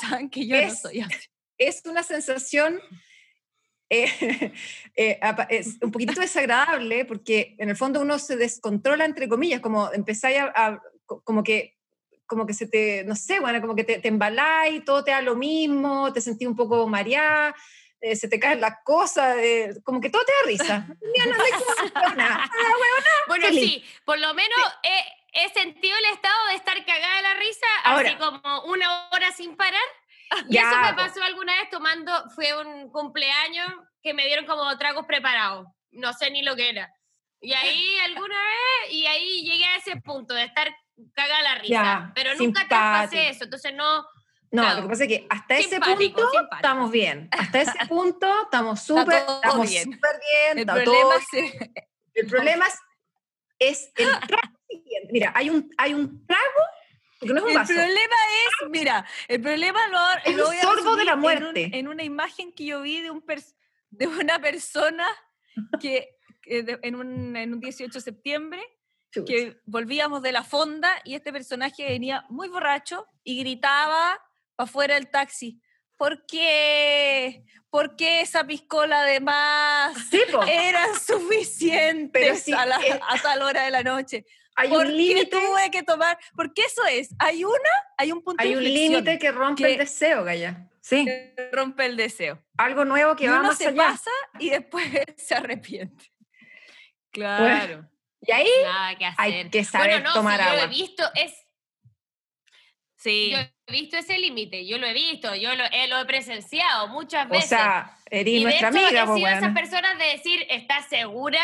saben 0.00 0.28
que 0.30 0.46
yo 0.46 0.56
no 0.56 0.62
es- 0.62 0.80
soy 0.80 1.00
así. 1.00 1.28
es 1.58 1.82
una 1.86 2.02
sensación 2.02 2.80
eh, 3.88 4.06
eh, 4.96 5.20
es 5.48 5.78
un 5.80 5.92
poquitito 5.92 6.20
desagradable 6.20 7.04
porque 7.04 7.54
en 7.58 7.68
el 7.70 7.76
fondo 7.76 8.00
uno 8.00 8.18
se 8.18 8.36
descontrola, 8.36 9.04
entre 9.04 9.28
comillas, 9.28 9.60
como 9.60 9.92
empezáis 9.92 10.38
a, 10.40 10.52
a- 10.54 10.82
co- 11.04 11.22
como 11.22 11.44
que 11.44 11.74
como 12.26 12.44
que 12.44 12.54
se 12.54 12.66
te, 12.66 13.04
no 13.04 13.14
sé, 13.14 13.38
bueno, 13.38 13.60
como 13.60 13.76
que 13.76 13.84
te, 13.84 14.00
te 14.00 14.08
embaláis, 14.08 14.84
todo 14.84 15.04
te 15.04 15.12
da 15.12 15.22
lo 15.22 15.36
mismo, 15.36 16.12
te 16.12 16.20
sentís 16.20 16.48
un 16.48 16.56
poco 16.56 16.88
mareada, 16.88 17.54
eh, 18.10 18.16
se 18.16 18.28
te 18.28 18.38
caen 18.38 18.60
las 18.60 18.78
cosas, 18.84 19.36
eh, 19.38 19.74
como 19.84 20.00
que 20.00 20.10
todo 20.10 20.22
te 20.24 20.32
da 20.32 20.46
risa. 20.46 20.86
No, 20.88 21.26
no 21.26 21.36
como 21.36 22.04
huevona. 22.04 22.50
Bueno, 23.26 23.46
Feliz. 23.46 23.70
sí, 23.72 23.84
por 24.04 24.18
lo 24.18 24.32
menos 24.34 24.58
he, 24.82 25.44
he 25.44 25.48
sentido 25.50 25.96
el 25.98 26.04
estado 26.14 26.46
de 26.48 26.54
estar 26.54 26.84
cagada 26.84 27.16
de 27.16 27.22
la 27.22 27.34
risa, 27.34 27.66
Ahora. 27.84 28.08
así 28.08 28.18
como 28.18 28.64
una 28.64 29.08
hora 29.10 29.32
sin 29.32 29.56
parar. 29.56 29.80
Y 30.48 30.54
Ya, 30.54 30.62
eso 30.70 30.80
me 30.80 30.94
pasó 30.94 31.22
alguna 31.22 31.54
vez 31.54 31.70
tomando, 31.70 32.12
fue 32.34 32.56
un 32.60 32.90
cumpleaños 32.90 33.68
que 34.02 34.12
me 34.14 34.26
dieron 34.26 34.44
como 34.44 34.76
tragos 34.78 35.06
preparados, 35.06 35.66
no 35.90 36.12
sé 36.12 36.30
ni 36.30 36.42
lo 36.42 36.56
que 36.56 36.68
era. 36.70 36.92
Y 37.40 37.52
ahí 37.52 37.98
alguna 38.04 38.36
vez, 38.36 38.92
y 38.92 39.06
ahí 39.06 39.42
llegué 39.44 39.64
a 39.64 39.76
ese 39.76 39.96
punto 40.00 40.34
de 40.34 40.44
estar 40.44 40.74
cagada 41.14 41.38
de 41.38 41.42
la 41.42 41.54
risa, 41.56 41.72
Ya, 41.72 42.12
pero 42.14 42.34
nunca 42.36 42.66
traspasé 42.68 43.28
eso, 43.30 43.44
entonces 43.44 43.74
no, 43.74 44.04
No, 44.56 44.62
Claro. 44.62 44.76
lo 44.76 44.82
que 44.84 44.88
pasa 44.88 45.02
es 45.04 45.08
que 45.08 45.26
hasta 45.28 45.56
ese 45.58 45.78
punto 45.80 45.96
simpático. 46.00 46.30
estamos 46.56 46.90
bien. 46.90 47.28
Hasta 47.30 47.60
ese 47.60 47.86
punto 47.88 48.42
estamos 48.44 48.80
súper, 48.80 49.18
estamos 49.18 49.68
bien. 49.68 49.90
bien. 49.90 50.58
El 50.58 50.66
problema 50.66 51.14
es 51.16 51.26
El 52.14 52.26
problema 52.26 52.66
es, 52.66 52.74
es 53.58 53.92
el 53.96 54.06
trago 54.28 54.58
siguiente. 54.68 55.08
Mira, 55.12 55.32
hay 55.34 55.50
un, 55.50 55.70
hay 55.76 55.92
un 55.94 56.26
trago, 56.26 56.42
no 57.22 57.28
El 57.28 57.34
problema 57.34 57.62
es, 57.64 58.70
mira, 58.70 59.06
el 59.28 59.40
problema 59.42 59.88
lo, 59.88 59.98
Es 60.24 60.36
lo 60.36 60.46
voy 60.46 60.56
a 60.56 60.60
de 60.60 60.64
la 60.66 60.72
resumir 60.74 61.08
en 61.08 61.14
un- 61.14 61.20
muerte. 61.20 61.70
En, 61.74 61.88
una 61.88 62.02
imagen 62.02 62.52
que 62.52 62.64
yo 62.64 62.80
vi 62.82 63.02
de, 63.02 63.10
un 63.10 63.22
de 63.90 64.06
una 64.06 64.38
persona 64.38 65.06
que, 65.80 66.16
en, 66.46 66.94
un, 66.96 67.36
en 67.36 67.52
un 67.52 67.60
18 67.60 67.92
de 67.92 68.00
septiembre, 68.00 68.62
que 69.26 69.60
volvíamos 69.64 70.20
de 70.22 70.30
la 70.32 70.44
fonda 70.44 70.90
y 71.04 71.14
este 71.14 71.32
personaje 71.32 71.84
venía 71.84 72.24
muy 72.28 72.48
borracho 72.48 73.06
y 73.24 73.38
gritaba 73.38 74.20
afuera 74.56 74.94
del 74.94 75.10
taxi. 75.10 75.60
¿Por 75.96 76.26
qué? 76.26 77.42
¿Por 77.70 77.96
qué 77.96 78.20
esa 78.20 78.46
piscola 78.46 79.02
de 79.04 79.20
más? 79.20 79.96
Sí. 80.10 80.20
Eran 80.48 80.88
suficientes 81.06 82.42
sí, 82.42 82.52
a, 82.52 82.66
la- 82.66 82.80
eh, 82.80 83.00
a 83.08 83.18
tal 83.20 83.42
hora 83.42 83.64
de 83.64 83.70
la 83.70 83.82
noche. 83.82 84.24
hay 84.54 84.68
¿Por 84.68 84.86
un 84.86 84.96
límite. 84.96 85.26
tuve 85.26 85.70
que 85.70 85.82
tomar? 85.82 86.18
Porque 86.34 86.62
eso 86.62 86.84
es, 86.86 87.14
hay 87.18 87.44
una, 87.44 87.70
hay 87.98 88.12
un 88.12 88.22
punto 88.22 88.42
Hay 88.42 88.50
de 88.52 88.56
un 88.58 88.64
límite 88.64 89.18
que 89.18 89.32
rompe 89.32 89.62
que- 89.64 89.72
el 89.72 89.78
deseo, 89.78 90.24
Gaya. 90.24 90.68
Sí. 90.82 91.04
que 91.04 91.48
rompe 91.52 91.84
el 91.86 91.96
deseo. 91.96 92.42
Algo 92.56 92.84
nuevo 92.84 93.16
que 93.16 93.24
y 93.24 93.28
va 93.28 93.40
uno 93.40 93.48
más 93.48 93.58
se 93.58 93.68
allá. 93.68 93.76
pasa 93.76 94.10
y 94.38 94.50
después 94.50 94.84
se 95.16 95.34
arrepiente. 95.34 96.12
Claro. 97.10 97.88
Y 98.20 98.32
ahí 98.32 98.48
nada 98.64 98.96
que 98.96 99.06
hacer. 99.06 99.20
hay 99.24 99.50
que 99.50 99.64
saber 99.64 99.90
bueno, 99.90 100.08
no, 100.08 100.14
tomar 100.14 100.38
si 100.38 100.44
yo 100.44 100.50
lo 100.50 100.52
agua. 100.56 100.64
he 100.64 100.68
visto, 100.68 101.02
es 101.14 101.45
Sí. 103.06 103.30
Yo 103.30 103.38
he 103.38 103.72
visto 103.72 103.96
ese 103.96 104.18
límite, 104.18 104.66
yo 104.66 104.78
lo 104.78 104.86
he 104.86 104.92
visto, 104.92 105.34
yo 105.36 105.54
lo, 105.54 105.64
eh, 105.64 105.86
lo 105.88 105.98
he 106.00 106.04
presenciado 106.06 106.88
muchas 106.88 107.26
O 107.26 107.30
veces. 107.30 107.50
sea, 107.50 107.96
eres 108.10 108.34
y 108.34 108.38
de 108.38 108.44
nuestra 108.44 108.68
hecho, 108.68 108.78
amiga, 108.78 109.02
he 109.02 109.06
pues 109.06 109.16
sido 109.18 109.28
esas 109.28 109.40
bueno. 109.40 109.54
personas 109.54 109.98
de 109.98 110.04
decir, 110.06 110.46
¿estás 110.50 110.88
segura? 110.88 111.40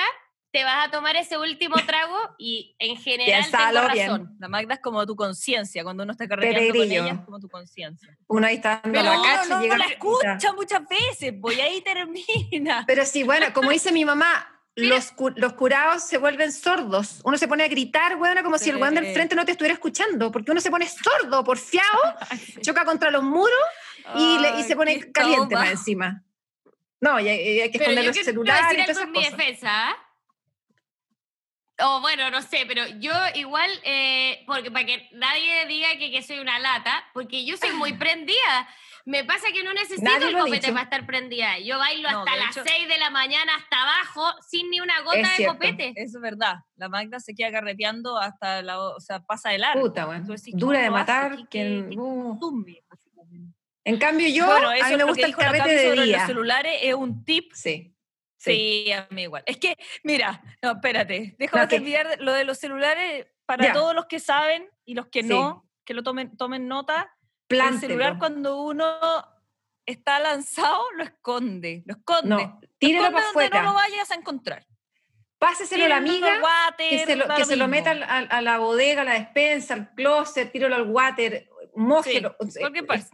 Te 0.51 0.65
vas 0.65 0.87
a 0.89 0.91
tomar 0.91 1.15
ese 1.17 1.39
último 1.39 1.77
trago 1.87 2.17
y 2.37 2.75
en 2.81 2.97
general 2.97 3.45
tengo 3.51 3.93
bien. 3.93 4.09
razón. 4.09 4.37
La 4.41 4.49
Magda 4.49 4.75
es 4.75 4.81
como 4.81 5.07
tu 5.07 5.15
conciencia, 5.17 5.85
cuando 5.85 6.03
uno 6.03 6.13
está 6.13 6.27
carreteando 6.27 6.75
con 6.75 6.83
ella 6.83 7.13
es 7.13 7.21
como 7.25 7.39
tu 7.39 7.49
conciencia. 7.49 8.19
Uno 8.27 8.47
ahí 8.47 8.57
está 8.57 8.81
dando 8.83 8.99
Pero 9.01 9.05
la 9.15 9.23
cacha 9.23 9.49
no, 9.49 9.61
y 9.61 9.63
llega 9.63 9.79
no 9.79 9.85
la 9.85 9.91
escucha 9.91 10.53
muchas 10.55 10.83
veces, 10.89 11.35
pues 11.41 11.57
y 11.57 11.61
ahí 11.61 11.81
termina. 11.81 12.85
Pero 12.87 13.05
sí, 13.07 13.23
bueno, 13.23 13.47
como 13.55 13.71
dice 13.71 13.93
mi 13.93 14.05
mamá, 14.05 14.49
los, 14.75 15.13
cu- 15.13 15.33
los 15.37 15.53
curados 15.55 16.03
se 16.03 16.19
vuelven 16.19 16.51
sordos. 16.53 17.21
Uno 17.25 17.37
se 17.39 17.47
pone 17.49 17.65
a 17.65 17.69
gritar, 17.69 18.17
bueno, 18.17 18.43
como 18.43 18.59
si 18.59 18.71
el 18.71 18.77
weón 18.77 18.95
del 18.95 19.07
Sí. 19.07 19.13
frente 19.15 19.35
no 19.35 19.45
te 19.45 19.53
estuviera 19.53 19.75
escuchando, 19.75 20.33
porque 20.33 20.51
uno 20.51 20.61
se 20.61 20.71
pone 20.71 20.89
sordo, 20.89 21.45
porfiado, 21.45 22.01
choca 22.63 22.85
contra 22.85 23.11
los 23.11 23.23
muros 23.23 23.59
y, 24.17 24.39
le- 24.39 24.61
y 24.61 24.63
se 24.65 24.75
pone 24.77 25.13
caliente 25.13 25.55
más 25.55 25.71
encima. 25.71 26.23
No, 27.01 27.19
y 27.21 27.29
hay, 27.29 27.39
y 27.57 27.61
hay 27.61 27.71
que 27.71 27.79
Pero 27.79 27.91
esconder 27.91 28.15
los 28.17 28.25
celulares 28.25 28.65
y 28.73 28.77
decir 28.77 28.95
todas 28.95 29.03
algo 29.09 29.21
esas 29.21 29.33
en 29.33 29.37
mi 29.37 29.45
defensa. 29.45 29.97
O 31.85 32.01
bueno, 32.01 32.31
no 32.31 32.43
sé, 32.43 32.65
pero 32.69 32.87
yo 33.01 33.13
igual, 33.35 33.69
eh, 33.83 34.45
porque 34.47 34.71
para 34.71 34.87
que 34.87 35.09
nadie 35.13 35.67
diga 35.67 35.89
que, 35.99 36.13
que 36.13 36.23
soy 36.23 36.39
una 36.39 36.59
lata, 36.61 37.05
porque 37.13 37.45
yo 37.45 37.57
soy 37.57 37.73
muy 37.73 37.93
prendida. 37.99 38.69
Me 39.05 39.25
pasa 39.25 39.49
que 39.53 39.63
no 39.65 39.73
necesito 39.75 40.03
Nadie 40.03 40.29
el 40.29 40.39
copete 40.39 40.69
para 40.73 40.85
estar 40.85 41.07
prendida. 41.07 41.59
Yo 41.59 41.79
bailo 41.79 42.11
No, 42.11 42.21
hasta 42.21 42.37
las 42.37 42.57
hecho- 42.57 42.65
6 42.67 42.89
de 42.89 42.99
la 42.99 43.11
mañana, 43.11 43.55
hasta 43.57 43.83
abajo, 43.83 44.25
sin 44.49 44.71
ni 44.71 44.81
una 44.81 45.01
gota 45.03 45.19
Es 45.21 45.29
de 45.31 45.35
cierto. 45.37 45.55
copete. 45.55 45.93
Eso 45.97 46.19
es 46.19 46.23
verdad. 46.23 46.57
La 46.77 46.89
Magda 46.89 47.19
se 47.21 47.35
queda 47.35 47.51
carreteando 47.51 48.17
hasta 48.19 48.63
la, 48.63 48.81
o 48.81 49.01
sea, 49.01 49.21
pasa 49.21 49.51
de 49.51 49.59
largo. 49.59 49.83
Puta. 49.83 50.07
Tú 50.27 50.33
decís, 50.33 50.55
Dura 50.57 50.79
¿cómo 50.79 50.85
de 50.85 50.91
matar. 50.91 51.37
¿Qué- 51.37 51.45
que- 51.51 51.85
qué- 51.85 51.87
qué 51.91 51.97
uh. 51.99 52.39
En 53.85 53.99
cambio, 53.99 54.29
yo, 54.29 54.47
Bueno, 54.47 54.69
a 54.69 54.77
eso 54.77 54.85
mí 54.87 54.93
es 54.93 54.97
me 54.99 54.99
lo 54.99 55.07
que 55.07 55.11
gusta 55.13 55.27
el 55.27 55.35
carrete 55.37 55.69
de 55.75 55.93
día. 56.05 56.19
los 56.19 56.27
celulares 56.27 56.79
es 56.83 56.95
un 56.95 57.25
tip 57.25 57.53
Sí. 57.55 57.89
Sí, 58.37 58.91
a 58.93 59.07
mí 59.11 59.23
igual. 59.23 59.43
Es 59.47 59.57
que, 59.57 59.77
mira, 60.03 60.43
no, 60.63 60.73
espérate, 60.73 61.37
déjame 61.39 61.63
No, 61.63 61.69
que- 61.69 61.77
terminar 61.77 62.09
de- 62.09 62.17
lo 62.25 62.33
de 62.33 62.45
los 62.45 62.59
celulares 62.59 63.27
para 63.47 63.67
Ya. 63.67 63.73
todos 63.73 63.95
los 63.95 64.07
que 64.07 64.19
saben 64.21 64.69
y 64.85 64.95
los 64.95 65.07
que 65.07 65.23
Sí. 65.23 65.29
no, 65.29 65.69
que 65.85 65.95
lo 65.95 66.03
tomen, 66.03 66.37
tomen 66.37 66.67
nota. 66.69 67.13
Plántelo. 67.57 67.75
El 67.75 67.81
celular 68.01 68.19
cuando 68.19 68.63
uno 68.63 68.99
está 69.87 70.19
lanzado 70.21 70.85
lo 70.97 71.05
esconde, 71.05 71.83
lo 71.87 71.95
esconde. 71.95 72.29
No, 72.29 72.39
Lo 72.39 72.69
tíralo 72.79 73.07
esconde 73.07 73.13
para 73.13 73.27
donde 73.27 73.45
afuera. 73.47 73.63
no 73.63 73.69
lo 73.69 73.75
vayas 73.75 74.11
a 74.11 74.15
encontrar. 74.15 74.67
Páseselo 75.39 75.85
a 75.87 75.89
la 75.89 75.97
amiga. 75.97 76.41
water, 76.41 76.89
que 76.91 77.05
se 77.07 77.17
lo, 77.17 77.27
que 77.35 77.45
se 77.45 77.57
lo 77.57 77.67
meta 77.67 77.91
al- 77.91 78.29
a, 78.31 78.41
la 78.43 78.59
bodega, 78.59 79.03
a 79.03 79.05
la 79.05 79.15
despensa, 79.15 79.75
al 79.75 79.93
closet, 79.95 80.53
tíralo 80.53 80.77
al 80.77 80.89
water, 80.89 81.49
mójelo. 81.75 82.37
Sí, 82.49 82.61
cualquier 82.61 82.87
parte. 82.87 83.07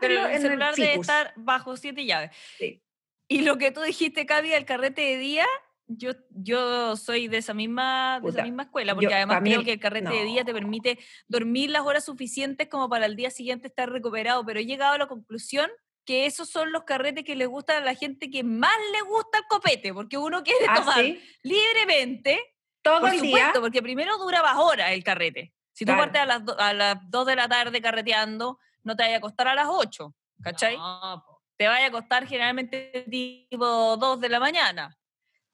Pero 0.00 0.26
el 0.26 0.40
celular 0.40 0.70
el 0.70 0.76
debe 0.76 0.94
estar 0.94 1.32
bajo 1.36 1.76
siete 1.76 2.04
llaves. 2.04 2.30
Sí. 2.58 2.82
Y 3.28 3.42
lo 3.42 3.56
que 3.56 3.70
tú 3.70 3.82
dijiste, 3.82 4.26
Cavi, 4.26 4.52
el 4.52 4.64
carrete 4.64 5.02
de 5.02 5.16
día, 5.18 5.46
yo, 5.88 6.12
yo 6.30 6.96
soy 6.96 7.28
de 7.28 7.38
esa 7.38 7.54
misma, 7.54 8.20
de 8.22 8.30
esa 8.30 8.42
misma 8.42 8.64
escuela, 8.64 8.92
yo- 8.92 8.96
porque 8.96 9.14
además 9.14 9.40
mí 9.42 9.50
creo 9.50 9.64
que 9.64 9.72
el 9.72 9.80
carrete 9.80 10.10
de 10.10 10.24
día 10.24 10.44
te 10.44 10.52
permite 10.52 10.98
dormir 11.28 11.70
las 11.70 11.82
horas 11.82 12.04
suficientes 12.04 12.68
como 12.68 12.88
para 12.88 13.06
el 13.06 13.16
día 13.16 13.30
siguiente 13.30 13.68
estar 13.68 13.90
recuperado, 13.90 14.44
pero 14.44 14.60
he 14.60 14.66
llegado 14.66 14.94
a 14.94 14.98
la 14.98 15.06
conclusión 15.06 15.70
que 16.04 16.26
esos 16.26 16.48
son 16.48 16.70
los 16.72 16.84
carretes 16.84 17.24
que 17.24 17.34
les 17.34 17.48
gustan 17.48 17.82
a 17.82 17.84
la 17.84 17.94
gente 17.94 18.30
que 18.30 18.44
más 18.44 18.76
le 18.92 19.00
gusta 19.08 19.38
el 19.38 19.44
copete, 19.48 19.92
porque 19.92 20.16
uno 20.18 20.42
quiere 20.42 20.66
¿Ah, 20.68 20.74
tomar 20.74 21.00
sí? 21.04 21.20
libremente, 21.42 22.40
Todo 22.82 23.00
por 23.00 23.10
el 23.10 23.16
supuesto, 23.20 23.52
día. 23.52 23.60
porque 23.60 23.82
primero 23.82 24.16
dura 24.18 24.42
más 24.42 24.56
horas 24.58 24.92
el 24.92 25.02
carrete. 25.02 25.52
Si 25.72 25.84
tú 25.84 25.92
Claro. 25.92 26.02
partes 26.04 26.22
a 26.22 26.26
las, 26.26 26.44
do- 26.44 26.58
a 26.58 26.72
las 26.72 26.96
2 27.10 27.26
de 27.26 27.36
la 27.36 27.48
tarde 27.48 27.82
carreteando, 27.82 28.58
no 28.82 28.96
te 28.96 29.02
vaya 29.02 29.16
a 29.16 29.20
costar 29.20 29.48
a 29.48 29.54
las 29.54 29.66
8, 29.68 30.14
¿cachai? 30.42 30.76
No. 30.76 31.22
Te 31.56 31.66
vaya 31.68 31.86
a 31.86 31.90
costar 31.90 32.26
generalmente 32.26 33.04
tipo 33.10 33.96
2 33.96 34.20
de 34.20 34.28
la 34.28 34.38
mañana. 34.40 34.96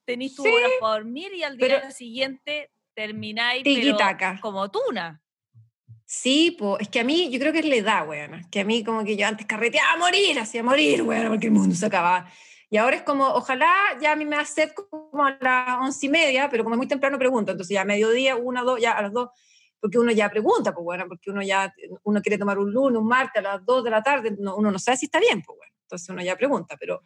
Tenís 0.05 0.35
tus 0.35 0.45
Sí, 0.45 0.51
horas 0.51 0.71
para 0.79 0.93
dormir 0.95 1.33
y 1.33 1.43
al 1.43 1.57
día 1.57 1.79
pero- 1.81 1.91
siguiente 1.91 2.71
termináis 2.93 3.63
pero 3.63 3.97
como 4.41 4.69
tuna. 4.69 5.21
Sí, 6.05 6.55
pues, 6.59 6.81
es 6.81 6.89
que 6.89 6.99
a 6.99 7.03
mí, 7.03 7.29
yo 7.31 7.39
creo 7.39 7.51
que 7.51 7.59
es 7.59 7.65
la 7.65 7.75
edad, 7.75 8.07
weón. 8.07 8.47
Que 8.51 8.59
a 8.59 8.65
mí 8.65 8.83
como 8.83 9.03
que 9.03 9.15
yo 9.15 9.25
antes 9.25 9.47
carreteaba 9.47 9.93
a 9.93 9.97
morir, 9.97 10.37
hacía 10.39 10.61
morir, 10.61 11.01
weón, 11.01 11.29
porque 11.29 11.47
el 11.47 11.53
mundo 11.53 11.73
se 11.75 11.85
acababa. 11.87 12.29
Y 12.69 12.77
ahora 12.77 12.97
es 12.97 13.01
como, 13.03 13.25
ojalá 13.27 13.71
ya 14.01 14.11
a 14.11 14.15
mí 14.15 14.25
me 14.25 14.35
hace 14.35 14.73
como 14.73 15.25
a 15.25 15.37
las 15.39 15.79
once 15.79 16.05
y 16.05 16.09
media, 16.09 16.49
pero 16.49 16.63
como 16.63 16.75
es 16.75 16.77
muy 16.77 16.87
temprano 16.87 17.17
pregunto, 17.17 17.51
entonces 17.51 17.73
ya 17.73 17.81
a 17.81 17.85
mediodía, 17.85 18.35
una, 18.35 18.61
dos, 18.63 18.79
ya 18.81 18.91
a 18.91 19.01
las 19.03 19.13
dos, 19.13 19.29
porque 19.79 19.97
uno 19.97 20.11
ya 20.11 20.29
pregunta, 20.29 20.73
pues 20.73 20.83
bueno, 20.83 21.05
porque 21.07 21.29
uno 21.31 21.41
ya, 21.41 21.73
uno 22.03 22.21
quiere 22.21 22.37
tomar 22.37 22.57
un 22.59 22.71
lunes, 22.71 22.99
un 22.99 23.07
martes 23.07 23.39
a 23.39 23.41
las 23.41 23.65
dos 23.65 23.83
de 23.83 23.89
la 23.91 24.01
tarde, 24.03 24.35
no- 24.39 24.55
uno 24.55 24.71
no 24.71 24.79
sabe 24.79 24.97
si 24.97 25.05
está 25.05 25.19
bien, 25.19 25.41
pues 25.43 25.57
bueno, 25.57 25.72
entonces 25.93 26.09
uno 26.09 26.23
ya 26.23 26.35
pregunta, 26.35 26.75
pero 26.79 27.03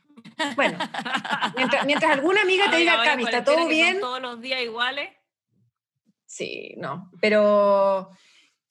bueno, 0.55 0.77
mientras, 1.57 1.85
mientras 1.85 2.11
alguna 2.13 2.41
amiga 2.41 2.71
te 2.71 2.77
diga, 2.77 3.03
Cami, 3.03 3.23
¿está 3.23 3.43
todo 3.43 3.67
bien? 3.67 3.99
todos 3.99 4.21
los 4.21 4.39
días 4.39 4.61
iguales. 4.61 5.09
Sí, 6.25 6.73
no, 6.77 7.11
pero, 7.19 8.11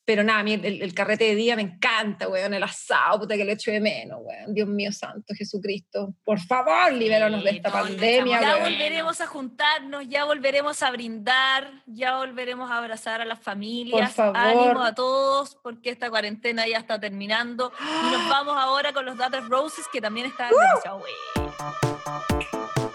pero 0.06 0.22
nada, 0.24 0.38
a 0.38 0.42
mí 0.44 0.54
el, 0.54 0.80
el 0.80 0.94
carrete 0.94 1.24
de 1.24 1.34
día 1.34 1.56
me 1.56 1.62
encanta, 1.62 2.28
weón, 2.28 2.54
el 2.54 2.62
asado, 2.62 3.18
puta 3.20 3.36
que 3.36 3.44
lo 3.44 3.50
echo 3.52 3.72
de 3.72 3.80
menos, 3.80 4.20
weón, 4.22 4.54
Dios 4.54 4.68
mío 4.68 4.92
santo, 4.92 5.34
Jesucristo, 5.36 6.14
por 6.24 6.38
favor, 6.40 6.92
libéranos 6.92 7.42
de 7.44 7.50
esta 7.50 7.68
no, 7.70 7.74
pandemia, 7.74 8.40
Ya 8.40 8.50
weón. 8.56 8.62
volveremos 8.72 9.20
a 9.20 9.26
juntarnos, 9.26 10.08
ya 10.08 10.24
volveremos 10.24 10.82
a 10.82 10.90
brindar, 10.92 11.82
ya 11.86 12.16
volveremos 12.18 12.70
a 12.70 12.78
abrazar 12.78 13.20
a 13.20 13.24
las 13.24 13.40
familias. 13.40 14.14
favor. 14.14 14.36
Ánimo 14.36 14.82
a 14.82 14.94
todos, 14.94 15.56
porque 15.62 15.90
esta 15.90 16.08
cuarentena 16.08 16.66
ya 16.68 16.78
está 16.78 17.00
terminando. 17.00 17.72
Y 17.80 18.10
nos 18.12 18.28
vamos 18.28 18.56
ahora 18.56 18.92
con 18.92 19.04
los 19.04 19.16
Datas 19.18 19.48
Roses, 19.48 19.86
que 19.92 20.00
también 20.00 20.26
están 20.26 20.50
demasiado 20.50 21.00
buenos. 21.00 22.85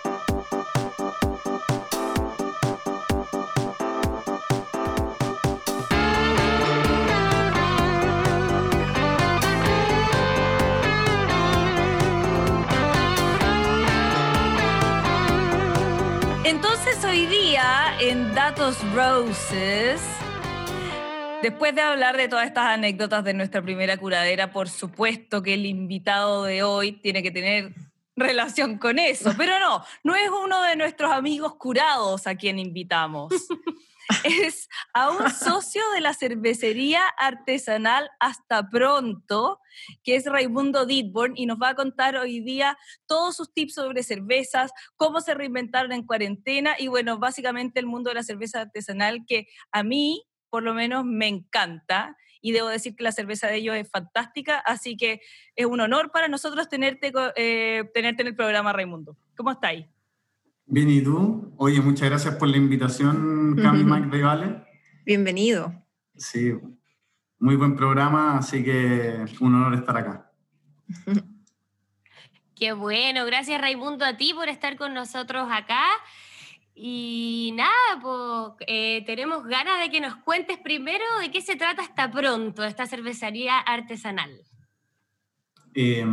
Entonces 16.52 17.02
hoy 17.06 17.28
día 17.28 17.96
en 18.02 18.36
Datos 18.36 18.78
Roses, 18.94 20.02
después 21.42 21.74
de 21.74 21.80
hablar 21.80 22.18
de 22.18 22.28
todas 22.28 22.46
estas 22.46 22.66
anécdotas 22.66 23.24
de 23.24 23.34
nuestra 23.34 23.62
primera 23.62 23.96
curadera, 23.96 24.52
por 24.52 24.68
supuesto 24.68 25.42
que 25.42 25.54
el 25.54 25.66
invitado 25.66 26.44
de 26.44 26.62
hoy 26.64 26.92
tiene 26.92 27.24
que 27.24 27.32
tener 27.32 27.74
relación 28.18 28.78
con 28.78 29.00
eso, 29.00 29.34
pero 29.38 29.62
no, 29.62 29.86
no 30.04 30.14
es 30.14 30.30
uno 30.30 30.62
de 30.64 30.76
nuestros 30.76 31.14
amigos 31.14 31.56
curados 31.56 32.28
a 32.28 32.36
quien 32.36 32.60
invitamos. 32.60 33.32
Es 34.24 34.70
a 34.94 35.10
un 35.10 35.30
socio 35.30 35.82
de 35.94 36.02
la 36.02 36.14
cervecería 36.14 37.02
artesanal 37.18 38.10
Hasta 38.20 38.70
Pronto, 38.70 39.60
que 40.04 40.16
es 40.16 40.26
Raimundo 40.26 40.86
Ditborn, 40.86 41.34
y 41.36 41.46
nos 41.46 41.58
va 41.58 41.70
a 41.70 41.76
contar 41.76 42.16
hoy 42.16 42.42
día 42.42 42.78
todos 43.08 43.36
sus 43.36 43.54
tips 43.54 43.76
sobre 43.76 44.04
cervezas, 44.04 44.72
cómo 44.96 45.22
se 45.22 45.34
reinventaron 45.34 45.92
en 45.92 46.06
cuarentena 46.06 46.76
y 46.78 46.88
bueno, 46.88 47.18
básicamente 47.18 47.80
el 47.80 47.86
mundo 47.86 48.10
de 48.10 48.16
la 48.16 48.24
cerveza 48.24 48.62
artesanal 48.62 49.26
que 49.28 49.48
a 49.72 49.84
mí 49.84 50.24
por 50.50 50.64
lo 50.64 50.74
menos 50.74 51.06
me 51.06 51.28
encanta 51.28 52.18
y 52.42 52.52
debo 52.52 52.68
decir 52.68 52.96
que 52.96 53.04
la 53.04 53.12
cerveza 53.12 53.48
de 53.48 53.58
ellos 53.58 53.76
es 53.76 53.90
fantástica, 53.90 54.60
así 54.60 54.98
que 54.98 55.22
es 55.56 55.66
un 55.66 55.80
honor 55.80 56.12
para 56.12 56.28
nosotros 56.28 56.68
tenerte, 56.68 57.14
eh, 57.36 57.90
tenerte 57.94 58.24
en 58.24 58.28
el 58.30 58.36
programa 58.36 58.74
Raimundo. 58.74 59.16
¿Cómo 59.38 59.52
estáis? 59.52 59.86
Bien, 60.74 60.90
¿y 60.90 61.02
tú? 61.02 61.54
Oye, 61.58 61.82
muchas 61.82 62.08
gracias 62.10 62.36
por 62.36 62.48
la 62.48 62.56
invitación, 62.56 63.58
Cami 63.62 63.84
Mac 63.84 64.10
de 64.10 64.24
Vale. 64.24 64.64
Bienvenido. 65.06 65.74
Sí, 66.16 66.54
muy 67.40 67.58
buen 67.58 67.76
programa, 67.76 68.38
así 68.38 68.64
que 68.64 69.26
un 69.42 69.56
honor 69.56 69.74
estar 69.74 69.98
acá. 69.98 70.32
Qué 72.56 72.72
bueno, 72.72 73.26
gracias 73.26 73.60
Raimundo 73.60 74.06
a 74.06 74.16
ti 74.16 74.34
por 74.34 74.48
estar 74.48 74.78
con 74.78 74.94
nosotros 74.94 75.50
acá. 75.52 75.84
Y 76.74 77.54
nada, 77.58 78.02
pues 78.02 78.66
eh, 78.66 79.04
tenemos 79.06 79.44
ganas 79.44 79.78
de 79.82 79.90
que 79.90 80.00
nos 80.00 80.16
cuentes 80.16 80.58
primero 80.58 81.04
de 81.20 81.32
qué 81.32 81.42
se 81.42 81.58
trata 81.58 81.82
hasta 81.82 82.10
pronto 82.10 82.64
esta 82.64 82.88
cervecería 82.88 83.60
artesanal. 83.60 84.32
Eh, 85.74 86.06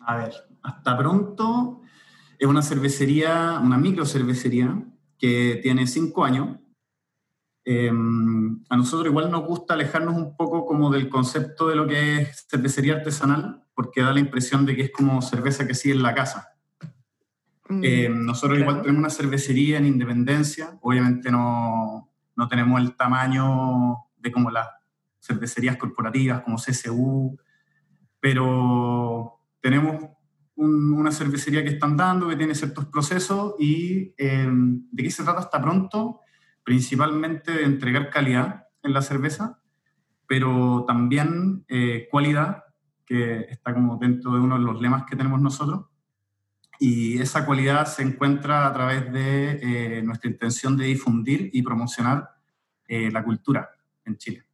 a 0.00 0.16
ver, 0.16 0.34
hasta 0.64 0.98
pronto. 0.98 1.82
Es 2.38 2.46
una 2.46 2.62
cervecería, 2.62 3.60
una 3.62 3.78
micro 3.78 4.04
cervecería 4.06 4.82
que 5.18 5.60
tiene 5.62 5.86
cinco 5.86 6.24
años. 6.24 6.58
Eh, 7.64 7.88
a 7.88 8.76
nosotros 8.76 9.06
igual 9.08 9.30
nos 9.30 9.46
gusta 9.46 9.74
alejarnos 9.74 10.16
un 10.16 10.36
poco 10.36 10.66
como 10.66 10.90
del 10.90 11.08
concepto 11.08 11.68
de 11.68 11.76
lo 11.76 11.86
que 11.86 12.22
es 12.22 12.46
cervecería 12.50 12.96
artesanal, 12.96 13.64
porque 13.74 14.02
da 14.02 14.12
la 14.12 14.20
impresión 14.20 14.66
de 14.66 14.76
que 14.76 14.82
es 14.82 14.90
como 14.90 15.22
cerveza 15.22 15.66
que 15.66 15.74
sigue 15.74 15.94
en 15.94 16.02
la 16.02 16.14
casa. 16.14 16.50
Eh, 17.82 18.10
nosotros 18.10 18.58
igual 18.58 18.74
claro. 18.74 18.82
tenemos 18.82 19.00
una 19.00 19.10
cervecería 19.10 19.78
en 19.78 19.86
Independencia, 19.86 20.78
obviamente 20.82 21.30
no, 21.30 22.10
no 22.36 22.48
tenemos 22.48 22.78
el 22.80 22.94
tamaño 22.94 23.96
de 24.18 24.30
como 24.30 24.50
las 24.50 24.68
cervecerías 25.20 25.76
corporativas 25.76 26.42
como 26.42 26.56
CSU, 26.58 27.38
pero 28.20 29.40
tenemos 29.60 30.13
un- 30.56 30.92
una 30.92 31.10
cervecería 31.12 31.62
que 31.62 31.70
están 31.70 31.96
dando, 31.96 32.28
que 32.28 32.36
tiene 32.36 32.54
ciertos 32.54 32.86
procesos 32.86 33.54
y 33.58 34.14
eh, 34.18 34.48
de 34.50 35.02
qué 35.02 35.10
se 35.10 35.24
trata 35.24 35.40
hasta 35.40 35.60
pronto, 35.60 36.20
principalmente 36.62 37.52
de 37.52 37.64
entregar 37.64 38.10
calidad 38.10 38.64
en 38.82 38.92
la 38.92 39.02
cerveza, 39.02 39.60
pero 40.26 40.84
también 40.86 41.64
eh, 41.68 42.08
cualidad, 42.10 42.64
que 43.06 43.40
está 43.50 43.74
como 43.74 43.96
dentro 43.98 44.32
de 44.32 44.40
uno 44.40 44.58
de 44.58 44.64
los 44.64 44.80
lemas 44.80 45.04
que 45.04 45.16
tenemos 45.16 45.40
nosotros. 45.40 45.86
Y 46.80 47.18
esa 47.20 47.44
cualidad 47.46 47.86
se 47.86 48.02
encuentra 48.02 48.66
a 48.66 48.72
través 48.72 49.12
de 49.12 49.98
eh, 49.98 50.02
nuestra 50.02 50.30
intención 50.30 50.76
de 50.76 50.86
difundir 50.86 51.50
y 51.52 51.62
promocionar 51.62 52.30
eh, 52.88 53.10
la 53.10 53.22
cultura 53.22 53.70
en 54.04 54.16
Chile, 54.16 54.44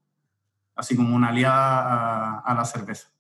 así 0.76 0.94
como 0.96 1.14
una 1.16 1.28
aliada 1.28 1.80
a, 1.82 2.38
a 2.40 2.55
la 2.55 2.64
cerveza, 2.64 3.11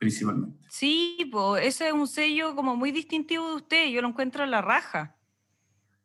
principalmente. 0.00 0.58
Sí, 0.70 1.28
pues 1.30 1.66
ese 1.66 1.88
es 1.88 1.92
un 1.92 2.08
sello 2.08 2.56
como 2.56 2.74
muy 2.74 2.90
distintivo 2.90 3.50
de 3.50 3.54
usted, 3.56 3.90
yo 3.90 4.00
lo 4.00 4.08
encuentro 4.08 4.42
en 4.42 4.50
la 4.50 4.62
raja. 4.62 5.14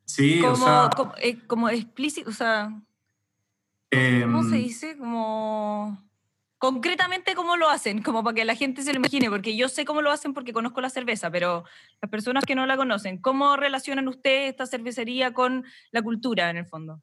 Sí, 0.04 0.40
como, 0.42 0.54
o 0.54 0.56
sea, 0.58 0.90
como, 0.96 1.14
eh, 1.18 1.40
como 1.48 1.70
explícito, 1.70 2.30
o 2.30 2.34
sea, 2.34 2.70
¿cómo 3.90 4.44
se 4.44 4.56
em, 4.58 4.64
dice? 4.64 4.98
Como 4.98 6.06
concretamente 6.58 7.36
cómo 7.36 7.56
lo 7.56 7.70
hacen, 7.70 8.02
como 8.04 8.22
para 8.22 8.36
que 8.36 8.44
la 8.44 8.56
gente 8.56 8.84
se 8.84 8.92
lo 8.92 8.98
imagine, 8.98 9.30
porque 9.30 9.56
yo 9.56 9.70
sé 9.70 9.86
cómo 9.86 10.02
lo 10.02 10.12
hacen 10.12 10.34
porque 10.34 10.52
conozco 10.52 10.82
la 10.82 10.90
cerveza, 10.90 11.32
pero 11.32 11.64
las 12.02 12.12
personas 12.12 12.44
que 12.44 12.56
no 12.56 12.66
la 12.66 12.76
conocen, 12.76 13.18
¿cómo 13.18 13.56
relacionan 13.56 14.10
ustedes 14.10 14.50
esta 14.50 14.66
cervecería 14.66 15.34
con 15.34 15.64
la 15.92 16.02
cultura 16.02 16.50
en 16.50 16.58
el 16.58 16.66
fondo? 16.66 17.02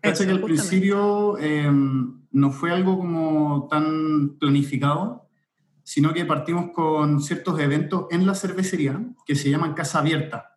Cacha 0.00 0.24
que 0.24 0.32
al 0.32 0.42
principio 0.42 1.38
eh, 1.38 1.70
no 1.70 2.50
fue 2.50 2.70
algo 2.70 2.98
como 2.98 3.68
tan 3.68 4.36
planificado, 4.38 5.21
sino 5.92 6.14
que 6.14 6.24
partimos 6.24 6.70
con 6.70 7.20
ciertos 7.20 7.60
eventos 7.60 8.06
en 8.10 8.24
la 8.24 8.34
cervecería 8.34 8.98
que 9.26 9.34
se 9.34 9.50
llaman 9.50 9.74
Casa 9.74 9.98
Abierta, 9.98 10.56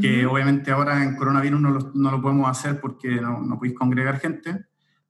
que 0.00 0.24
Ujú. 0.24 0.34
obviamente 0.34 0.70
ahora 0.70 1.04
en 1.04 1.16
coronavirus 1.16 1.60
no 1.60 1.70
lo, 1.70 1.92
no 1.92 2.10
lo 2.10 2.22
podemos 2.22 2.48
hacer 2.48 2.80
porque 2.80 3.20
no, 3.20 3.42
no 3.42 3.58
podéis 3.58 3.76
congregar 3.76 4.18
gente, 4.18 4.68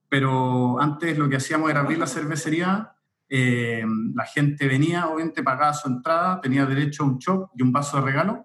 pero 0.09 0.81
antes 0.81 1.17
lo 1.17 1.29
que 1.29 1.37
hacíamos 1.37 1.69
era 1.69 1.79
abrir 1.79 1.99
la 1.99 2.05
cervecería, 2.05 2.97
eh, 3.29 3.85
la 4.13 4.25
gente 4.25 4.67
venía, 4.67 5.07
obviamente 5.07 5.41
pagaba 5.41 5.73
su 5.73 5.87
entrada, 5.87 6.41
tenía 6.41 6.65
derecho 6.65 7.03
a 7.03 7.05
un 7.05 7.17
shop 7.17 7.51
y 7.55 7.63
un 7.63 7.71
vaso 7.71 7.95
de 7.95 8.03
regalo, 8.03 8.43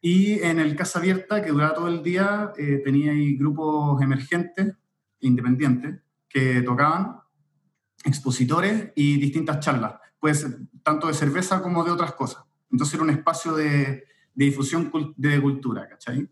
y 0.00 0.40
en 0.40 0.58
el 0.58 0.74
Casa 0.74 0.98
Abierta, 0.98 1.40
que 1.40 1.52
duraba 1.52 1.74
todo 1.74 1.86
el 1.86 2.02
día, 2.02 2.52
eh, 2.58 2.82
tenía 2.84 3.12
ahí 3.12 3.36
grupos 3.36 4.02
emergentes, 4.02 4.74
independientes, 5.20 6.00
que 6.28 6.62
tocaban, 6.62 7.20
expositores 8.06 8.92
y 8.94 9.18
distintas 9.18 9.60
charlas, 9.60 9.96
pues 10.18 10.46
tanto 10.82 11.08
de 11.08 11.14
cerveza 11.14 11.60
como 11.60 11.84
de 11.84 11.90
otras 11.90 12.12
cosas. 12.12 12.44
Entonces 12.70 12.94
era 12.94 13.02
un 13.02 13.10
espacio 13.10 13.54
de, 13.54 14.04
de 14.34 14.44
difusión 14.44 14.90
de 15.16 15.40
cultura, 15.40 15.88
¿cachai? 15.88 16.28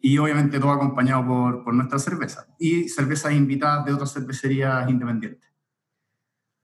Y 0.00 0.16
obviamente 0.18 0.58
todo 0.58 0.70
acompañado 0.72 1.26
por, 1.26 1.64
por 1.64 1.74
nuestra 1.74 1.98
cerveza 1.98 2.46
y 2.58 2.88
cervezas 2.88 3.32
invitadas 3.32 3.84
de 3.84 3.92
otras 3.92 4.12
cervecerías 4.12 4.88
independientes. 4.88 5.50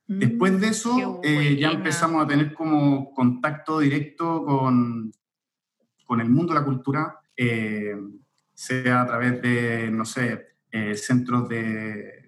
Después 0.09 0.61
de 0.61 0.69
eso, 0.69 1.21
eh, 1.25 1.57
ya 1.57 1.73
empezamos 1.73 2.25
a 2.25 2.29
tener 2.29 2.55
como 2.55 3.13
contacto 3.13 3.81
directo 3.81 4.45
con, 4.45 5.13
con 6.05 6.21
el 6.21 6.31
mundo 6.31 6.55
de 6.55 6.61
la 6.61 6.65
cultura, 6.65 7.21
eh, 7.37 7.97
sea 8.55 9.03
a 9.03 9.07
través 9.07 9.43
de, 9.43 9.91
no 9.91 10.05
sé, 10.05 10.47
eh, 10.71 10.95
centros 10.95 11.49
de, 11.49 12.26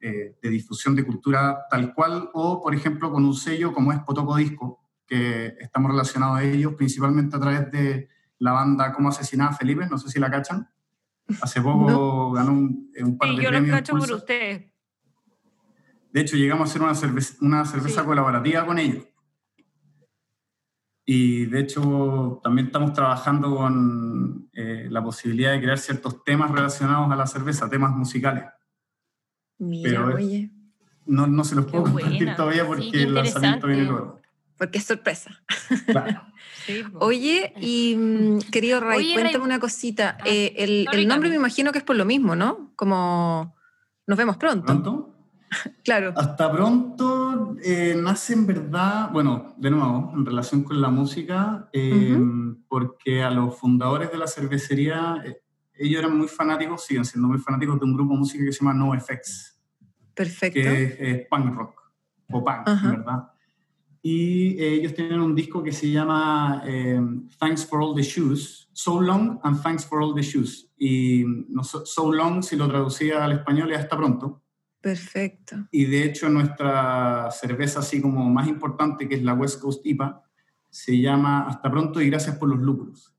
de 0.00 0.48
difusión 0.50 0.94
de 0.94 1.04
cultura 1.04 1.58
tal 1.70 1.92
cual, 1.94 2.30
o 2.34 2.62
por 2.62 2.74
ejemplo 2.74 3.10
con 3.10 3.24
un 3.24 3.34
sello 3.34 3.72
como 3.72 3.92
es 3.92 3.98
Potoco 4.00 4.36
Disco, 4.36 4.80
que 5.06 5.54
estamos 5.60 5.90
relacionados 5.90 6.38
a 6.38 6.44
ellos 6.44 6.74
principalmente 6.74 7.36
a 7.36 7.40
través 7.40 7.70
de 7.72 8.08
la 8.38 8.52
banda 8.52 8.92
Cómo 8.92 9.08
asesinar 9.08 9.50
a 9.50 9.56
Felipe, 9.56 9.86
no 9.90 9.98
sé 9.98 10.08
si 10.10 10.20
la 10.20 10.30
cachan. 10.30 10.68
Hace 11.42 11.60
poco 11.60 12.32
ganó 12.32 12.52
un, 12.52 12.90
un 13.00 13.18
par 13.18 13.30
sí, 13.30 13.36
de 13.36 13.42
yo 13.42 13.48
premios. 13.50 13.70
lo 13.70 13.76
cacho 13.76 13.92
por 13.92 14.00
Pulsar. 14.00 14.16
usted. 14.18 14.70
De 16.12 16.20
hecho, 16.20 16.36
llegamos 16.36 16.68
a 16.68 16.70
hacer 16.70 16.82
una 16.82 16.94
cerveza, 16.94 17.34
una 17.40 17.64
cerveza 17.66 18.00
Sí. 18.00 18.06
colaborativa 18.06 18.64
con 18.64 18.78
ellos. 18.78 19.04
Y 21.04 21.46
de 21.46 21.60
hecho, 21.60 22.40
también 22.44 22.66
estamos 22.66 22.92
trabajando 22.92 23.56
con 23.56 24.48
eh, 24.52 24.88
la 24.90 25.02
posibilidad 25.02 25.52
de 25.52 25.60
crear 25.60 25.78
ciertos 25.78 26.22
temas 26.22 26.50
relacionados 26.50 27.10
a 27.10 27.16
la 27.16 27.26
cerveza, 27.26 27.68
temas 27.68 27.92
musicales. 27.96 28.44
Mira, 29.58 29.90
Pero 29.90 30.14
oye, 30.16 30.50
No, 31.06 31.26
no 31.26 31.44
se 31.44 31.54
los 31.54 31.66
puedo 31.66 31.84
compartir 31.84 32.16
buena. 32.18 32.36
todavía 32.36 32.62
Sí, 32.62 32.68
porque 32.68 33.02
el 33.02 33.14
lanzamiento 33.14 33.66
viene 33.66 33.84
luego. 33.84 34.20
porque 34.58 34.78
es 34.78 34.84
sorpresa. 34.84 35.30
Claro. 35.86 36.22
Sí. 36.66 36.82
Oye, 37.00 37.54
y 37.62 37.96
mm, 37.96 38.38
querido 38.52 38.78
Ray, 38.80 38.98
Oye, 38.98 39.12
cuéntame 39.14 39.38
Ray- 39.38 39.44
una 39.46 39.58
cosita. 39.58 40.18
Ah, 40.20 40.24
Eh, 40.26 40.52
el, 40.58 40.86
el 40.92 41.08
nombre 41.08 41.30
me 41.30 41.36
imagino 41.36 41.72
que 41.72 41.78
es 41.78 41.84
por 41.84 41.96
lo 41.96 42.04
mismo, 42.04 42.36
¿no? 42.36 42.72
Como 42.76 43.56
nos 44.06 44.18
vemos 44.18 44.36
pronto. 44.36 44.66
¿Pronto? 44.66 45.14
Claro. 45.82 46.12
Hasta 46.14 46.52
pronto 46.52 47.56
eh, 47.64 47.96
nace 47.98 48.34
en 48.34 48.46
verdad, 48.46 49.08
bueno, 49.12 49.54
de 49.56 49.70
nuevo, 49.70 50.12
en 50.14 50.26
relación 50.26 50.62
con 50.62 50.78
la 50.82 50.90
música, 50.90 51.70
eh, 51.72 52.18
porque 52.68 53.22
a 53.22 53.30
los 53.30 53.56
fundadores 53.56 54.12
de 54.12 54.18
la 54.18 54.26
cervecería, 54.26 55.22
eh, 55.24 55.40
ellos 55.78 56.00
eran 56.00 56.16
muy 56.16 56.28
fanáticos, 56.28 56.84
siguen 56.84 57.04
siendo 57.04 57.28
muy 57.28 57.38
fanáticos 57.38 57.78
de 57.78 57.84
un 57.84 57.94
grupo 57.94 58.12
de 58.14 58.18
música 58.18 58.44
que 58.44 58.52
se 58.52 58.64
llama 58.64 58.74
NoFX, 58.74 59.58
Perfecto. 60.14 60.60
que 60.60 60.82
es, 60.84 60.96
es 61.00 61.28
punk 61.28 61.54
rock, 61.54 61.80
o 62.30 62.44
punk, 62.44 62.68
Ajá. 62.68 62.90
¿verdad? 62.90 63.28
Y 64.02 64.56
eh, 64.58 64.74
ellos 64.74 64.94
tienen 64.94 65.20
un 65.20 65.34
disco 65.34 65.62
que 65.62 65.72
se 65.72 65.90
llama 65.90 66.62
eh, 66.64 67.00
Thanks 67.38 67.66
for 67.66 67.82
All 67.82 67.94
the 67.94 68.02
Shoes, 68.02 68.68
So 68.72 69.00
Long 69.00 69.40
and 69.42 69.62
Thanks 69.62 69.84
for 69.84 70.00
All 70.00 70.14
the 70.14 70.22
Shoes. 70.22 70.70
Y 70.78 71.24
no, 71.48 71.64
so, 71.64 72.12
Long, 72.12 72.42
si 72.42 72.56
lo 72.56 72.68
traducía 72.68 73.24
al 73.24 73.32
español, 73.32 73.72
es 73.72 73.78
hasta 73.80 73.96
pronto. 73.96 74.42
Perfecto. 74.80 75.56
Y 75.72 75.86
de 75.86 76.04
hecho 76.04 76.28
nuestra 76.28 77.28
cerveza 77.32 77.80
así 77.80 78.00
como 78.00 78.30
más 78.30 78.46
importante, 78.46 79.08
que 79.08 79.16
es 79.16 79.22
la 79.22 79.34
West 79.34 79.60
Coast 79.60 79.84
IPA, 79.84 80.22
se 80.70 81.00
llama 81.00 81.48
Hasta 81.48 81.70
pronto 81.70 82.00
y 82.00 82.08
gracias 82.08 82.36
por 82.36 82.48
los 82.48 82.60
lúpulos. 82.60 83.17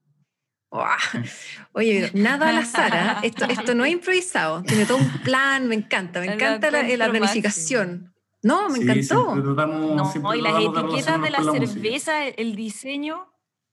Oye, 1.73 2.11
nada 2.13 2.49
al 2.49 2.57
azar, 2.59 2.91
¿ah? 2.95 3.19
esto, 3.23 3.45
esto 3.45 3.73
no 3.75 3.85
es 3.85 3.91
improvisado, 3.93 4.63
tiene 4.63 4.85
todo 4.85 4.97
un 4.97 5.09
plan, 5.23 5.67
me 5.67 5.75
encanta, 5.75 6.19
me 6.19 6.27
encanta 6.33 6.69
la, 6.71 6.83
la 6.83 7.09
planificación. 7.09 8.13
No, 8.41 8.69
me 8.69 8.77
Sí, 8.77 8.83
encantó. 8.83 9.31
siempre 9.33 9.41
tratamos- 9.43 9.95
No, 9.95 10.11
siempre 10.11 10.37
y 10.37 10.41
las 10.41 10.53
etiquetas 10.63 11.21
de 11.21 11.29
la 11.29 11.39
la 11.41 11.51
cerveza, 11.51 12.25
el- 12.27 12.35
el 12.37 12.55
diseño. 12.55 13.25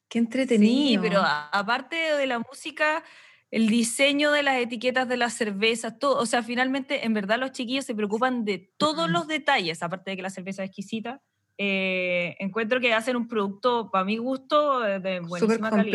Qué 0.09 0.19
Sí, 0.19 0.25
entretenido. 0.25 1.03
pero 1.03 1.21
a- 1.21 1.49
aparte 1.51 1.97
de 1.97 2.27
la 2.27 2.39
música, 2.41 3.05
el 3.51 3.69
diseño 3.69 4.33
de 4.33 4.43
las 4.43 4.57
etiquetas 4.59 5.07
de 5.09 5.17
las 5.17 5.35
cervezas, 5.35 5.99
todo, 6.01 6.19
o 6.21 6.27
sea, 6.27 6.43
finalmente, 6.43 7.05
en 7.07 7.15
verdad 7.15 7.39
los 7.39 7.53
chiquillos 7.53 7.85
se 7.85 7.95
preocupan 7.95 8.45
de 8.45 8.73
todos 8.77 9.09
los 9.09 9.29
detalles, 9.29 9.83
aparte 9.83 10.11
de 10.11 10.17
que 10.17 10.23
la 10.23 10.31
cerveza 10.31 10.63
es 10.65 10.71
exquisita. 10.71 11.21
eh, 11.59 12.37
encuentro 12.39 12.81
que 12.83 12.93
hacen 12.93 13.17
un 13.17 13.27
producto, 13.29 13.91
para 13.91 14.05
mi 14.05 14.19
gusto, 14.19 14.85
eh, 14.87 15.01
de 15.01 15.17
Súper 15.23 15.29
buenísima 15.29 15.71
calidad. 15.71 15.93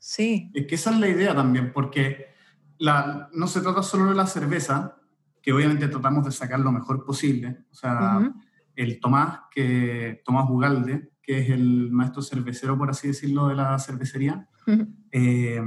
Sí. 0.00 0.50
Es 0.54 0.66
que 0.66 0.74
esa 0.74 0.90
es 0.90 0.98
la 0.98 1.08
idea 1.08 1.34
también, 1.34 1.72
porque 1.72 2.26
la, 2.78 3.28
no 3.34 3.46
se 3.46 3.60
trata 3.60 3.82
solo 3.82 4.06
de 4.06 4.14
la 4.16 4.26
cerveza, 4.26 4.96
que 5.42 5.52
obviamente 5.52 5.88
tratamos 5.88 6.24
de 6.24 6.32
sacar 6.32 6.58
lo 6.58 6.72
mejor 6.72 7.04
posible. 7.04 7.66
O 7.70 7.74
sea, 7.74 8.18
Ujú. 8.18 8.34
el 8.74 8.98
Tomás, 8.98 9.40
que, 9.50 10.22
Tomás 10.24 10.48
Ugalde, 10.48 11.12
que 11.22 11.40
es 11.40 11.50
el 11.50 11.92
maestro 11.92 12.22
cervecero, 12.22 12.76
por 12.78 12.90
así 12.90 13.08
decirlo, 13.08 13.48
de 13.48 13.54
la 13.54 13.78
cervecería, 13.78 14.48
Ujú. 14.66 14.88
eh, 15.12 15.62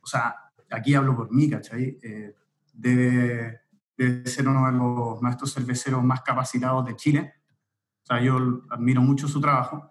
o 0.00 0.06
sea, 0.06 0.36
aquí 0.70 0.94
hablo 0.94 1.16
por 1.16 1.32
mí, 1.32 1.50
¿cachai? 1.50 1.98
Eh, 2.00 2.32
debe, 2.72 3.60
debe 3.96 4.26
ser 4.26 4.48
uno 4.48 4.66
de 4.66 4.72
los 4.72 5.20
maestros 5.20 5.52
cerveceros 5.52 6.02
más 6.04 6.22
capacitados 6.22 6.86
de 6.86 6.94
Chile. 6.94 7.34
O 8.04 8.06
sea, 8.06 8.20
yo 8.20 8.62
admiro 8.70 9.02
mucho 9.02 9.26
su 9.26 9.40
trabajo. 9.40 9.90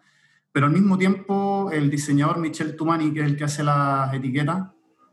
Pero 0.54 0.68
al 0.68 0.72
mismo 0.72 0.97
tiempo, 0.97 1.70
el 1.74 1.89
diseñador 1.89 2.38
Michel 2.38 2.76
Tumani, 2.78 3.12
que 3.12 3.20
es 3.22 3.26
el 3.26 3.36
que 3.36 3.43
hace 3.43 3.64
las 3.64 4.14
etiquetas, 4.14 4.70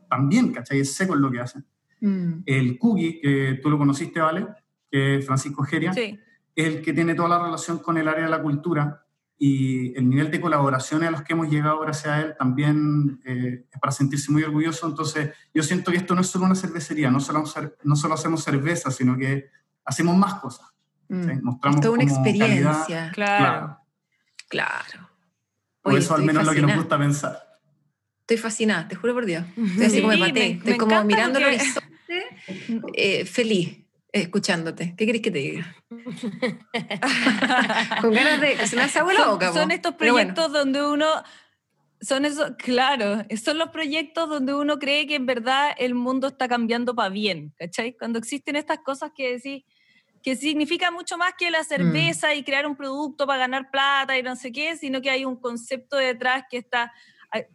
también, 0.09 0.53
¿cachai? 0.53 0.79
Es 0.79 0.93
seco 0.93 1.15
en 1.15 1.21
lo 1.21 1.31
que 1.31 1.39
hace. 1.41 1.63
Mm. 1.99 2.43
El 2.45 2.77
Cookie, 2.77 3.19
que 3.19 3.59
tú 3.61 3.69
lo 3.69 3.77
conociste, 3.77 4.19
¿vale? 4.21 4.47
Que 4.89 5.17
es 5.17 5.25
Francisco 5.25 5.63
Geria, 5.63 5.91
Sí. 5.93 6.17
es 6.55 6.67
el 6.67 6.81
que 6.81 6.93
tiene 6.93 7.15
toda 7.15 7.29
la 7.29 7.43
relación 7.43 7.79
con 7.79 7.97
el 7.97 8.07
área 8.07 8.25
de 8.25 8.29
la 8.29 8.41
cultura 8.41 9.03
y 9.43 9.97
el 9.97 10.07
nivel 10.07 10.29
de 10.29 10.39
colaboraciones 10.39 11.07
a 11.07 11.11
los 11.11 11.23
que 11.23 11.33
hemos 11.33 11.49
llegado 11.49 11.79
gracias 11.79 12.13
a 12.13 12.21
él 12.21 12.35
también 12.37 13.19
eh, 13.25 13.65
es 13.71 13.79
para 13.79 13.91
sentirse 13.91 14.31
muy 14.31 14.43
orgulloso. 14.43 14.87
Entonces, 14.87 15.31
yo 15.51 15.63
siento 15.63 15.89
que 15.89 15.97
esto 15.97 16.13
no 16.13 16.21
es 16.21 16.27
solo 16.27 16.45
una 16.45 16.53
cervecería, 16.53 17.09
no 17.09 17.19
solo, 17.19 17.43
no 17.83 17.95
solo 17.95 18.13
hacemos 18.13 18.43
cerveza, 18.43 18.91
sino 18.91 19.17
que 19.17 19.49
hacemos 19.83 20.15
más 20.15 20.35
cosas. 20.35 20.67
Mm. 21.09 21.23
¿sí? 21.23 21.31
Es 21.31 21.41
Mostramos 21.41 21.81
toda 21.81 21.93
una 21.95 22.03
experiencia. 22.03 23.11
Claro. 23.11 23.79
Claro. 24.47 25.09
O 25.09 25.10
Oye, 25.83 25.97
eso 25.99 26.13
al 26.13 26.21
estoy 26.21 26.27
menos 26.27 26.41
es 26.43 26.47
lo 26.47 26.53
que 26.53 26.61
nos 26.61 26.75
gusta 26.75 26.97
pensar. 26.97 27.47
Estoy 28.21 28.37
fascinada, 28.37 28.87
te 28.87 28.95
juro 28.95 29.13
por 29.13 29.25
Dios. 29.25 29.43
Estoy 29.57 29.85
así 29.85 29.95
Sí, 29.95 30.01
como 30.01 30.13
me 30.13 30.19
me- 30.19 30.27
maté. 30.27 30.39
me 30.39 30.47
Estoy 30.57 30.77
como 30.77 31.03
mirando 31.03 31.39
el 31.39 31.45
porque- 31.45 31.57
horizonte, 31.61 31.91
eh, 32.95 33.25
feliz, 33.25 33.77
escuchándote. 34.11 34.93
¿Qué 34.97 35.05
querés 35.05 35.21
que 35.21 35.31
te 35.31 35.39
diga? 35.39 35.75
Con 38.01 38.13
ganas 38.13 38.41
de 38.41 38.67
se 38.67 38.75
me 38.75 38.83
hace 38.83 38.99
agua 38.99 39.13
la 39.13 39.19
son, 39.21 39.31
boca. 39.33 39.47
po. 39.49 39.53
son 39.53 39.71
estos 39.71 39.95
Pero 39.97 40.13
bueno. 40.13 40.33
proyectos 40.33 40.53
donde 40.59 40.83
uno 40.85 41.07
son 42.01 42.25
esos 42.25 42.51
claro 42.57 43.23
son 43.43 43.59
los 43.59 43.69
proyectos 43.69 44.27
donde 44.27 44.55
uno 44.55 44.79
cree 44.79 45.05
que 45.05 45.13
en 45.15 45.27
verdad 45.27 45.69
el 45.77 45.93
mundo 45.93 46.29
está 46.29 46.47
cambiando 46.47 46.95
para 46.95 47.09
bien 47.09 47.53
¿cachai? 47.59 47.95
cuando 47.95 48.17
existen 48.17 48.55
estas 48.55 48.79
cosas 48.79 49.11
que 49.15 49.33
decís 49.33 49.63
que 50.23 50.35
significa 50.35 50.91
mucho 50.91 51.17
más 51.17 51.33
que 51.37 51.49
Mm. 51.49 51.51
la 51.53 51.63
cerveza 51.63 52.33
y 52.35 52.43
crear 52.43 52.65
un 52.67 52.75
producto 52.75 53.25
para 53.27 53.39
ganar 53.39 53.69
plata 53.71 54.17
y 54.17 54.23
no 54.23 54.35
sé 54.35 54.51
qué, 54.51 54.75
sino 54.77 55.01
que 55.01 55.09
hay 55.09 55.25
un 55.25 55.35
concepto 55.35 55.97
detrás 55.97 56.43
que 56.49 56.57
está 56.57 56.91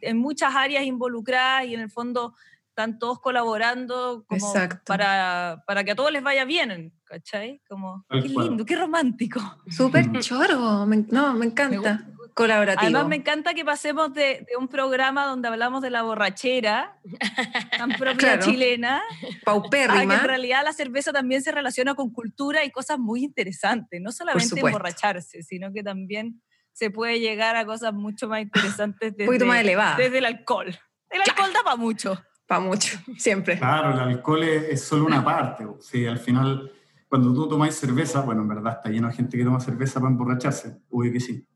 en 0.01 0.17
muchas 0.19 0.55
áreas 0.55 0.85
involucradas 0.85 1.67
y 1.67 1.75
en 1.75 1.81
el 1.81 1.91
fondo 1.91 2.35
están 2.69 2.99
todos 2.99 3.21
colaborando 3.21 4.25
como 4.27 4.53
para, 4.87 5.63
para 5.67 5.85
que 5.85 5.93
a 5.93 5.95
todos 5.95 6.13
les 6.13 6.23
vaya 6.23 6.45
bien, 6.45 6.93
¿cachai? 7.05 7.61
Como, 7.69 8.05
qué 8.11 8.21
lindo, 8.29 8.65
qué 8.67 8.77
romántico. 8.77 9.41
Súper 9.71 10.09
Mm. 10.09 10.19
choro. 10.21 10.87
me- 10.87 11.05
no, 11.11 11.35
me 11.35 11.47
encanta. 11.47 12.05
Colaborativo. 12.37 12.83
Además, 12.83 13.09
me 13.09 13.17
encanta 13.17 13.55
que 13.55 13.65
pasemos 13.65 14.13
de, 14.13 14.45
de 14.47 14.57
un 14.61 14.69
programa 14.69 15.25
donde 15.25 15.49
hablamos 15.49 15.81
de 15.81 15.89
la 15.89 16.03
borrachera, 16.03 16.99
tan 17.79 17.89
propia 17.93 18.37
Claro. 18.37 18.43
chilena, 18.45 18.99
a 18.99 19.03
que 19.21 19.39
Paupérrima. 19.43 20.17
en 20.17 20.21
realidad 20.25 20.61
la 20.63 20.75
cerveza 20.75 21.15
también 21.15 21.41
se 21.41 21.51
relaciona 21.51 21.95
con 21.95 22.11
cultura 22.13 22.63
y 22.63 22.71
cosas 22.71 22.99
muy 22.99 23.25
interesantes. 23.25 24.03
No 24.03 24.13
solamente 24.13 24.61
emborracharse, 24.61 25.43
sino 25.43 25.73
que 25.73 25.83
también 25.83 26.43
se 26.73 26.91
puede 26.91 27.21
llegar 27.21 27.57
a 27.57 27.65
cosas 27.65 27.95
mucho 27.95 28.29
más 28.29 28.43
interesantes 28.43 29.13
Un 29.13 29.17
poquito 29.17 29.33
desde, 29.33 29.45
más 29.47 29.61
elevada. 29.61 29.97
desde 29.97 30.19
el 30.19 30.27
alcohol. 30.27 30.79
El 31.09 31.23
alcohol 31.23 31.51
da 31.55 31.63
para 31.65 31.77
mucho. 31.77 32.23
Para 32.47 32.61
mucho, 32.61 32.99
siempre. 33.17 33.57
Claro, 33.59 33.95
el 33.95 33.99
alcohol 34.01 34.43
es, 34.43 34.63
es 34.65 34.85
solo 34.85 35.07
una 35.07 35.25
parte. 35.25 35.67
Sí, 35.81 36.07
al 36.07 36.19
final, 36.19 36.71
cuando 37.09 37.33
tú 37.33 37.49
tomáis 37.49 37.75
cerveza, 37.77 38.21
bueno, 38.21 38.43
en 38.43 38.49
verdad 38.49 38.75
está 38.75 38.91
lleno 38.91 39.09
de 39.09 39.15
gente 39.15 39.39
que 39.39 39.43
toma 39.45 39.59
cerveza 39.59 40.01
para 40.01 40.11
emborracharse, 40.13 40.77
obvio 40.91 41.11
que 41.13 41.21
sí. 41.21 41.47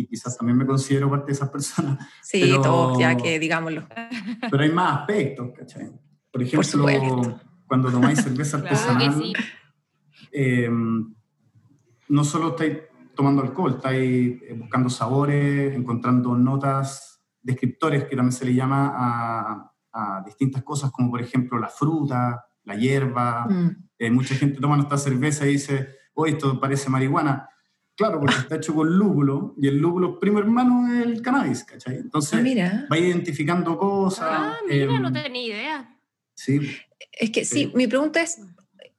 Y 0.00 0.06
quizás 0.06 0.36
también 0.38 0.56
me 0.56 0.64
considero 0.66 1.10
parte 1.10 1.26
de 1.26 1.32
esas 1.32 1.48
personas, 1.50 1.98
Sí, 2.22 2.40
Pero- 2.42 2.60
todo, 2.62 3.00
ya 3.00 3.16
que 3.16 3.38
digámoslo. 3.38 3.86
pero 4.50 4.62
hay 4.62 4.70
más 4.70 5.00
aspectos, 5.00 5.50
¿cachai? 5.56 5.90
Por 6.30 6.42
ejemplo, 6.42 6.62
supuesto. 6.62 7.40
cuando 7.66 7.90
tomáis 7.90 8.22
cerveza 8.22 8.58
Claro 8.60 8.76
artesanal, 8.76 9.14
sí. 9.22 9.32
eh, 10.32 10.70
no 12.08 12.24
solo 12.24 12.50
estáis 12.50 12.78
tomando 13.14 13.42
alcohol, 13.42 13.74
estáis 13.76 14.40
eh, 14.42 14.54
buscando 14.56 14.88
sabores, 14.88 15.74
encontrando 15.74 16.36
notas, 16.36 17.20
descriptores 17.42 18.04
que 18.04 18.14
también 18.16 18.32
se 18.32 18.44
le 18.44 18.54
llama 18.54 18.92
a, 18.94 19.72
a 19.92 20.22
distintas 20.24 20.62
cosas, 20.62 20.90
como 20.92 21.10
por 21.10 21.20
ejemplo 21.20 21.58
la 21.58 21.68
fruta, 21.68 22.44
la 22.64 22.74
hierba. 22.76 23.46
Mm. 23.48 23.88
Eh, 23.98 24.10
mucha 24.10 24.34
gente 24.36 24.60
toma 24.60 24.76
nuestra 24.76 24.96
cerveza 24.98 25.44
y 25.46 25.52
dice, 25.52 25.88
oye, 26.14 26.32
esto 26.32 26.60
parece 26.60 26.88
marihuana. 26.88 27.48
Claro, 27.98 28.20
porque 28.20 28.36
está 28.36 28.54
hecho 28.54 28.74
con 28.76 28.96
lúpulo 28.96 29.56
y 29.60 29.66
el 29.66 29.78
lúpulo 29.78 30.20
primo 30.20 30.38
hermano 30.38 30.86
es 30.94 31.04
el 31.04 31.20
cannabis, 31.20 31.64
¿cachai? 31.64 31.96
Ah, 31.96 32.00
Entonces, 32.00 32.40
mira. 32.40 32.86
va 32.90 32.96
identificando 32.96 33.76
cosas. 33.76 34.28
Ah, 34.30 34.56
mira, 34.68 34.84
em, 34.94 35.02
no 35.02 35.12
tenía 35.12 35.42
idea. 35.42 35.98
Sí, 36.36 36.60
Es 37.10 37.30
que 37.30 37.44
sí, 37.44 37.72
mi 37.74 37.88
pregunta 37.88 38.22
es, 38.22 38.38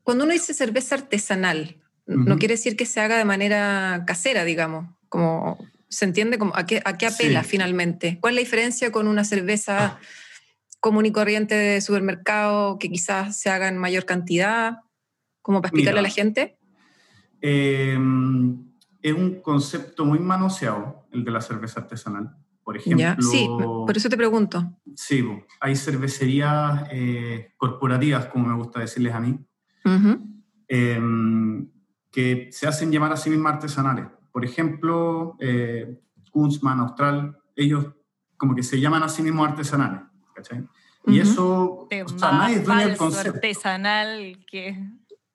cuando 0.03 0.25
uno 0.25 0.33
dice 0.33 0.53
cerveza 0.53 0.95
artesanal, 0.95 1.77
No 2.05 2.37
quiere 2.39 2.55
decir 2.55 2.75
que 2.75 2.87
se 2.87 2.99
haga 2.99 3.17
de 3.19 3.23
manera 3.25 4.03
casera, 4.07 4.43
digamos, 4.43 4.87
como 5.09 5.59
se 5.89 6.05
entiende 6.05 6.39
como 6.39 6.55
a 6.55 6.65
qué, 6.65 6.81
a 6.83 6.97
qué 6.97 7.05
apela 7.05 7.43
finalmente. 7.43 8.17
¿Cuál 8.19 8.33
es 8.33 8.35
la 8.37 8.39
diferencia 8.41 8.91
con 8.91 9.07
una 9.07 9.23
cerveza 9.23 9.99
común 10.79 11.05
y 11.05 11.11
corriente 11.11 11.53
de 11.53 11.81
supermercado 11.81 12.79
que 12.79 12.89
quizás 12.89 13.37
se 13.39 13.51
haga 13.51 13.67
en 13.67 13.77
mayor 13.77 14.05
cantidad? 14.05 14.79
Como 15.43 15.61
para 15.61 15.69
explicarle 15.69 15.99
a 15.99 16.03
la 16.03 16.09
gente. 16.09 16.57
Em, 17.41 18.68
es 19.01 19.13
un 19.13 19.41
concepto 19.41 20.05
muy 20.05 20.19
manoseado, 20.19 21.07
el 21.11 21.23
de 21.23 21.31
la 21.31 21.41
cerveza 21.41 21.81
artesanal. 21.81 22.35
Por 22.63 22.77
ejemplo, 22.77 23.15
sí, 23.31 23.47
por 23.47 23.97
eso 23.97 24.09
te 24.09 24.17
pregunto. 24.17 24.77
Sí, 24.95 25.27
hay 25.59 25.75
cervecerías 25.75 26.87
eh, 26.91 27.53
corporativas, 27.57 28.27
como 28.27 28.47
me 28.47 28.55
gusta 28.55 28.79
decirles 28.79 29.13
a 29.13 29.19
mí, 29.19 29.39
em, 30.67 31.67
que 32.11 32.49
se 32.51 32.67
hacen 32.67 32.91
llamar 32.91 33.13
a 33.13 33.17
sí 33.17 33.31
mismas 33.31 33.53
artesanales. 33.53 34.05
Por 34.31 34.45
ejemplo, 34.45 35.35
eh, 35.39 35.99
Kunzman, 36.31 36.79
Austral, 36.79 37.39
ellos 37.55 37.87
como 38.37 38.53
que 38.55 38.61
se 38.61 38.79
llaman 38.79 39.01
a 39.01 39.09
sí 39.09 39.23
mismos 39.23 39.49
artesanales. 39.49 40.01
¿cachai? 40.35 40.63
Y 41.07 41.19
eso, 41.19 41.87
o 41.87 42.17
sea, 42.17 42.31
nadie 42.33 42.57
es 42.57 42.65
dueño 42.65 42.87
del 42.87 42.97
concepto. 42.97 43.35
artesanal 43.35 44.45
que... 44.49 44.77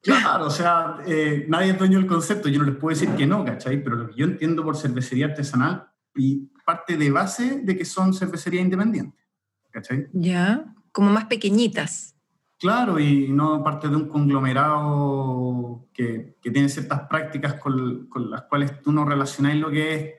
Claro, 0.04 0.46
o 0.46 0.50
sea, 0.50 0.98
eh, 1.06 1.46
nadie 1.48 1.70
es 1.70 1.78
dueño 1.78 1.98
del 1.98 2.06
concepto, 2.06 2.50
yo 2.50 2.58
no 2.58 2.66
les 2.66 2.76
puedo 2.76 2.94
decir 2.94 3.16
que 3.16 3.26
no, 3.26 3.42
¿cachai? 3.42 3.82
Pero 3.82 3.96
lo 3.96 4.08
que 4.08 4.14
yo 4.14 4.26
entiendo 4.26 4.62
por 4.62 4.76
cervecería 4.76 5.26
artesanal 5.26 5.88
y 6.14 6.50
parte 6.66 6.98
de 6.98 7.10
base 7.10 7.60
de 7.62 7.76
que 7.76 7.86
son 7.86 8.12
cervecerías 8.12 8.64
independientes, 8.64 9.24
¿cachai? 9.70 10.08
Ya, 10.12 10.74
como 10.92 11.10
más 11.10 11.24
pequeñitas. 11.24 12.14
Claro, 12.58 12.98
y 12.98 13.28
no 13.28 13.64
parte 13.64 13.88
de 13.88 13.96
un 13.96 14.08
conglomerado 14.08 15.86
que, 15.94 16.36
que 16.40 16.50
tiene 16.50 16.68
ciertas 16.68 17.08
prácticas 17.08 17.54
con, 17.54 18.06
con, 18.08 18.30
las 18.30 18.42
cuales 18.42 18.82
tú 18.82 18.92
no 18.92 19.06
relacionas 19.06 19.56
lo 19.56 19.70
que 19.70 19.94
es, 19.94 20.14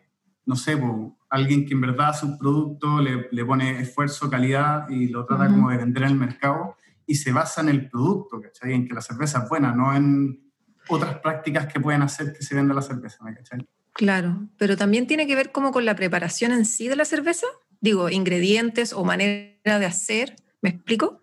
no 0.48 0.56
sé, 0.56 0.82
alguien 1.30 1.66
que 1.68 1.76
en 1.76 1.82
verdad 1.82 2.10
hace 2.10 2.26
un 2.26 2.40
producto, 2.40 3.00
le, 3.02 3.30
le 3.32 3.46
pone 3.46 3.82
esfuerzo, 3.82 4.32
calidad 4.32 4.90
y 4.90 5.10
lo 5.10 5.26
trata 5.26 5.48
como 5.48 5.70
de 5.70 5.78
vender 5.78 6.04
en 6.04 6.10
el 6.10 6.18
mercado 6.18 6.76
y 7.08 7.16
se 7.16 7.32
basa 7.32 7.62
en 7.62 7.70
el 7.70 7.90
producto, 7.90 8.42
¿cachai? 8.42 8.74
En 8.74 8.88
que 8.88 8.94
la 8.94 9.02
cerveza 9.02 9.44
es 9.44 9.50
buena, 9.50 9.74
no 9.74 9.96
en 9.96 10.52
otras 10.90 11.20
prácticas 11.20 11.68
que 11.68 11.80
pueden 11.80 12.02
hacer 12.02 12.34
que 12.34 12.44
se 12.44 12.56
venda 12.56 12.74
la 12.74 12.82
cerveza, 12.82 13.18
¿cachai? 13.36 13.68
Claro, 13.94 14.50
pero 14.58 14.76
también 14.76 15.08
tiene 15.08 15.26
que 15.26 15.36
ver 15.36 15.52
como 15.52 15.72
con 15.72 15.86
la 15.86 15.96
preparación 15.96 16.52
en 16.52 16.66
sí 16.66 16.88
de 16.88 16.96
la 16.96 17.06
cerveza, 17.06 17.48
digo, 17.80 18.10
ingredientes 18.10 18.94
o 18.94 19.06
manera 19.06 19.80
de 19.80 19.86
hacer, 19.86 20.36
¿me 20.62 20.70
explico? 20.70 21.22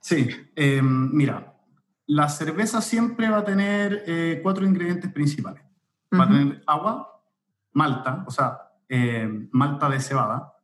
Sí, 0.00 0.28
em, 0.56 1.10
mira, 1.12 1.54
la 2.06 2.28
cerveza 2.28 2.80
siempre 2.80 3.28
va 3.28 3.38
a 3.38 3.44
tener 3.44 4.04
eh, 4.06 4.40
cuatro 4.42 4.64
ingredientes 4.66 5.12
principales. 5.12 5.62
Va 6.12 6.24
a 6.24 6.28
tener 6.28 6.62
agua, 6.66 7.22
malta, 7.72 8.24
o 8.26 8.30
sea, 8.30 8.58
em, 8.88 9.48
malta 9.52 9.88
de 9.88 10.00
cebada, 10.00 10.54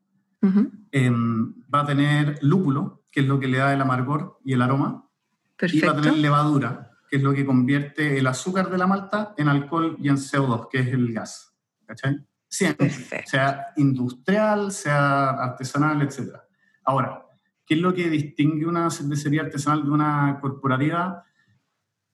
va 0.42 1.80
a 1.80 1.86
tener 1.86 2.38
lúpulo, 2.42 3.03
que 3.14 3.20
es 3.20 3.26
lo 3.28 3.38
que 3.38 3.46
le 3.46 3.58
da 3.58 3.72
el 3.72 3.80
amargor 3.80 4.40
y 4.44 4.54
el 4.54 4.62
aroma. 4.62 5.08
Perfecto. 5.56 5.86
Y 5.86 5.88
va 5.88 5.96
a 5.96 6.02
tener 6.02 6.18
levadura, 6.18 6.90
que 7.08 7.18
es 7.18 7.22
lo 7.22 7.32
que 7.32 7.46
convierte 7.46 8.18
el 8.18 8.26
azúcar 8.26 8.68
de 8.70 8.76
la 8.76 8.88
malta 8.88 9.34
en 9.38 9.46
alcohol 9.46 9.96
y 10.00 10.08
en 10.08 10.16
CO2, 10.16 10.68
que 10.68 10.80
es 10.80 10.88
el 10.88 11.12
gas. 11.12 11.54
¿Cachai? 11.86 12.26
Siempre. 12.48 12.90
Sea 13.24 13.68
industrial, 13.76 14.72
sea 14.72 15.30
artesanal, 15.30 16.02
etc. 16.02 16.38
Ahora, 16.84 17.24
¿qué 17.64 17.74
es 17.74 17.80
lo 17.80 17.94
que 17.94 18.10
distingue 18.10 18.66
una 18.66 18.90
cervecería 18.90 19.42
artesanal 19.42 19.84
de 19.84 19.90
una 19.90 20.40
corporativa? 20.40 21.24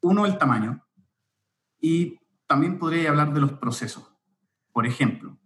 Uno, 0.02 0.26
el 0.26 0.36
tamaño. 0.36 0.84
Y 1.80 2.18
también 2.46 2.78
podría 2.78 3.08
hablar 3.08 3.32
de 3.32 3.40
los 3.40 3.52
procesos. 3.54 4.12
Por 4.70 4.86
ejemplo, 4.86 5.38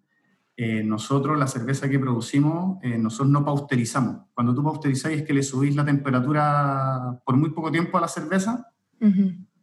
eh, 0.57 0.85
nosotros 0.85 1.37
la 1.37 1.49
cerveza 1.49 1.89
que 1.89 1.99
producimos, 1.99 2.79
eh, 2.83 2.97
nosotros 2.97 3.31
no 3.31 3.45
pausterizamos. 3.45 4.27
Cuando 4.35 4.55
tú 4.55 4.63
pausterizáis 4.63 5.21
es 5.21 5.27
que 5.27 5.35
le 5.35 5.43
subís 5.43 5.75
la 5.75 5.85
temperatura 5.85 7.21
por 7.25 7.37
muy 7.37 7.51
poco 7.51 7.73
tiempo 7.73 7.99
a 7.99 8.03
la 8.03 8.09
cerveza. 8.09 8.71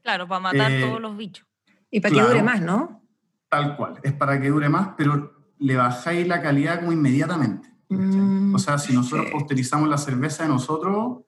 Claro, 0.03 0.27
para 0.27 0.41
matar 0.41 0.71
eh, 0.71 0.81
todos 0.81 0.99
los 0.99 1.15
bichos. 1.15 1.47
Y 1.89 2.01
para 2.01 2.13
que 2.13 2.21
dure 2.21 2.43
más, 2.43 2.61
¿no? 2.61 3.01
Tal 3.49 3.77
cual, 3.77 3.99
es 4.03 4.13
para 4.13 4.39
que 4.41 4.49
dure 4.49 4.67
más, 4.67 4.89
pero 4.97 5.53
le 5.59 5.75
bajáis 5.75 6.27
la 6.27 6.41
calidad 6.41 6.79
como 6.79 6.91
inmediatamente. 6.91 7.69
Mm, 7.89 8.53
o 8.53 8.59
sea, 8.59 8.77
si 8.77 8.93
nosotros 8.93 9.27
pausterizamos 9.31 9.87
la 9.87 9.97
cerveza 9.97 10.43
de 10.43 10.49
nosotros, 10.49 11.19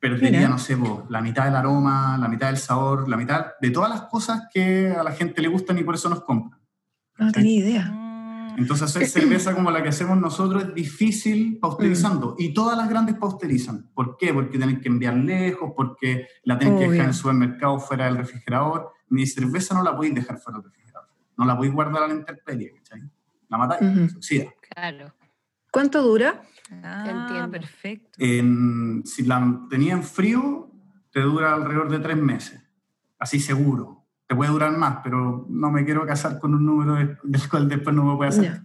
perdería, 0.00 0.48
no 0.48 0.58
sé, 0.58 0.76
la 1.08 1.20
mitad 1.20 1.44
del 1.44 1.56
aroma, 1.56 2.18
la 2.18 2.28
mitad 2.28 2.48
del 2.48 2.56
sabor, 2.56 3.08
la 3.08 3.16
mitad 3.16 3.52
de 3.60 3.70
todas 3.70 3.90
las 3.90 4.02
cosas 4.02 4.48
que 4.52 4.88
a 4.88 5.02
la 5.04 5.12
gente 5.12 5.40
le 5.40 5.48
gustan 5.48 5.78
y 5.78 5.84
por 5.84 5.94
eso 5.94 6.08
nos 6.08 6.22
compran. 6.24 6.60
No 7.18 7.30
tenía 7.30 7.58
idea. 7.58 8.01
Mm. 8.52 8.58
Entonces 8.58 8.84
hacer 8.84 9.06
cerveza 9.06 9.54
como 9.54 9.70
la 9.70 9.82
que 9.82 9.88
hacemos 9.88 10.18
nosotros 10.18 10.64
es 10.64 10.74
difícil 10.74 11.58
pausterizando. 11.58 12.32
Mm. 12.32 12.42
Y 12.42 12.54
todas 12.54 12.76
las 12.76 12.88
grandes 12.88 13.16
pausterizan. 13.16 13.90
¿Por 13.94 14.16
qué? 14.16 14.32
Porque 14.32 14.58
tienen 14.58 14.80
que 14.80 14.88
enviar 14.88 15.14
lejos, 15.14 15.72
porque 15.76 16.26
la 16.44 16.58
tienen 16.58 16.78
que 16.78 16.84
dejar 16.84 17.04
en 17.04 17.08
el 17.08 17.14
supermercado 17.14 17.78
fuera 17.80 18.06
del 18.06 18.16
refrigerador. 18.16 18.92
Mi 19.08 19.26
cerveza 19.26 19.74
no 19.74 19.82
la 19.82 19.94
podéis 19.94 20.14
dejar 20.14 20.38
fuera 20.38 20.58
del 20.58 20.70
refrigerador. 20.70 21.08
No 21.36 21.44
la 21.44 21.56
podéis 21.56 21.74
guardar 21.74 22.02
a 22.04 22.08
la 22.08 22.14
intemperie, 22.14 22.74
¿cachai? 22.76 23.02
La 23.48 23.58
matáis, 23.58 24.10
se 24.10 24.16
oxida. 24.16 24.54
Claro. 24.74 25.14
¿Cuánto 25.70 26.02
dura? 26.02 26.42
Ah, 26.82 27.04
Entiendo. 27.08 27.50
perfecto. 27.50 28.18
si 28.18 29.22
la 29.24 29.60
tenía 29.68 29.92
en 29.92 30.02
frío, 30.02 30.70
te 31.10 31.20
dura 31.20 31.54
alrededor 31.54 31.90
de 31.90 31.98
tres 31.98 32.16
meses. 32.16 32.62
Así 33.18 33.40
seguro 33.40 34.01
puede 34.34 34.50
durar 34.50 34.72
más, 34.76 34.98
pero 35.02 35.46
no 35.48 35.70
me 35.70 35.84
quiero 35.84 36.06
casar 36.06 36.38
con 36.38 36.54
un 36.54 36.64
número 36.64 36.94
del 37.22 37.48
cual 37.48 37.68
después 37.68 37.94
no 37.94 38.04
me 38.04 38.16
puede 38.16 38.30
hacer. 38.30 38.60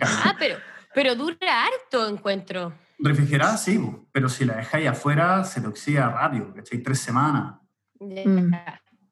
Ah, 0.00 0.34
pero, 0.38 0.56
pero 0.94 1.14
dura 1.14 1.66
harto, 1.66 2.08
encuentro. 2.08 2.72
Refrigerada, 2.98 3.56
sí, 3.56 3.80
pero 4.12 4.28
si 4.28 4.44
la 4.44 4.56
dejáis 4.56 4.88
afuera, 4.88 5.44
se 5.44 5.60
te 5.60 5.66
oxida 5.66 6.08
rápido, 6.08 6.52
¿cachai? 6.54 6.78
Tres 6.78 6.98
semanas. 6.98 7.56
Mm. 8.00 8.52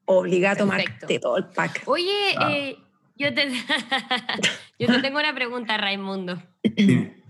Obliga 0.06 0.52
a 0.52 0.56
tomarte 0.56 1.18
todo 1.18 1.38
el 1.38 1.46
pack. 1.46 1.82
Oye, 1.86 2.34
eh, 2.48 2.78
yo, 3.16 3.34
te, 3.34 3.48
yo 4.78 4.86
te 4.86 4.98
tengo 5.00 5.18
una 5.18 5.34
pregunta, 5.34 5.76
Raimundo. 5.76 6.42
Dime. 6.62 7.16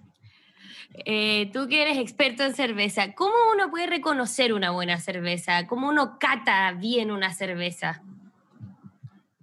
Eh, 1.04 1.50
tú 1.52 1.68
que 1.68 1.82
eres 1.82 1.98
experto 1.98 2.42
en 2.42 2.54
cerveza, 2.54 3.12
¿cómo 3.12 3.34
uno 3.52 3.70
puede 3.70 3.86
reconocer 3.86 4.54
una 4.54 4.70
buena 4.70 4.98
cerveza? 4.98 5.66
¿Cómo 5.66 5.88
uno 5.88 6.18
cata 6.18 6.72
bien 6.72 7.10
una 7.10 7.34
cerveza? 7.34 8.02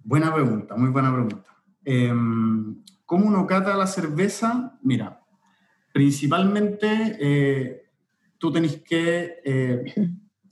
Buena 0.04 0.32
pregunta, 0.34 0.76
muy 0.76 0.90
buena 0.90 1.10
pregunta. 1.10 1.56
Em, 1.82 2.82
¿Cómo 3.06 3.26
uno 3.26 3.46
cata 3.46 3.74
la 3.76 3.86
cerveza? 3.86 4.78
Mira, 4.82 5.22
principalmente 5.92 7.16
eh, 7.18 7.90
tú 8.38 8.52
tenés 8.52 8.82
que, 8.82 9.40
eh, 9.44 9.84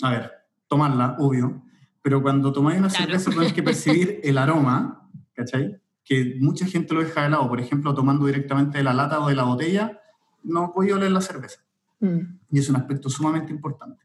a 0.02 0.10
ver, 0.10 0.32
tomarla, 0.68 1.16
obvio, 1.18 1.62
pero 2.00 2.22
cuando 2.22 2.52
tomáis 2.52 2.78
una 2.78 2.88
cerveza 2.88 3.30
tenés 3.30 3.52
que 3.52 3.62
percibir 3.62 4.20
el 4.24 4.38
aroma, 4.38 5.10
¿cachai? 5.34 5.80
Que 6.02 6.36
mucha 6.40 6.66
gente 6.66 6.94
lo 6.94 7.02
deja 7.02 7.22
de 7.22 7.30
lado, 7.30 7.48
por 7.48 7.60
ejemplo, 7.60 7.94
tomando 7.94 8.26
directamente 8.26 8.78
de 8.78 8.84
la 8.84 8.94
lata 8.94 9.20
o 9.20 9.28
de 9.28 9.34
la 9.34 9.44
botella, 9.44 10.00
no 10.42 10.72
podía 10.72 10.96
oler 10.96 11.12
la 11.12 11.20
cerveza. 11.20 11.60
Mm. 12.00 12.38
Y 12.50 12.58
es 12.58 12.68
un 12.70 12.76
aspecto 12.76 13.10
sumamente 13.10 13.52
importante. 13.52 14.04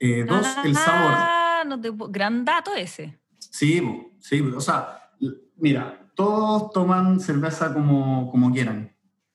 Eh, 0.00 0.24
dos, 0.24 0.46
el 0.64 0.74
sabor. 0.74 1.12
Ah, 1.14 1.64
no 1.66 1.80
gran 2.08 2.44
dato 2.44 2.74
ese. 2.74 3.18
Sí, 3.38 3.80
sí, 4.18 4.40
o 4.40 4.60
sea, 4.60 5.10
mira, 5.56 6.10
todos 6.14 6.72
toman 6.72 7.20
cerveza 7.20 7.72
como, 7.72 8.30
como 8.30 8.52
quieran. 8.52 8.94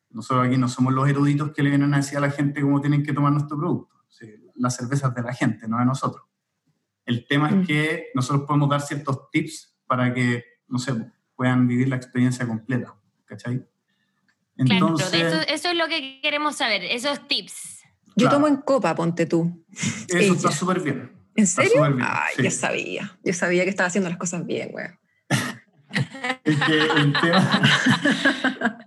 Nosotros 0.09 0.47
aquí 0.47 0.57
no 0.57 0.67
somos 0.67 0.93
los 0.93 1.07
eruditos 1.09 1.51
que 1.53 1.63
le 1.63 1.69
vienen 1.69 1.93
a 1.93 1.97
decir 1.97 2.17
a 2.17 2.21
la 2.21 2.29
gente 2.29 2.61
cómo 2.61 2.81
tienen 2.81 3.03
que 3.03 3.13
tomar 3.13 3.31
nuestro 3.31 3.57
producto. 3.57 3.95
la 4.55 4.69
cerveza 4.69 5.07
es 5.07 5.15
de 5.15 5.21
la 5.23 5.33
gente, 5.33 5.67
no 5.67 5.79
de 5.79 5.85
nosotros. 5.85 6.23
El 7.05 7.25
tema 7.27 7.49
es 7.49 7.55
mm. 7.55 7.65
que 7.65 8.05
nosotros 8.13 8.45
podemos 8.47 8.69
dar 8.69 8.81
ciertos 8.81 9.29
tips 9.31 9.75
para 9.87 10.13
que, 10.13 10.43
no 10.67 10.77
sé, 10.79 10.93
puedan 11.35 11.67
vivir 11.67 11.89
la 11.89 11.95
experiencia 11.95 12.47
completa. 12.47 12.95
¿Cachai? 13.25 13.67
Entonces, 14.57 15.09
claro, 15.09 15.27
eso, 15.27 15.47
eso, 15.47 15.69
es 15.69 15.77
lo 15.77 15.87
que 15.87 16.21
queremos 16.21 16.55
saber, 16.55 16.83
esos 16.83 17.27
tips. 17.27 17.81
Yo 18.15 18.29
tomo 18.29 18.47
en 18.47 18.57
copa, 18.57 18.93
ponte 18.93 19.25
tú. 19.25 19.65
Eso 20.07 20.33
está 20.33 20.51
súper 20.51 20.81
bien. 20.81 21.22
¿En 21.35 21.47
serio? 21.47 21.83
Ay, 22.01 22.43
yo 22.43 22.51
sabía. 22.51 23.17
Yo 23.23 23.33
sabía 23.33 23.63
que 23.63 23.69
estaba 23.69 23.87
haciendo 23.87 24.09
las 24.09 24.19
cosas 24.19 24.45
bien, 24.45 24.71
güey. 24.71 24.87
es 26.43 26.59
que 26.59 26.81
el 26.81 27.13
tema. 27.21 28.79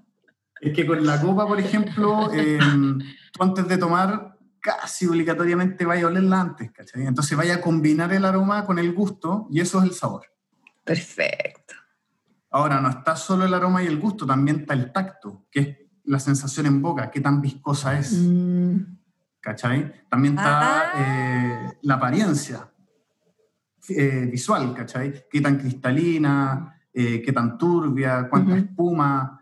es 0.61 0.73
que 0.75 0.87
con 0.87 1.05
la 1.05 1.21
copa, 1.21 1.47
por 1.47 1.59
ejemplo, 1.59 2.33
em, 2.33 2.99
tú 3.33 3.43
antes 3.43 3.69
de 3.69 3.79
tomar, 3.79 4.37
casi 4.61 5.07
obligatoriamente 5.07 5.85
vaya 5.85 6.05
a 6.05 6.09
olerla 6.09 6.41
antes, 6.41 6.71
¿cachai? 6.73 7.07
Entonces 7.07 7.37
vaya 7.37 7.57
a 7.57 7.61
combinar 7.61 8.13
el 8.13 8.25
aroma 8.25 8.65
con 8.65 8.79
el 8.79 8.93
gusto 8.93 9.47
y 9.51 9.61
eso 9.61 9.79
es 9.79 9.85
el 9.85 9.93
sabor. 9.93 10.27
Perfecto. 10.85 11.75
Ahora, 12.51 12.81
no 12.81 12.89
está 12.89 13.17
solo 13.17 13.45
el 13.45 13.55
aroma 13.55 13.83
y 13.83 13.87
el 13.87 13.99
gusto, 13.99 14.25
también 14.25 14.61
está 14.61 14.75
el 14.75 14.93
tacto, 14.93 15.47
que 15.51 15.61
es 15.61 15.79
la 16.05 16.19
sensación 16.21 16.67
en 16.67 16.81
boca, 16.81 17.11
qué 17.11 17.21
tan 17.21 17.41
viscosa 17.41 17.99
es. 17.99 18.13
Mm. 18.13 18.96
¿Cachai? 19.41 20.07
También 20.09 20.35
está 20.37 20.81
ah. 20.81 20.93
eh, 20.97 21.79
la 21.83 21.95
apariencia 21.95 22.71
eh, 23.89 24.29
visual, 24.31 24.75
¿cachai? 24.75 25.27
Qué 25.31 25.41
tan 25.41 25.59
cristalina, 25.59 26.75
eh, 26.93 27.23
qué 27.23 27.33
tan 27.33 27.57
turbia, 27.57 28.29
cuánta 28.29 28.53
Ujú. 28.53 28.61
espuma. 28.61 29.41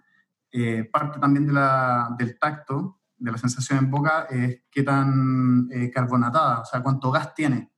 Eh, 0.52 0.84
parte 0.84 1.18
también 1.18 1.46
de 1.46 1.52
la- 1.52 2.14
del 2.18 2.38
tacto, 2.38 3.00
de 3.16 3.32
la 3.32 3.38
sensación 3.38 3.78
en 3.78 3.90
boca, 3.90 4.26
es 4.30 4.62
qué 4.70 4.82
tan 4.82 5.68
eh, 5.72 5.90
carbonatada, 5.90 6.60
o 6.60 6.64
sea, 6.64 6.82
cuánto 6.82 7.10
gas 7.10 7.34
tiene 7.34 7.72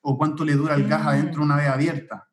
o 0.00 0.16
cuánto 0.18 0.44
le 0.44 0.54
dura 0.54 0.74
el 0.74 0.86
gas 0.88 1.04
Mm. 1.04 1.08
adentro 1.08 1.42
una 1.42 1.56
vez 1.56 1.68
abierta. 1.68 2.28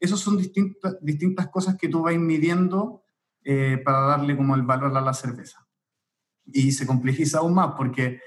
Esas 0.00 0.18
son 0.20 0.36
distintas, 0.36 0.96
distintas 1.00 1.48
cosas 1.48 1.76
que 1.76 1.88
tú 1.88 2.02
vas 2.02 2.14
midiendo 2.16 3.04
eh, 3.44 3.80
para 3.84 4.00
darle 4.02 4.36
como 4.36 4.54
el 4.54 4.62
valor 4.62 4.96
a 4.96 5.00
la 5.00 5.14
cerveza. 5.14 5.66
Y 6.46 6.72
se 6.72 6.86
complejiza 6.86 7.38
aún 7.38 7.54
más 7.54 7.74
porque 7.76 8.20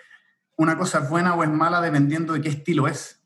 una 0.58 0.78
cosa 0.78 1.00
es 1.00 1.10
buena 1.10 1.36
o 1.36 1.44
es 1.44 1.50
mala 1.50 1.82
dependiendo 1.82 2.34
de 2.34 2.42
qué 2.42 2.50
estilo 2.50 2.88
es. 2.88 3.22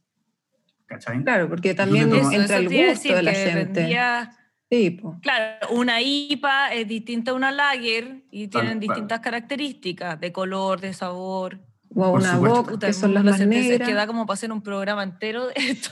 ¿Cachai? 0.85 1.23
Claro, 1.23 1.47
porque 1.49 1.73
también 1.75 2.09
tomas- 2.09 2.33
entra 2.33 2.57
el 2.57 2.69
gusto 2.69 3.13
de 3.15 3.23
la 3.23 3.31
gente. 3.33 3.79
vendía- 3.81 4.35
Sí, 4.71 4.99
claro, 5.23 5.67
una 5.71 5.99
IPA 5.99 6.73
es 6.75 6.87
distinta 6.87 7.31
a 7.31 7.33
una 7.33 7.51
lager 7.51 8.23
y 8.29 8.49
tienen 8.49 8.79
distintas 8.79 9.19
características 9.19 10.19
de 10.19 10.31
color, 10.31 10.79
de 10.79 10.93
sabor. 10.93 11.59
O 11.95 12.11
una 12.11 12.37
boca, 12.37 12.77
que 12.77 12.93
son 12.93 13.15
las 13.15 13.23
más 13.23 13.39
es 13.39 13.47
negras. 13.47 13.87
que 13.87 13.95
da 13.95 14.05
como 14.05 14.27
para 14.27 14.35
hacer 14.35 14.51
un 14.51 14.61
programa 14.61 15.01
entero 15.01 15.47
de 15.47 15.53
esto. 15.55 15.89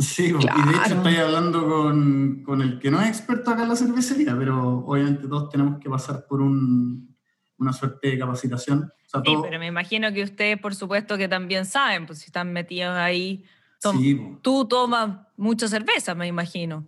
Sí, 0.00 0.32
bo, 0.32 0.40
y 0.40 0.42
de 0.42 0.48
hecho 0.48 0.82
Claro. 0.82 0.96
estoy 0.96 1.16
hablando 1.16 1.68
con, 1.68 2.42
con 2.44 2.60
el 2.62 2.78
que 2.80 2.90
no 2.90 3.00
es 3.00 3.08
experto 3.08 3.50
acá 3.52 3.62
en 3.62 3.68
la 3.68 3.76
cervecería, 3.76 4.34
pero 4.36 4.78
obviamente 4.78 5.28
todos 5.28 5.48
tenemos 5.50 5.78
que 5.78 5.88
pasar 5.88 6.26
por 6.26 6.40
un- 6.40 7.16
una 7.58 7.72
suerte 7.72 8.08
de 8.10 8.18
capacitación. 8.18 8.92
O 9.06 9.08
sea, 9.08 9.20
Sí, 9.24 9.32
todo- 9.32 9.42
pero 9.42 9.58
me 9.58 9.66
imagino 9.66 10.12
que 10.12 10.22
ustedes, 10.22 10.58
por 10.58 10.74
supuesto, 10.74 11.16
que 11.18 11.28
también 11.28 11.64
saben, 11.66 12.06
pues 12.06 12.20
si 12.20 12.26
están 12.26 12.52
metidos 12.52 12.96
ahí. 12.96 13.44
tom- 13.80 13.98
sí. 14.00 14.20
Tú 14.42 14.66
tomas 14.66 15.18
mucha 15.36 15.68
cerveza, 15.68 16.14
me 16.14 16.26
imagino. 16.26 16.86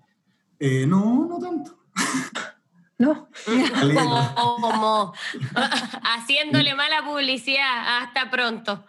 Eh, 0.59 0.85
no, 0.87 1.27
no 1.29 1.39
tanto. 1.39 1.79
No. 2.99 3.29
Como, 3.95 4.35
como 4.35 5.15
haciéndole 6.03 6.75
mala 6.75 7.03
publicidad. 7.05 8.03
Hasta 8.03 8.31
pronto. 8.31 8.85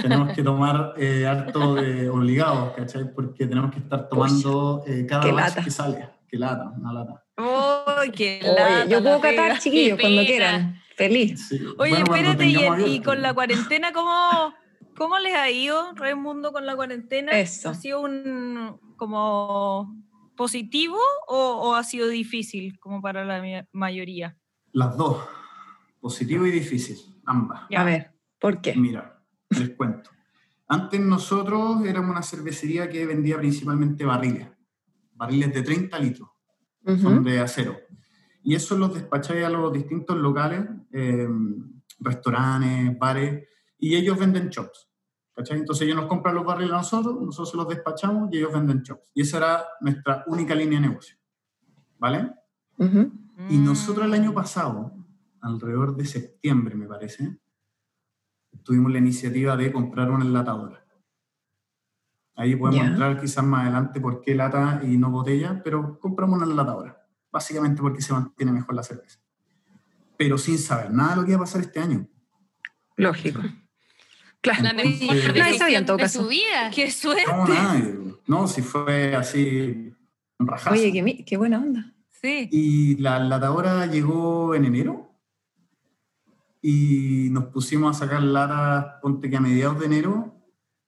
tenemos 0.00 0.32
que 0.32 0.42
tomar 0.42 0.94
eh, 0.96 1.26
harto 1.26 1.76
de 1.76 2.08
obligados, 2.08 2.72
¿cachai? 2.74 3.12
Porque 3.14 3.46
tenemos 3.46 3.70
que 3.72 3.78
estar 3.78 4.08
tomando 4.08 4.82
eh, 4.86 5.06
cada 5.08 5.30
lata. 5.32 5.62
que 5.62 5.70
sale. 5.70 6.08
Qué 6.28 6.38
lata, 6.38 6.70
una 6.76 6.92
lata. 6.92 7.22
¡Uy, 7.36 8.10
qué 8.12 8.40
Oye, 8.42 8.52
lata 8.54 8.84
yo 8.86 9.02
puedo 9.02 9.20
catar, 9.20 9.58
chiquillos, 9.58 9.98
cuando 10.00 10.22
quieran. 10.24 10.81
Feliz. 10.96 11.48
Sí. 11.48 11.56
Oye, 11.78 12.02
Bueno, 12.04 12.14
espérate, 12.14 12.46
y, 12.46 12.94
y 12.94 13.02
con 13.02 13.22
la 13.22 13.34
cuarentena, 13.34 13.92
¿cómo, 13.92 14.54
¿cómo 14.96 15.18
les 15.18 15.34
ha 15.34 15.50
ido, 15.50 15.92
Raimundo, 15.94 16.52
con 16.52 16.66
la 16.66 16.76
cuarentena? 16.76 17.32
Eso. 17.32 17.70
¿Ha 17.70 17.74
sido 17.74 18.00
un 18.00 18.78
como 18.96 19.96
positivo 20.36 20.98
o, 21.28 21.36
o 21.36 21.74
ha 21.74 21.84
sido 21.84 22.08
difícil, 22.08 22.78
como 22.78 23.00
para 23.00 23.24
la 23.24 23.66
mayoría? 23.72 24.36
Las 24.72 24.96
dos, 24.96 25.22
positivo 26.00 26.46
y 26.46 26.50
difícil, 26.50 26.98
ambas. 27.26 27.62
Ya. 27.70 27.82
A 27.82 27.84
ver, 27.84 28.12
¿por 28.38 28.60
qué? 28.60 28.74
Mira, 28.74 29.22
les 29.50 29.70
cuento. 29.70 30.10
Antes 30.68 31.00
nosotros 31.00 31.84
éramos 31.84 32.10
una 32.10 32.22
cervecería 32.22 32.88
que 32.88 33.04
vendía 33.04 33.36
principalmente 33.38 34.04
barriles, 34.04 34.48
barriles 35.12 35.52
de 35.52 35.62
30 35.62 35.98
litros, 35.98 36.30
son 36.84 37.22
de 37.22 37.40
acero. 37.40 37.76
Y 38.44 38.54
eso 38.54 38.76
los 38.76 38.92
despacháis 38.94 39.44
a 39.44 39.50
los 39.50 39.72
distintos 39.72 40.16
locales, 40.16 40.68
eh, 40.92 41.28
restaurantes, 42.00 42.98
bares, 42.98 43.46
y 43.78 43.94
ellos 43.96 44.18
venden 44.18 44.50
chops. 44.50 44.88
¿cachai? 45.34 45.58
Entonces 45.58 45.84
ellos 45.86 45.96
nos 45.96 46.06
compran 46.06 46.34
los 46.34 46.44
barriles 46.44 46.72
a 46.74 46.78
nosotros, 46.78 47.14
nosotros 47.20 47.50
se 47.50 47.56
los 47.56 47.68
despachamos 47.68 48.28
y 48.32 48.38
ellos 48.38 48.52
venden 48.52 48.82
chops. 48.82 49.10
Y 49.14 49.22
esa 49.22 49.38
era 49.38 49.64
nuestra 49.80 50.24
única 50.26 50.54
línea 50.54 50.80
de 50.80 50.88
negocio. 50.88 51.16
¿Vale? 51.98 52.32
Y 53.48 53.58
nosotros 53.58 54.06
el 54.06 54.14
año 54.14 54.34
pasado, 54.34 54.92
alrededor 55.40 55.96
de 55.96 56.04
septiembre 56.04 56.74
me 56.74 56.86
parece, 56.86 57.38
tuvimos 58.62 58.92
la 58.92 58.98
iniciativa 58.98 59.56
de 59.56 59.72
comprar 59.72 60.10
una 60.10 60.24
enlatadora. 60.24 60.84
Ahí 62.34 62.56
podemos 62.56 62.84
Ya. 62.84 62.90
entrar 62.90 63.20
quizás 63.20 63.44
más 63.44 63.62
adelante 63.62 64.00
por 64.00 64.20
qué 64.20 64.34
lata 64.34 64.80
y 64.84 64.96
no 64.96 65.10
botella, 65.10 65.60
pero 65.62 65.98
compramos 65.98 66.40
una 66.40 66.50
enlatadora. 66.50 67.01
Básicamente 67.32 67.80
porque 67.80 68.02
se 68.02 68.12
mantiene 68.12 68.52
mejor 68.52 68.74
la 68.74 68.82
cerveza. 68.82 69.18
Pero 70.18 70.36
sin 70.38 70.58
saber 70.58 70.92
nada 70.92 71.10
de 71.10 71.16
lo 71.16 71.24
que 71.24 71.30
iba 71.32 71.38
a 71.40 71.44
pasar 71.44 71.62
este 71.62 71.80
año. 71.80 72.06
Lógico. 72.96 73.40
Claro. 74.42 74.68
Entonces- 74.68 75.34
Nadie 75.34 75.58
sabía 75.58 75.78
en 75.78 75.86
todo 75.86 75.96
caso. 75.96 76.18
de 76.18 76.24
su 76.24 76.28
vida. 76.30 76.70
¡Qué 76.74 76.90
suerte! 76.90 77.22
No, 77.26 77.46
nadie. 77.46 77.94
No, 78.26 78.46
si 78.46 78.60
fue 78.62 79.16
así 79.16 79.92
rajazo. 80.38 80.74
Oye, 80.74 80.92
qué, 80.92 81.24
qué 81.24 81.36
buena 81.36 81.58
onda. 81.58 81.92
Sí. 82.10 82.48
Y 82.52 82.96
la 82.98 83.16
enlatadora 83.16 83.86
llegó 83.86 84.54
en 84.54 84.64
enero 84.66 85.12
y 86.60 87.28
nos 87.30 87.46
pusimos 87.46 87.96
a 87.96 87.98
sacar 87.98 88.22
latas, 88.22 89.00
ponte 89.02 89.28
que 89.28 89.36
a 89.36 89.40
mediados 89.40 89.80
de 89.80 89.86
enero, 89.86 90.36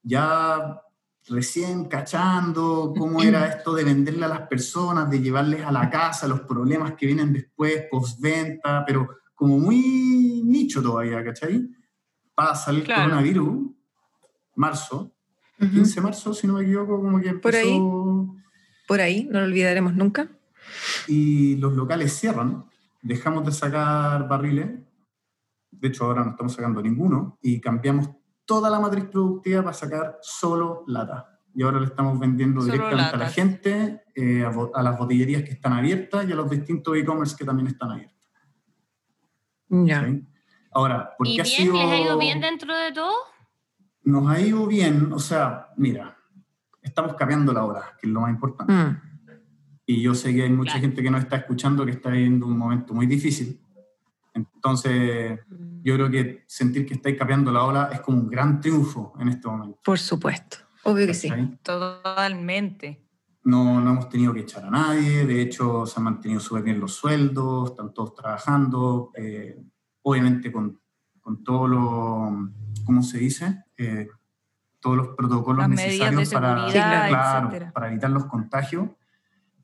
ya 0.03 0.80
recién 1.29 1.87
cachando 1.87 2.93
cómo 2.97 3.22
era 3.22 3.47
esto 3.57 3.75
de 3.75 3.85
venderle 3.85 4.25
a 4.25 4.29
las 4.29 4.49
personas, 4.49 5.09
de 5.11 5.20
llevarles 5.20 5.62
a 5.64 5.72
la 5.72 5.89
casa 5.91 6.29
los 6.29 6.41
problemas 6.41 6.95
que 6.95 7.07
vienen 7.07 7.33
después, 7.33 7.85
postventa, 7.91 8.85
pero 8.87 9.09
como 9.35 9.59
muy 9.59 10.43
nicho 10.45 10.83
todavía, 10.83 11.25
¿cachai? 11.25 11.68
Pasa 12.35 12.70
el 12.70 12.83
Claro. 12.83 13.05
coronavirus, 13.05 13.70
marzo, 14.57 15.12
Ujú. 15.61 15.70
15 15.70 15.95
de 15.95 16.01
marzo, 16.01 16.35
si 16.35 16.47
no 16.47 16.55
me 16.55 16.62
equivoco, 16.64 17.01
como 17.01 17.20
que 17.20 17.29
empezó... 17.29 17.59
Por 17.61 17.61
ahí. 17.61 18.45
Por 18.87 19.01
ahí, 19.01 19.25
no 19.31 19.41
lo 19.41 19.47
olvidaremos 19.47 19.95
nunca. 19.95 20.29
y 21.09 21.57
los 21.57 21.72
locales 21.75 22.12
cierran, 22.18 22.64
dejamos 23.03 23.45
de 23.45 23.53
sacar 23.53 24.27
barriles, 24.29 24.70
de 25.70 25.89
hecho 25.89 26.05
ahora 26.05 26.25
no 26.25 26.31
estamos 26.31 26.55
sacando 26.55 26.81
ninguno, 26.83 27.39
y 27.43 27.61
cambiamos 27.61 28.09
toda 28.45 28.70
la 28.70 28.78
matriz 28.80 29.05
productiva 29.05 29.62
para 29.62 29.74
sacar 29.74 30.18
solo 30.22 30.84
lata. 30.86 31.40
Y 31.55 31.62
ahora 31.62 31.78
le 31.78 31.86
estamos 31.86 32.18
vendiendo 32.18 32.61
Solo 32.61 32.72
directamente 32.72 33.14
a 33.14 33.18
la 33.18 33.28
gente, 33.28 34.05
eh, 34.14 34.45
a, 34.74 34.82
las 34.82 34.99
botillerías 34.99 35.42
que 35.42 35.53
están 35.53 35.72
abiertas 35.72 36.28
y 36.28 36.32
a 36.32 36.34
los 36.34 36.51
distintos 36.51 36.97
e-commerce 36.97 37.36
que 37.36 37.45
también 37.45 37.68
están 37.68 37.92
abiertos. 37.92 38.18
Ya. 39.68 40.05
¿sí? 40.05 40.26
Ahora, 40.72 41.14
¿por 41.16 41.28
¿Y 41.28 41.38
ha 41.38 41.45
bien? 41.45 41.57
sido...? 41.57 41.74
¿Les 41.74 41.90
ha 41.90 41.97
ido 41.99 42.18
bien 42.18 42.40
dentro 42.40 42.74
de 42.76 42.92
todo? 42.92 43.14
Nos 44.03 44.28
ha 44.28 44.40
ido 44.40 44.66
bien, 44.66 45.12
o 45.12 45.18
sea, 45.18 45.68
mira, 45.76 46.16
estamos 46.82 47.14
cambiando 47.14 47.53
la 47.53 47.64
hora, 47.64 47.97
que 48.01 48.07
es 48.07 48.12
lo 48.12 48.20
más 48.20 48.30
importante. 48.30 48.72
Mm. 48.72 49.01
Y 49.86 50.03
yo 50.03 50.14
sé 50.14 50.34
que 50.34 50.42
hay 50.42 50.51
mucha 50.51 50.72
Claro. 50.72 50.88
gente 50.88 51.03
que 51.03 51.11
nos 51.11 51.22
está 51.22 51.36
escuchando 51.36 51.84
que 51.84 51.92
está 51.92 52.11
viviendo 52.11 52.47
un 52.47 52.59
momento 52.59 52.95
muy 52.95 53.07
difícil. 53.07 53.61
Entonces, 54.35 55.39
yo 55.82 55.95
creo 55.95 56.11
que 56.11 56.45
sentir 56.47 56.85
que 56.85 56.95
estáis 56.95 57.16
capeando 57.16 57.53
la 57.53 57.64
ola 57.64 57.91
es 57.93 58.01
como 58.01 58.18
un 58.18 58.28
gran 58.28 58.61
triunfo 58.61 59.14
en 59.20 59.28
este 59.28 59.49
momento. 59.49 59.78
Por 59.85 59.99
supuesto. 59.99 60.59
Obvio 60.82 61.07
que 61.07 61.14
sí. 61.14 61.30
Totalmente. 61.62 63.01
No, 63.45 63.80
no 63.80 63.91
hemos 63.91 64.09
tenido 64.09 64.32
que 64.32 64.41
echar 64.41 64.64
a 64.64 64.70
nadie, 64.70 65.26
de 65.26 65.43
hecho 65.43 65.85
se 65.87 66.01
han 66.01 66.05
mantenido 66.05 66.41
súper 66.41 66.62
bien 66.62 66.80
los 66.80 66.95
sueldos, 66.95 67.70
están 67.70 67.93
todos 67.93 68.14
trabajando, 68.14 69.11
eh, 69.14 69.62
obviamente 70.03 70.51
con, 70.51 70.80
con 71.20 71.45
todo 71.45 71.68
lo, 71.68 72.51
¿cómo 72.85 73.03
se 73.03 73.18
dice? 73.18 73.64
Eh, 73.76 74.09
todos 74.80 74.97
los 74.97 75.09
protocolos 75.09 75.68
Las 75.68 75.68
necesarios 75.68 76.30
para, 76.30 76.66
claro, 76.70 77.72
para 77.72 77.91
evitar 77.91 78.11
los 78.11 78.24
contagios, 78.26 78.89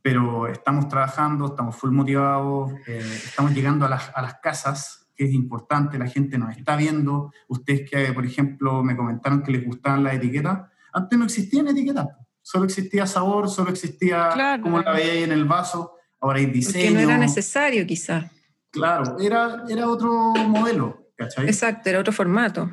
pero 0.02 0.46
estamos 0.48 0.88
trabajando, 0.88 1.46
estamos 1.46 1.76
full 1.76 1.90
motivados, 1.90 2.72
eh, 2.86 3.20
estamos 3.24 3.52
llegando 3.52 3.84
a 3.86 3.88
las, 3.88 4.10
a 4.14 4.22
las 4.22 4.34
casas, 4.40 5.08
que 5.14 5.24
es 5.24 5.32
importante, 5.32 5.98
la 5.98 6.06
gente 6.06 6.38
nos 6.38 6.56
está 6.56 6.76
viendo, 6.76 7.32
ustedes 7.48 7.88
que, 7.90 8.12
por 8.12 8.24
ejemplo, 8.24 8.82
me 8.82 8.96
comentaron 8.96 9.42
que 9.42 9.52
les 9.52 9.64
gustaban 9.64 10.02
las 10.02 10.14
etiquetas, 10.14 10.62
antes 10.92 11.18
no 11.18 11.26
existían 11.26 11.68
etiquetas, 11.68 12.06
solo 12.40 12.64
existía 12.64 13.06
sabor, 13.06 13.48
solo 13.50 13.70
existía 13.70 14.30
Claro. 14.32 14.62
como 14.62 14.80
la 14.80 14.92
veía 14.92 15.12
ahí 15.12 15.22
en 15.24 15.32
el 15.32 15.44
vaso, 15.44 15.92
ahora 16.20 16.38
hay 16.38 16.46
diseño. 16.46 16.84
Porque 16.86 16.94
no 16.94 17.10
era 17.10 17.18
necesario, 17.18 17.86
quizás. 17.86 18.30
Claro, 18.70 19.18
era, 19.18 19.64
era 19.68 19.88
otro 19.88 20.32
modelo, 20.48 21.10
¿cachai? 21.16 21.46
Exacto, 21.46 21.90
era 21.90 22.00
otro 22.00 22.12
formato. 22.12 22.70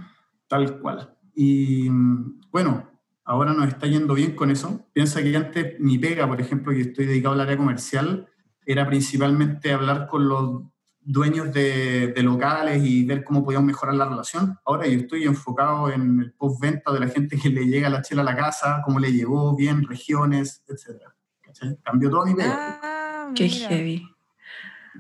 Tal 0.48 0.80
cual. 0.80 1.14
Y 1.36 1.90
mm, 1.90 2.42
bueno, 2.52 2.90
ahora 3.28 3.54
nos 3.54 3.68
está 3.68 3.86
yendo 3.88 4.14
bien 4.16 4.32
con 4.36 4.50
eso. 4.50 4.88
Piensa 4.94 5.22
que 5.22 5.36
antes 5.38 5.80
mi 5.80 5.98
pega, 6.00 6.28
por 6.28 6.42
ejemplo, 6.42 6.74
que 6.74 6.82
estoy 6.82 7.06
dedicado 7.06 7.36
al 7.36 7.42
área 7.42 7.58
comercial, 7.58 8.28
era 8.66 8.88
principalmente 8.88 9.72
hablar 9.72 10.08
con 10.08 10.28
los 10.28 10.64
dueños 11.00 11.54
de, 11.54 12.08
de 12.08 12.24
locales 12.24 12.84
y 12.84 13.06
ver 13.06 13.24
cómo 13.24 13.44
podíamos 13.46 13.68
mejorar 13.68 13.96
la 13.96 14.10
relación. 14.10 14.58
Ahora 14.66 14.88
yo 14.88 15.00
estoy 15.00 15.24
enfocado 15.24 15.90
en 15.92 16.20
el 16.20 16.34
postventa 16.34 16.92
de 16.92 17.00
la 17.00 17.08
gente 17.08 17.38
que 17.38 17.50
le 17.50 17.66
llega 17.66 17.90
la 17.90 18.02
chela 18.02 18.24
a 18.24 18.26
la 18.26 18.36
casa, 18.36 18.82
cómo 18.84 19.00
le 19.00 19.14
llegó 19.14 19.56
bien, 19.56 19.84
regiones, 19.88 20.64
etc. 20.68 21.02
¿Cachai? 21.42 21.78
Cambió 21.84 22.10
toda 22.10 22.26
mi 22.26 22.34
pega. 22.36 22.80
Ah, 22.84 23.32
Qué 23.36 23.48
heavy. 23.48 24.06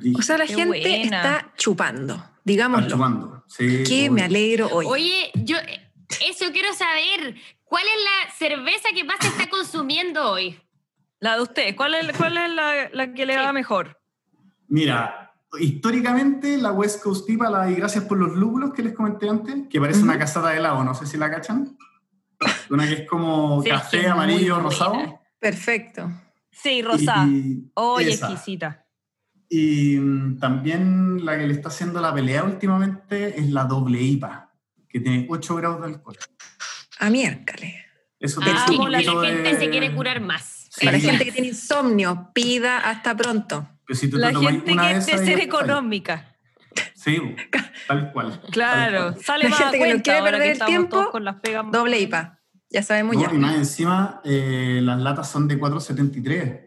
Y 0.02 0.18
O 0.18 0.22
sea, 0.22 0.38
la 0.38 0.46
gente 0.46 0.66
buena. 0.68 1.02
está 1.02 1.54
chupando, 1.58 2.14
está 2.16 2.32
digámoslo. 2.46 2.88
chupando. 2.90 3.44
Sí, 3.48 3.84
Que 3.84 4.02
obvio. 4.04 4.12
me 4.14 4.24
alegro 4.24 4.68
hoy. 4.72 4.86
Oye, 4.88 5.32
yo 5.44 5.58
eso 6.30 6.46
quiero 6.54 6.70
saber. 6.74 7.36
¿Cuál 7.70 7.84
es 7.86 8.04
la 8.04 8.34
cerveza 8.34 8.90
que 8.94 9.04
más 9.04 9.18
se 9.22 9.28
está 9.28 9.50
consumiendo 9.50 10.32
hoy? 10.32 10.60
La 11.20 11.36
de 11.36 11.42
usted, 11.42 11.76
¿cuál 11.76 11.96
es, 11.96 12.16
cuál 12.18 12.38
es 12.38 12.50
la, 12.52 12.90
la 12.94 13.14
que 13.14 13.26
le 13.26 13.34
Sí. 13.34 13.40
va 13.40 13.52
mejor? 13.54 14.00
Mira, 14.68 15.34
históricamente 15.60 16.58
la 16.58 16.72
West 16.72 17.02
Coast 17.04 17.30
IPA, 17.30 17.50
la 17.50 17.72
y 17.72 17.76
gracias 17.76 18.04
por 18.06 18.18
los 18.18 18.36
lúpulos 18.36 18.74
que 18.74 18.84
les 18.84 18.94
comenté 18.94 19.30
antes, 19.30 19.68
que 19.70 19.80
parece 19.80 20.04
una 20.04 20.18
casata 20.20 20.50
de 20.50 20.58
helado, 20.58 20.84
no 20.84 20.94
sé 20.94 21.06
si 21.06 21.18
la 21.18 21.30
cachan. 21.32 21.78
Una 22.70 22.86
que 22.88 22.94
es 22.94 23.10
como 23.10 23.62
Sí, 23.64 23.70
café, 23.70 24.02
es 24.02 24.08
amarillo, 24.08 24.56
buena. 24.56 24.70
rosado. 24.70 25.20
Perfecto. 25.40 26.10
Sí, 26.52 26.82
Rosa. 26.82 27.26
Y- 27.28 27.72
Oye, 27.76 28.10
esa. 28.12 28.28
exquisita. 28.32 28.86
Y 29.50 29.98
mm, 29.98 30.40
también 30.40 31.26
la 31.26 31.38
que 31.38 31.48
le 31.48 31.54
está 31.54 31.70
haciendo 31.70 32.02
la 32.02 32.14
pelea 32.14 32.44
últimamente 32.44 33.40
es 33.40 33.50
la 33.50 33.64
doble 33.64 34.02
IPA, 34.02 34.52
que 34.90 35.00
tiene 35.00 35.26
8 35.30 35.56
grados 35.56 35.82
de 35.82 35.88
alcohol. 35.88 36.18
A 37.00 37.10
miércoles. 37.10 37.74
Eso 38.20 38.40
Ah, 38.44 38.66
la 38.90 39.02
gente 39.02 39.44
de- 39.44 39.60
se 39.60 39.70
quiere 39.70 39.94
curar 39.94 40.20
más. 40.22 40.68
Sí. 40.72 40.86
Para 40.86 41.00
gente 41.00 41.26
que 41.26 41.32
tiene 41.32 41.48
insomnio, 41.50 42.32
pida 42.34 42.78
hasta 42.80 43.16
pronto. 43.16 43.68
Pero 43.86 44.00
si 44.00 44.10
tú 44.10 44.18
La 44.18 44.34
gente 44.34 44.72
una 44.74 44.88
que 44.90 44.98
es 44.98 45.06
de 45.06 45.18
ser 45.20 45.40
económica. 45.40 46.36
Sí, 46.94 47.18
tal 47.88 48.12
cual. 48.12 48.40
Claro, 48.52 49.06
Tal 49.06 49.14
cual. 49.14 49.24
sale 49.24 49.44
La 49.46 49.50
más 49.50 49.60
gente 49.60 49.78
que 49.80 49.94
no 49.96 50.02
quiere 50.04 50.22
perder 50.22 50.42
el 50.52 50.60
tiempo, 50.60 51.10
con 51.12 51.24
las 51.24 51.36
pegas. 51.38 51.66
Doble 51.72 52.00
IPA. 52.00 52.40
Ya 52.70 52.84
sabemos 52.84 53.16
No, 53.16 53.22
ya. 53.24 53.34
y 53.34 53.38
más 53.38 53.56
encima, 53.56 54.22
eh, 54.26 54.80
las 54.84 55.00
latas 55.00 55.32
son 55.32 55.48
de 55.48 55.58
4.73. 55.58 56.62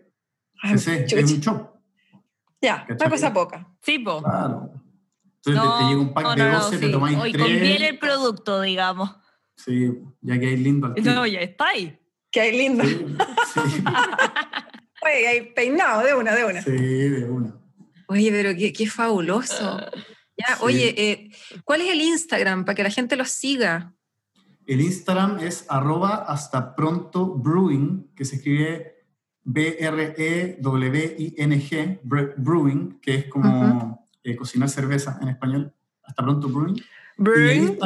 Ay, 0.63 0.75
Ese 0.75 1.05
chucha. 1.07 1.21
es 1.21 1.33
un 1.33 1.41
chop. 1.41 1.71
Ya, 2.63 2.81
¿Cachai? 2.87 2.97
una 3.07 3.11
cosa 3.11 3.33
poca. 3.33 3.69
Sí, 3.83 3.99
po. 3.99 4.23
Claro. 4.23 4.73
Entonces 5.45 5.55
No, 5.63 5.79
te, 5.79 5.85
te 5.85 5.89
llega 5.91 6.01
un 6.01 6.13
pack 6.15 6.25
no, 6.25 6.31
de 6.35 6.37
no, 6.45 6.51
no, 6.53 6.61
12, 6.61 6.79
te 6.79 6.87
sí. 6.87 6.93
tomáis 6.93 7.19
Hoy 7.19 7.33
3. 7.33 7.45
conviene 7.45 7.89
el 7.89 7.99
producto, 7.99 8.61
digamos. 8.63 9.15
Sí, 9.65 9.91
ya 10.23 10.39
que 10.39 10.47
hay 10.47 10.57
lindo. 10.57 10.95
No, 11.03 11.27
ya 11.27 11.41
está 11.41 11.69
ahí. 11.69 11.99
Que 12.31 12.41
hay 12.41 12.57
lindo. 12.57 12.85
Sí, 12.85 12.97
sí, 13.55 13.83
Oye, 15.03 15.29
hay 15.29 15.41
peinado 15.53 16.03
de 16.05 16.15
una, 16.15 16.35
de 16.35 16.45
una. 16.45 16.63
sí, 16.63 16.71
de 16.71 17.25
una. 17.29 17.55
Oye, 18.07 18.31
pero 18.31 18.55
qué, 18.57 18.73
qué 18.73 18.87
fabuloso. 18.89 19.79
Ya, 20.37 20.57
Sí. 20.57 20.63
oye, 20.63 20.95
eh, 20.97 21.31
¿cuál 21.65 21.81
es 21.83 21.91
el 21.91 22.01
Instagram 22.01 22.65
para 22.65 22.75
que 22.77 22.83
la 22.83 22.91
gente 22.91 23.17
los 23.17 23.31
siga? 23.31 23.95
El 24.67 24.81
Instagram 24.81 25.39
es 25.41 25.65
arroba 25.69 26.15
hasta 26.27 26.75
pronto 26.77 27.27
brewing, 27.35 28.11
que 28.15 28.25
se 28.25 28.37
escribe 28.37 28.75
E 28.77 28.95
B-R-E-W-I-N-G, 30.61 32.01
bre- 32.05 32.35
brewing, 32.37 33.01
que 33.01 33.15
es 33.17 33.25
como 33.27 34.07
eh, 34.23 34.37
cocinar 34.37 34.69
cerveza 34.69 35.19
en 35.23 35.29
español. 35.29 35.75
Hasta 36.03 36.23
pronto 36.23 36.49
brewing. 36.49 36.77
Y 36.77 36.81
ahí 36.81 37.77
Brewing, 37.77 37.79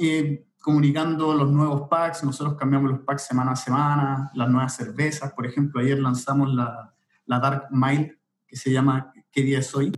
eh, 0.00 0.45
comunicando 0.66 1.32
los 1.32 1.48
nuevos 1.52 1.88
packs. 1.88 2.24
Nosotros 2.24 2.56
cambiamos 2.56 2.90
los 2.90 3.00
packs 3.02 3.22
semana 3.28 3.52
a 3.52 3.56
semana, 3.56 4.30
las 4.34 4.50
nuevas 4.50 4.74
cervezas. 4.74 5.32
Por 5.32 5.46
ejemplo, 5.46 5.80
ayer 5.80 5.96
lanzamos 6.00 6.52
la, 6.52 6.92
la 7.24 7.38
Dark 7.38 7.68
Mile, 7.70 8.18
que 8.48 8.56
se 8.56 8.72
llama 8.72 9.12
¿Qué 9.30 9.42
día 9.42 9.60
es 9.60 9.72
hoy? 9.76 9.92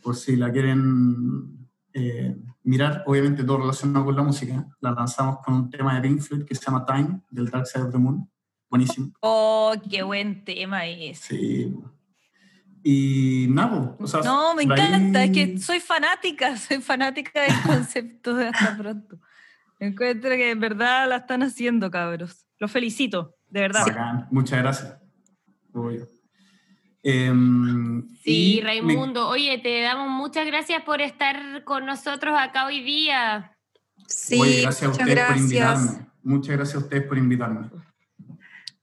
Por 0.00 0.14
si 0.14 0.36
la 0.36 0.52
quieren 0.52 1.68
eh, 1.92 2.36
mirar. 2.62 3.02
Obviamente 3.08 3.42
todo 3.42 3.58
relacionado 3.58 4.04
con 4.04 4.14
la 4.14 4.22
música. 4.22 4.68
La 4.78 4.92
lanzamos 4.92 5.38
con 5.44 5.54
un 5.54 5.68
tema 5.68 5.96
de 5.96 6.02
Pink 6.08 6.20
Floyd 6.20 6.44
que 6.44 6.54
se 6.54 6.64
llama 6.64 6.86
Time, 6.86 7.20
del 7.28 7.50
Dark 7.50 7.66
Side 7.66 7.86
of 7.86 7.90
the 7.90 7.98
Moon. 7.98 8.30
Buenísimo. 8.70 9.10
Oh, 9.20 9.72
qué 9.90 10.04
buen 10.04 10.44
tema 10.44 10.86
es. 10.86 11.18
Sí. 11.18 11.74
Y 12.84 13.46
nada, 13.50 13.96
o 13.98 14.06
sea, 14.06 14.20
No, 14.22 14.54
me 14.54 14.62
por 14.62 14.78
ahí- 14.78 14.86
encanta, 14.86 15.24
es 15.24 15.30
que 15.32 15.58
soy 15.58 15.80
fanática, 15.80 16.56
soy 16.68 16.80
fanática 16.80 17.42
del 17.42 17.60
concepto 17.66 18.34
de 18.36 18.46
hasta 18.46 18.76
pronto. 18.76 19.18
Encuentro 19.80 20.30
que 20.30 20.50
en 20.50 20.60
verdad 20.60 21.08
la 21.08 21.16
están 21.16 21.42
haciendo, 21.42 21.90
cabros. 21.90 22.46
Los 22.58 22.70
felicito, 22.70 23.34
de 23.48 23.60
verdad. 23.62 23.86
Bacán, 23.86 24.28
muchas 24.30 24.58
gracias. 24.60 24.96
Obvio. 25.72 26.06
Em, 27.02 28.06
Sí, 28.22 28.60
me- 28.62 28.66
Raimundo. 28.68 29.28
Oye, 29.28 29.58
te 29.58 29.80
damos 29.80 30.10
muchas 30.10 30.46
gracias 30.46 30.82
por 30.82 31.00
estar 31.00 31.64
con 31.64 31.86
nosotros 31.86 32.36
acá 32.38 32.66
hoy 32.66 32.82
día. 32.82 33.56
Sí, 34.06 34.38
oye, 34.40 34.62
gracias 34.62 34.82
a 34.82 34.88
muchas 34.88 35.08
ustedes 35.08 35.24
por 35.24 35.36
gracias. 35.36 35.40
invitarme. 35.80 36.06
Muchas 36.22 36.56
gracias 36.56 36.74
a 36.74 36.78
ustedes 36.84 37.02
por 37.04 37.18
invitarme. 37.18 37.70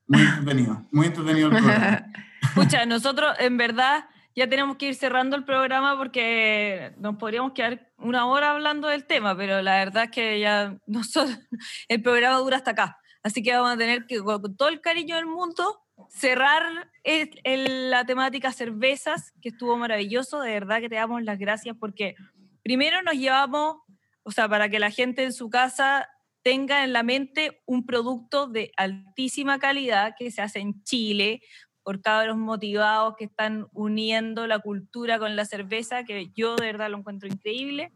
Muy 0.08 0.22
entretenido, 0.22 0.86
muy 0.92 1.06
entretenido 1.08 1.50
el 1.50 1.58
programa. 1.58 2.06
Escucha, 2.42 2.86
nosotros 2.86 3.36
en 3.40 3.58
verdad 3.58 4.06
ya 4.38 4.48
tenemos 4.48 4.78
que 4.78 4.86
ir 4.90 4.96
cerrando 4.96 5.36
el 5.36 5.44
programa 5.44 5.98
porque 5.98 6.94
nos 7.00 7.16
podríamos 7.18 7.54
quedar 7.54 7.92
una 7.98 8.28
hora 8.28 8.52
hablando 8.52 8.88
del 8.88 9.06
tema, 9.06 9.36
pero 9.36 9.64
la 9.64 9.78
verdad 9.78 10.04
es 10.06 10.12
que 10.12 10.40
ya 10.40 10.78
nosotros, 10.86 11.40
el 11.88 12.02
programa 12.04 12.38
dura 12.38 12.58
hasta 12.58 12.72
acá. 12.72 12.98
Así 13.24 13.42
que 13.42 13.52
vamos 13.54 13.72
a 13.72 13.78
tener 13.78 14.06
que, 14.06 14.20
con 14.20 14.56
todo 14.56 14.70
el 14.70 14.80
cariño 14.80 15.16
del 15.16 15.26
mundo, 15.26 15.82
cerrar 16.10 16.92
el- 17.04 17.42
el- 17.44 17.90
la 17.90 18.06
temática 18.06 18.52
cervezas, 18.52 19.34
que 19.42 19.50
estuvo 19.50 19.76
maravilloso. 19.76 20.40
De 20.42 20.52
verdad 20.52 20.82
que 20.82 20.90
te 20.90 20.96
damos 20.96 21.24
las 21.24 21.40
gracias 21.40 21.76
porque 21.80 22.16
primero 22.64 23.02
nos 23.02 23.16
llevamos, 23.16 23.78
o 24.22 24.32
sea, 24.32 24.48
para 24.48 24.70
que 24.70 24.78
la 24.78 24.92
gente 24.92 25.24
en 25.24 25.34
su 25.34 25.50
casa 25.50 26.08
tenga 26.44 26.84
en 26.84 26.94
la 26.94 27.02
mente 27.04 27.62
un 27.66 27.86
producto 27.86 28.48
de 28.48 28.72
altísima 28.78 29.58
calidad 29.60 30.14
que 30.18 30.30
se 30.32 30.42
hace 30.42 30.60
en 30.60 30.82
Chile, 30.84 31.42
por 31.88 32.02
cabros 32.02 32.36
motivados 32.36 33.16
que 33.16 33.24
están 33.24 33.68
uniendo 33.72 34.46
la 34.46 34.60
cultura 34.60 35.20
con 35.20 35.38
la 35.38 35.46
cerveza, 35.46 36.04
que 36.04 36.30
yo 36.36 36.58
de 36.58 36.66
verdad 36.66 36.90
lo 36.90 36.98
encuentro 36.98 37.30
increíble. 37.30 37.94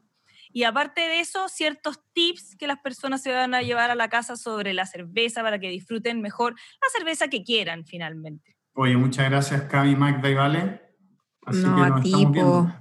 Y 0.54 0.64
aparte 0.64 1.02
de 1.02 1.20
eso, 1.20 1.50
ciertos 1.50 2.00
tips 2.14 2.56
que 2.56 2.68
las 2.68 2.80
personas 2.80 3.22
se 3.22 3.34
van 3.34 3.54
a 3.54 3.64
llevar 3.64 3.92
a 3.92 3.96
la 3.96 4.08
casa 4.08 4.38
sobre 4.38 4.74
la 4.74 4.86
cerveza 4.86 5.42
para 5.44 5.60
que 5.60 5.68
disfruten 5.68 6.22
mejor 6.22 6.54
la 6.54 6.88
cerveza 6.98 7.28
que 7.28 7.44
quieran 7.44 7.84
finalmente. 7.86 8.56
Oye, 8.76 8.96
muchas 8.96 9.30
gracias 9.30 9.64
Cami, 9.64 9.94
Magda 9.98 10.30
y 10.30 10.36
Vale. 10.36 10.82
Así 11.46 11.60
No, 11.66 11.76
que 11.76 11.82
a 11.82 12.02
ti, 12.02 12.26
po. 12.34 12.72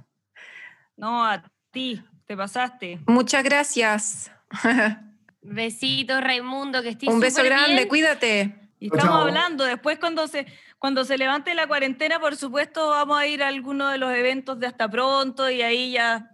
No, 0.95 1.25
a 1.25 1.43
ti, 1.71 2.01
te 2.25 2.37
pasaste. 2.37 3.01
Muchas 3.05 3.43
gracias. 3.43 4.31
Besitos, 5.41 6.21
Raimundo, 6.23 6.81
que 6.81 6.87
estés 6.87 7.09
Un 7.09 7.19
beso 7.19 7.43
grande, 7.43 7.75
bien. 7.75 7.89
cuídate. 7.89 8.57
Y 8.79 8.85
estamos 8.87 9.05
chao. 9.13 9.21
hablando, 9.27 9.63
después 9.63 9.99
cuando 9.99 10.25
se, 10.27 10.47
cuando 10.81 11.05
se 11.05 11.15
levante 11.15 11.53
la 11.53 11.67
cuarentena, 11.67 12.19
por 12.19 12.35
supuesto, 12.35 12.89
vamos 12.89 13.19
a 13.19 13.27
ir 13.27 13.43
a 13.43 13.49
alguno 13.49 13.87
de 13.89 13.99
los 13.99 14.11
eventos 14.11 14.59
de 14.59 14.65
hasta 14.65 14.89
pronto 14.89 15.47
y 15.47 15.61
ahí 15.61 15.91
ya 15.91 16.31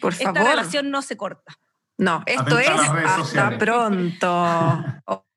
Por 0.00 0.14
esta 0.14 0.32
favor. 0.32 0.48
relación 0.48 0.90
no 0.90 1.02
se 1.02 1.18
corta. 1.18 1.52
No, 1.98 2.22
esto 2.24 2.56
Atenta 2.56 2.62
es 2.62 2.80
hasta 2.80 3.16
sociales. 3.18 3.58
pronto. 3.58 4.84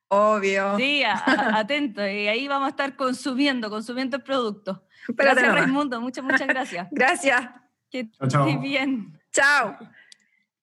Obvio. 0.07 0.78
Sí, 0.78 1.03
a- 1.03 1.57
atento, 1.57 2.07
y 2.07 2.28
ahí 2.30 2.47
vamos 2.47 2.68
a 2.68 2.70
estar 2.70 2.95
consumiendo, 2.95 3.70
consumiendo 3.70 4.16
el 4.16 4.24
producto. 4.24 4.88
Espérate 5.09 5.41
gracias. 5.41 5.59
Raimundo, 5.66 5.99
muchas, 5.99 6.24
muchas 6.24 6.47
gracias. 6.47 6.88
Gracias. 6.91 7.49
Que 7.91 8.09
estés 8.22 8.61
bien. 8.61 9.20
Chao. 9.34 9.78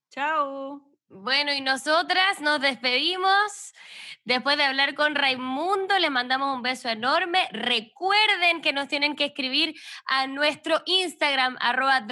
Chao. 0.08 0.80
Bueno, 1.10 1.52
y 1.52 1.60
nosotras 1.60 2.40
nos 2.40 2.60
despedimos. 2.62 3.74
Después 4.30 4.56
de 4.56 4.62
hablar 4.62 4.94
con 4.94 5.16
Raimundo, 5.16 5.98
le 5.98 6.08
mandamos 6.08 6.54
un 6.54 6.62
beso 6.62 6.88
enorme. 6.88 7.48
Recuerden 7.50 8.62
que 8.62 8.72
nos 8.72 8.86
tienen 8.86 9.16
que 9.16 9.24
escribir 9.24 9.74
a 10.06 10.28
nuestro 10.28 10.82
Instagram, 10.86 11.56
arroba 11.58 12.06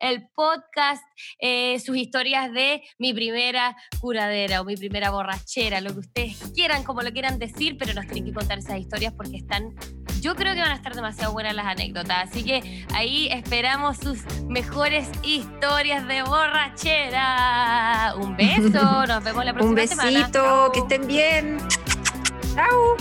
el 0.00 0.28
podcast, 0.34 1.02
eh, 1.40 1.78
sus 1.80 1.96
historias 1.96 2.52
de 2.52 2.82
mi 2.98 3.12
primera 3.12 3.76
curadera 4.00 4.60
o 4.60 4.64
mi 4.64 4.76
primera 4.76 5.10
borrachera, 5.10 5.80
lo 5.80 5.92
que 5.92 6.00
ustedes 6.00 6.36
quieran, 6.54 6.84
como 6.84 7.02
lo 7.02 7.12
quieran 7.12 7.38
decir, 7.38 7.76
pero 7.78 7.92
nos 7.94 8.06
tienen 8.06 8.24
que 8.26 8.32
contar 8.32 8.58
esas 8.58 8.78
historias 8.78 9.12
porque 9.14 9.36
están, 9.36 9.74
yo 10.20 10.34
creo 10.34 10.54
que 10.54 10.60
van 10.60 10.72
a 10.72 10.76
estar 10.76 10.94
demasiado 10.94 11.32
buenas 11.32 11.54
las 11.54 11.66
anécdotas. 11.66 12.30
Así 12.30 12.42
que 12.44 12.84
ahí 12.94 13.28
esperamos 13.28 13.98
sus 13.98 14.18
mejores 14.48 15.08
historias 15.22 16.06
de 16.06 16.22
borrachera. 16.22 18.14
Un 18.16 18.36
beso, 18.36 19.06
nos 19.06 19.24
vemos 19.24 19.44
la 19.44 19.52
próxima 19.52 19.82
Un 19.82 19.88
semana. 19.88 20.10
besito, 20.10 20.42
Chao. 20.42 20.72
que 20.72 20.80
estén 20.80 21.06
bien. 21.06 21.58
Chao. 22.54 22.96